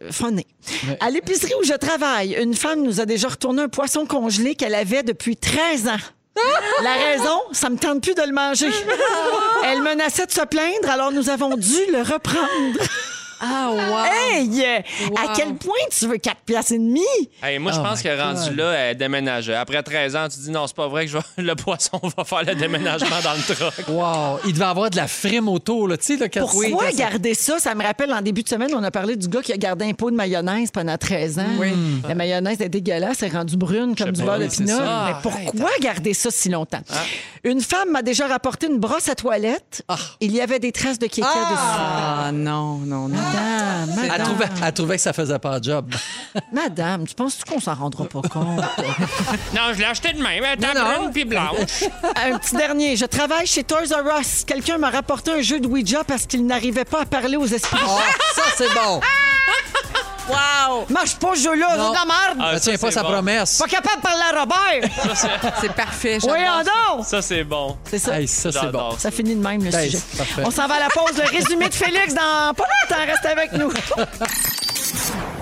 [0.99, 4.75] À l'épicerie où je travaille, une femme nous a déjà retourné un poisson congelé qu'elle
[4.75, 5.97] avait depuis 13 ans.
[6.81, 8.69] La raison, ça me tente plus de le manger.
[9.65, 12.79] Elle menaçait de se plaindre, alors nous avons dû le reprendre.
[13.45, 14.05] Ah, wow.
[14.05, 14.63] Hey!
[15.17, 17.01] À quel point tu veux 4 piastres et demi?
[17.41, 19.55] Hey, moi, je Oh pense my que rendu là, elle déménageait.
[19.55, 22.23] Après 13 ans, tu dis non, c'est pas vrai que je vais- le poisson va
[22.23, 23.73] faire le déménagement dans le truck.
[23.93, 24.39] Wow.
[24.45, 25.97] Il devait avoir de la frime autour, là.
[25.97, 27.59] Tu sais, là, quand Pourquoi garder ça?
[27.59, 29.85] Ça me rappelle, en début de semaine, on a parlé du gars qui a gardé
[29.85, 31.45] un pot de mayonnaise pendant 13 ans.
[32.07, 34.79] La mayonnaise est dégueulasse, elle est rendue brune comme du beurre de oui, pinot.
[34.79, 36.81] Mais pourquoi garder ça si longtemps?
[37.43, 39.83] Une femme m'a déjà rapporté une brosse à toilette.
[40.21, 43.17] Il y avait des traces de kéké Ah, non, non, non.
[43.33, 45.93] Madame, Elle trouvait, elle trouvait que ça faisait pas de job.
[46.51, 48.61] madame, tu penses qu'on s'en rendra pas compte?
[49.53, 50.43] Non, je l'ai acheté de même.
[50.43, 51.83] Elle était brune puis blanche.
[52.15, 52.95] Un petit dernier.
[52.95, 54.43] Je travaille chez Toys R Us.
[54.45, 57.79] Quelqu'un m'a rapporté un jeu de Ouija parce qu'il n'arrivait pas à parler aux esprits.
[57.85, 57.99] Oh,
[58.35, 58.99] ça, c'est bon.
[60.29, 60.85] Wow!
[60.89, 62.37] Marche pas ce jeu-là, c'est de la merde.
[62.39, 63.11] Ah, Elle ça, tient pas sa bon.
[63.11, 63.57] promesse.
[63.57, 64.89] Pas capable de parler à Robert.
[65.61, 66.17] C'est parfait.
[66.23, 66.63] Oui, ça.
[66.63, 67.05] donc.
[67.05, 67.77] Ça, c'est bon.
[67.89, 68.19] C'est ça.
[68.19, 68.91] Hey, ça, c'est bon.
[68.97, 69.99] Ça finit de même, le Ben, sujet.
[70.43, 71.17] On s'en va à la pause.
[71.17, 73.05] Le résumé de Félix dans pas longtemps.
[73.05, 73.71] Reste avec nous.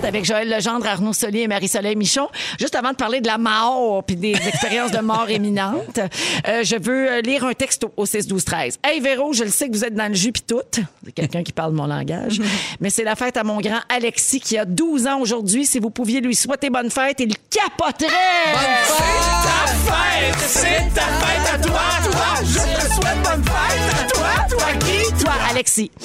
[0.04, 2.28] Avec Joël Legendre, Arnaud Solier et Marie-Soleil Michon.
[2.58, 6.00] Juste avant de parler de la mort puis des expériences de mort éminentes,
[6.48, 8.78] euh, je veux euh, lire un texto au 6-12-13.
[8.82, 10.60] Hey Véro, je le sais que vous êtes dans le jus tout.
[11.04, 12.40] C'est quelqu'un qui parle mon langage.
[12.80, 15.66] Mais c'est la fête à mon grand Alexis qui a 12 ans aujourd'hui.
[15.66, 18.08] Si vous pouviez lui souhaiter bonne fête, il capoterait.
[19.84, 22.26] fête, c'est ta fête à toi, toi.
[22.42, 25.90] Je te souhaite bonne fête à toi, toi qui, Toi, Alexis.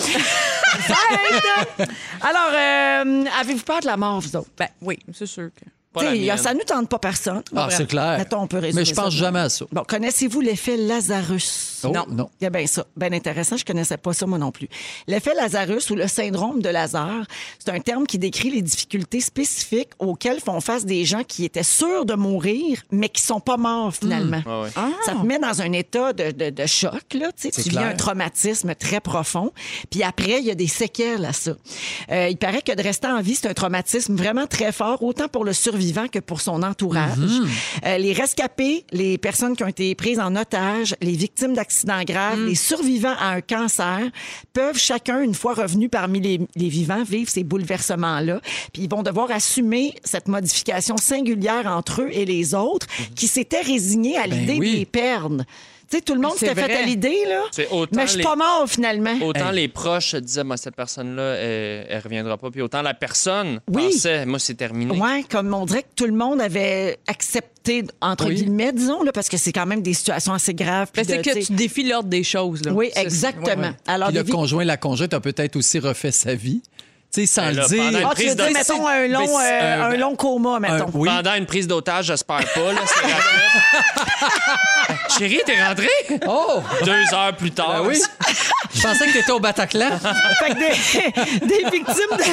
[0.67, 1.89] Fête!
[2.21, 4.49] Alors, euh, avez-vous peur de la mort, vous autres?
[4.57, 5.65] Ben oui, c'est sûr que.
[5.97, 6.37] Pas la T'sais, mienne.
[6.37, 7.41] ça ne nous tente pas personne.
[7.55, 8.17] Ah, c'est clair.
[8.17, 9.19] Mettons, on peut résumer Mais je pense ça.
[9.19, 9.65] jamais à ça.
[9.71, 11.81] Bon, connaissez-vous l'effet Lazarus?
[11.83, 12.29] Oh, non.
[12.41, 12.85] Il y a bien ça.
[12.95, 13.57] Bien intéressant.
[13.57, 14.67] Je connaissais pas ça, moi non plus.
[15.07, 17.25] L'effet Lazarus ou le syndrome de Lazare,
[17.59, 21.63] c'est un terme qui décrit les difficultés spécifiques auxquelles font face des gens qui étaient
[21.63, 24.41] sûrs de mourir, mais qui sont pas morts finalement.
[24.45, 24.69] Ouais, ouais.
[25.05, 27.31] Ça te met dans un état de, de- de choc, là.
[27.39, 29.51] Tu vis un traumatisme très profond.
[29.91, 31.51] Puis après, il y a des séquelles à ça.
[32.11, 35.27] Euh, il paraît que de rester en vie, c'est un traumatisme vraiment très fort, autant
[35.27, 37.17] pour le survivant que pour son entourage.
[37.17, 37.47] Mhm.
[37.85, 42.39] Euh, les rescapés, les personnes qui ont été prises en otage, les victimes d'accidents graves,
[42.39, 42.45] Mhm.
[42.47, 43.99] les survivants à un cancer
[44.53, 48.41] peuvent chacun, une fois revenus parmi les, les vivants, vivre ces bouleversements-là.
[48.73, 53.61] Puis ils vont devoir assumer cette modification singulière entre eux et les autres qui s'étaient
[53.61, 54.59] résignés à l'idée Mhm.
[54.59, 54.71] Ben oui.
[54.73, 55.43] de les perdre.
[55.89, 57.43] Tu sais, tout le monde s'était fait à l'idée, là.
[57.93, 59.15] Mais je suis les- pas mort, finalement.
[59.21, 59.55] Autant Hey.
[59.55, 62.51] les proches disaient, moi, cette personne-là, elle, elle reviendra pas.
[62.51, 63.91] Puis autant la personne Oui.
[63.91, 64.91] pensait, moi, c'est terminé.
[64.99, 68.35] Ouais, comme on dirait que tout le monde avait accepté, entre Oui.
[68.35, 70.89] guillemets, disons, là, parce que c'est quand même des situations assez graves.
[70.93, 72.65] c'est que tu défies l'ordre des choses.
[72.65, 72.73] Là.
[72.73, 73.45] Oui, exactement.
[73.45, 73.73] ouais, ouais.
[73.87, 76.61] Alors, Puis le conjoint, la conjointe a peut-être aussi refait sa vie.
[77.13, 77.83] Tu sais, sans Ben le dire.
[77.83, 80.15] une Ah, tu veux dire, mettons, un long, Mais c'est- euh, euh, un ben, long
[80.15, 80.87] coma, mettons.
[80.87, 81.09] Un- oui.
[81.09, 82.73] Pendant une prise d'otage, j'espère pas.
[82.73, 83.17] Là, c'est rapide.
[85.17, 85.87] Chérie, t'es rentrée?
[86.27, 86.61] Oh!
[86.83, 87.81] Deux heures plus tard.
[87.83, 87.99] Ben oui.
[88.75, 89.89] Je pensais que t'étais au Bataclan.
[90.39, 92.23] Fait que des, des victimes de,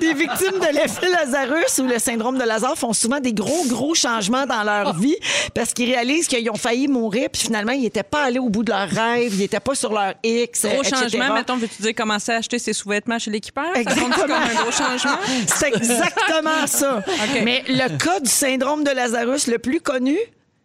[0.00, 3.94] des victimes de l'effet Lazarus ou le syndrome de Lazare font souvent des gros, gros
[3.94, 5.16] changements dans leur vie
[5.54, 8.62] parce qu'ils réalisent qu'ils ont failli mourir puis finalement, ils n'étaient pas allés au bout
[8.62, 10.96] de leur rêve, ils n'étaient pas sur leur X, Gros etc.
[11.02, 12.72] changement, mettons, veux-tu dire commencer à acheter ses
[13.06, 13.76] sous-vêtements chez l'équipeur?
[13.76, 14.14] Exactement.
[14.16, 15.18] comme un gros changement?
[15.46, 17.02] C'est exactement ça.
[17.44, 20.18] Mais le cas du syndrome de Lazarus le plus connu,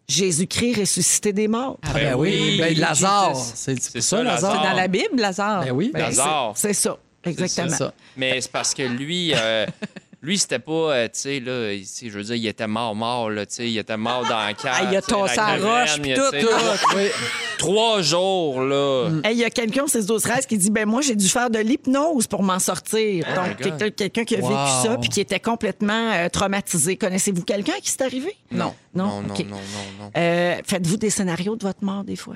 [0.08, 1.80] Jésus-Christ ressuscité des morts.
[1.84, 2.58] Ah, ben oui.
[2.60, 3.36] Ben, Lazare.
[3.36, 4.52] C'est C'est ça, ça, Lazare.
[4.56, 4.72] Lazare.
[4.72, 5.64] Dans la Bible, Lazare.
[5.64, 5.92] Ben oui.
[5.94, 6.54] Ben, Lazare.
[6.56, 6.98] C'est c'est ça.
[7.24, 7.70] Exactement.
[7.70, 7.94] C'est ça.
[8.18, 9.66] Mais c'est parce que lui, euh,
[10.24, 13.44] Lui, c'était pas, euh, tu sais, là, je veux dire, il était mort, mort, là,
[13.48, 14.76] tu sais, il était mort dans la cave.
[14.76, 16.48] Ah, il a tassé la roche, puis tout.
[16.96, 17.04] Oui.
[17.58, 19.10] Trois jours, là.
[19.24, 21.50] Hey, Il y a quelqu'un 16 12 13 qui dit ben moi j'ai dû faire
[21.52, 23.24] de l'hypnose pour m'en sortir.
[23.32, 26.98] Oh Donc quelqu'un quelqu'un qui a vécu ça puis qui était complètement euh, traumatisé.
[26.98, 28.36] Connaissez-vous quelqu'un qui s'est arrivé?
[28.52, 28.74] Non.
[28.96, 29.58] Non, Non, non, non, non,
[30.00, 30.12] non.
[30.18, 32.36] Euh, Faites-vous des scénarios de votre mort des fois?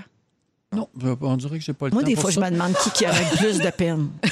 [0.71, 0.89] Non,
[1.21, 2.91] on dirait que j'ai pas le Moi temps des pour fois je me demande qui,
[2.91, 4.09] qui aurait le plus de peine.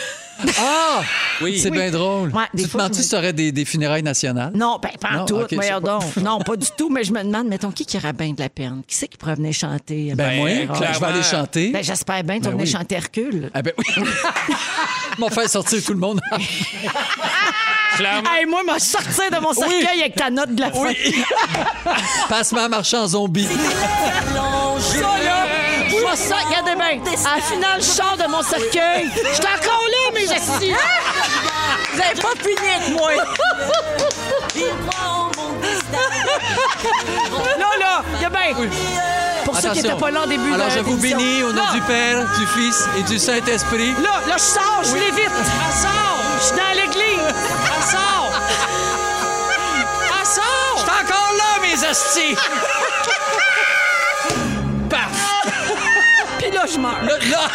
[0.60, 1.02] Ah!
[1.42, 1.60] Oui.
[1.60, 2.30] C'est bien drôle.
[2.30, 4.52] Ouais, des tu te fois, demandes-tu je me- si tu aurais des, des funérailles nationales?
[4.56, 6.18] Non, ben pas en Non, tout, ok, voyons c'est pas- donc.
[6.18, 8.50] Non, pas du tout, mais je me demande, mettons, qui qui aurait bien de la
[8.50, 8.82] peine?
[8.88, 10.14] Qui c'est qui pourrait venir chanter?
[10.16, 10.94] Ben, Ben, moi, clairement.
[10.94, 11.72] je vais aller chanter.
[11.72, 12.72] Ben, j'espère bien, tu vas Ben venir oui.
[12.72, 13.52] chanter Hercule.
[13.54, 14.04] Ah ben oui.
[15.20, 16.20] M'en faire sortir tout le monde.
[17.98, 18.30] Clairement.
[18.34, 20.92] Hey, moi, m'a sortir de mon cercueil avec ta note de la fin.
[22.30, 23.46] Passe-moi à marcher en zombie.
[23.46, 25.46] Ça, là,
[26.16, 27.14] vois ça, regardez bien.
[27.26, 29.09] À la finale, je sors de mon cercueil.
[29.16, 30.74] Je suis encore là, mes assis.
[31.93, 33.11] Vous avez pas fini avec moi.
[37.57, 38.53] Là, là, il y a bien.
[39.45, 41.64] Pour ceux qui n'étaient pas là au début Alors, de je vous bénis au nom
[41.64, 43.93] Là, du Père, du Fils et du Saint-Esprit.
[44.01, 45.32] Là, là, je sors, je l'ai vite.
[45.32, 46.20] Elle sort.
[46.39, 47.28] Je suis dans l'église.
[47.30, 48.32] Elle sort.
[50.20, 50.76] Elle sort.
[50.76, 52.38] Je suis encore là, mes hosties!
[56.66, 57.03] Là, je meurs.
[57.03, 57.49] Là, là,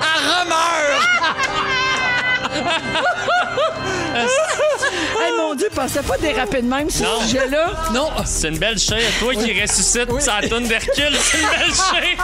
[0.00, 1.02] elle remeurt!
[5.20, 7.20] Hey, mon Dieu, pensais pas déraper de même, ce Non.
[7.22, 7.70] sujet-là.
[7.92, 8.10] Non!
[8.24, 9.00] C'est une belle chair.
[9.20, 12.16] Toi qui ressuscite sa toune d'Hercule, c'est une belle chair.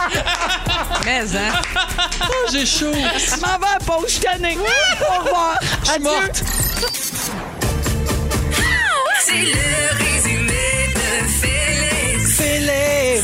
[1.05, 1.53] Mais, hein?
[2.51, 2.91] J'ai chaud!
[2.93, 4.57] Je m'en vais à la pause, je suis tannée.
[4.57, 5.57] Au revoir.
[5.61, 6.03] Je suis Adieu.
[6.09, 6.43] morte!
[9.23, 12.35] C'est le résumé de Félix.
[12.37, 13.23] Félix.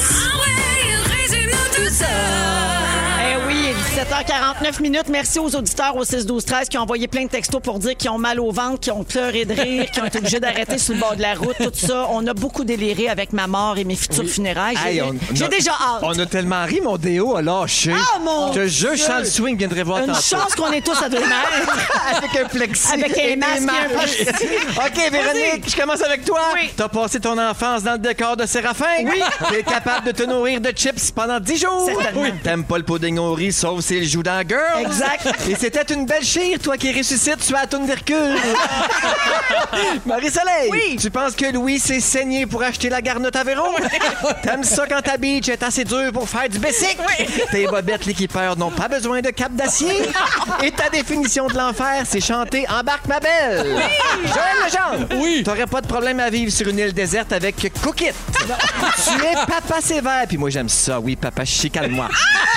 [4.06, 5.10] 7h49 minutes.
[5.10, 8.18] Merci aux auditeurs au 6-12-13 qui ont envoyé plein de textos pour dire qu'ils ont
[8.18, 11.00] mal au ventre, qui ont pleuré de rire, qui ont été obligés d'arrêter sur le
[11.00, 12.08] bord de la route, tout ça.
[12.12, 14.76] On a beaucoup déliré avec ma mort et mes futurs funérailles.
[15.34, 16.02] J'ai déjà hâte.
[16.02, 17.94] On a tellement ri, mon déo a lâché.
[17.96, 20.20] Ah, mon Que je, Charles Swing, viendrait voir Une tantôt.
[20.20, 21.78] chance qu'on est tous à deux mètres.
[22.18, 22.94] avec un plexi.
[22.94, 23.70] Avec un masque.
[23.70, 24.24] Un plexi.
[24.78, 26.40] OK, Véronique, je commence avec toi.
[26.56, 26.72] Oui.
[26.76, 28.86] T'as passé ton enfance dans le décor de Séraphin?
[29.04, 29.22] Oui.
[29.52, 31.90] T'es capable de te nourrir de chips pendant 10 jours?
[32.16, 32.30] Oui.
[32.44, 34.86] T'aimes pas le pudding au riz, sauf s'il joue dans Girl.
[34.86, 35.28] Exact.
[35.50, 38.38] Et c'était une belle chire, toi qui ressuscites sur la toune d'Hercule.
[40.06, 40.70] Marie-Soleil.
[40.72, 40.96] Oui.
[40.98, 43.68] Tu penses que Louis s'est saigné pour acheter la garnotte à Véro?
[44.44, 46.98] T'aimes ça quand ta beach est assez dure pour faire du basic?
[47.52, 49.94] Tes bobettes l'équipeur n'ont pas besoin de cap d'acier?
[50.64, 53.76] Et ta définition de l'enfer, c'est chanter Embarque ma belle!
[54.24, 55.08] Joël Legendre!
[55.22, 55.44] Oui.
[55.44, 58.06] T'aurais pas de problème à vivre sur une île déserte avec Cookit.
[58.38, 62.08] tu es papa sévère, puis moi j'aime ça, oui, papa chicane-moi.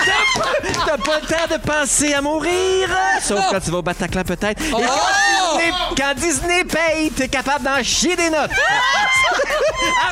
[0.04, 0.50] T'as pas-
[0.86, 2.88] T'as pas le temps de penser à mourir,
[3.20, 4.62] sauf quand tu vas au Bataclan peut-être.
[4.62, 8.50] Et quand, Disney, quand Disney paye, t'es capable d'en chier des notes.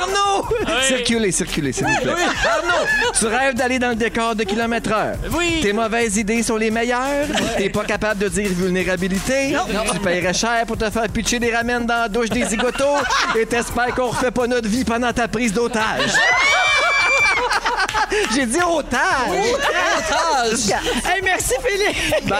[0.01, 0.47] Arnaud!
[0.83, 2.13] Circulez, circulez, s'il vous plaît.
[2.13, 2.87] Arnaud,
[3.19, 5.17] tu rêves d'aller dans le décor de kilomètre heure.
[5.33, 5.61] Oui.
[5.63, 7.27] Tes mauvaises idées sont les meilleures.
[7.57, 9.57] T'es pas capable de dire vulnérabilité.
[9.93, 12.99] Tu paierais cher pour te faire pitcher des ramènes dans la douche des zigotos.
[13.39, 16.13] Et t'espères qu'on refait pas notre vie pendant ta prise d'otage.
[18.35, 19.01] J'ai dit otage.
[21.05, 22.33] Hey, merci, Philippe.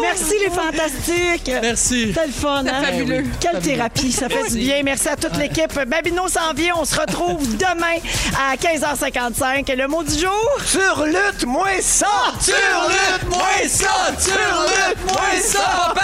[0.00, 1.50] Merci, les fantastiques.
[1.62, 2.08] Merci.
[2.08, 2.82] C'était le fun, hein?
[2.84, 3.24] fabuleux.
[3.40, 4.82] Quelle thérapie, ça fait du bien.
[4.82, 5.72] Merci à toute l'équipe.
[5.86, 6.74] Babino s'en vient.
[6.76, 7.98] On se retrouve demain
[8.38, 9.74] à 15h55.
[9.74, 10.58] Le mot du jour?
[10.64, 12.06] Sur lutte, moins ça!
[12.40, 14.12] Sur lutte, moins ça!
[14.18, 15.94] Sur lutte, moins ça!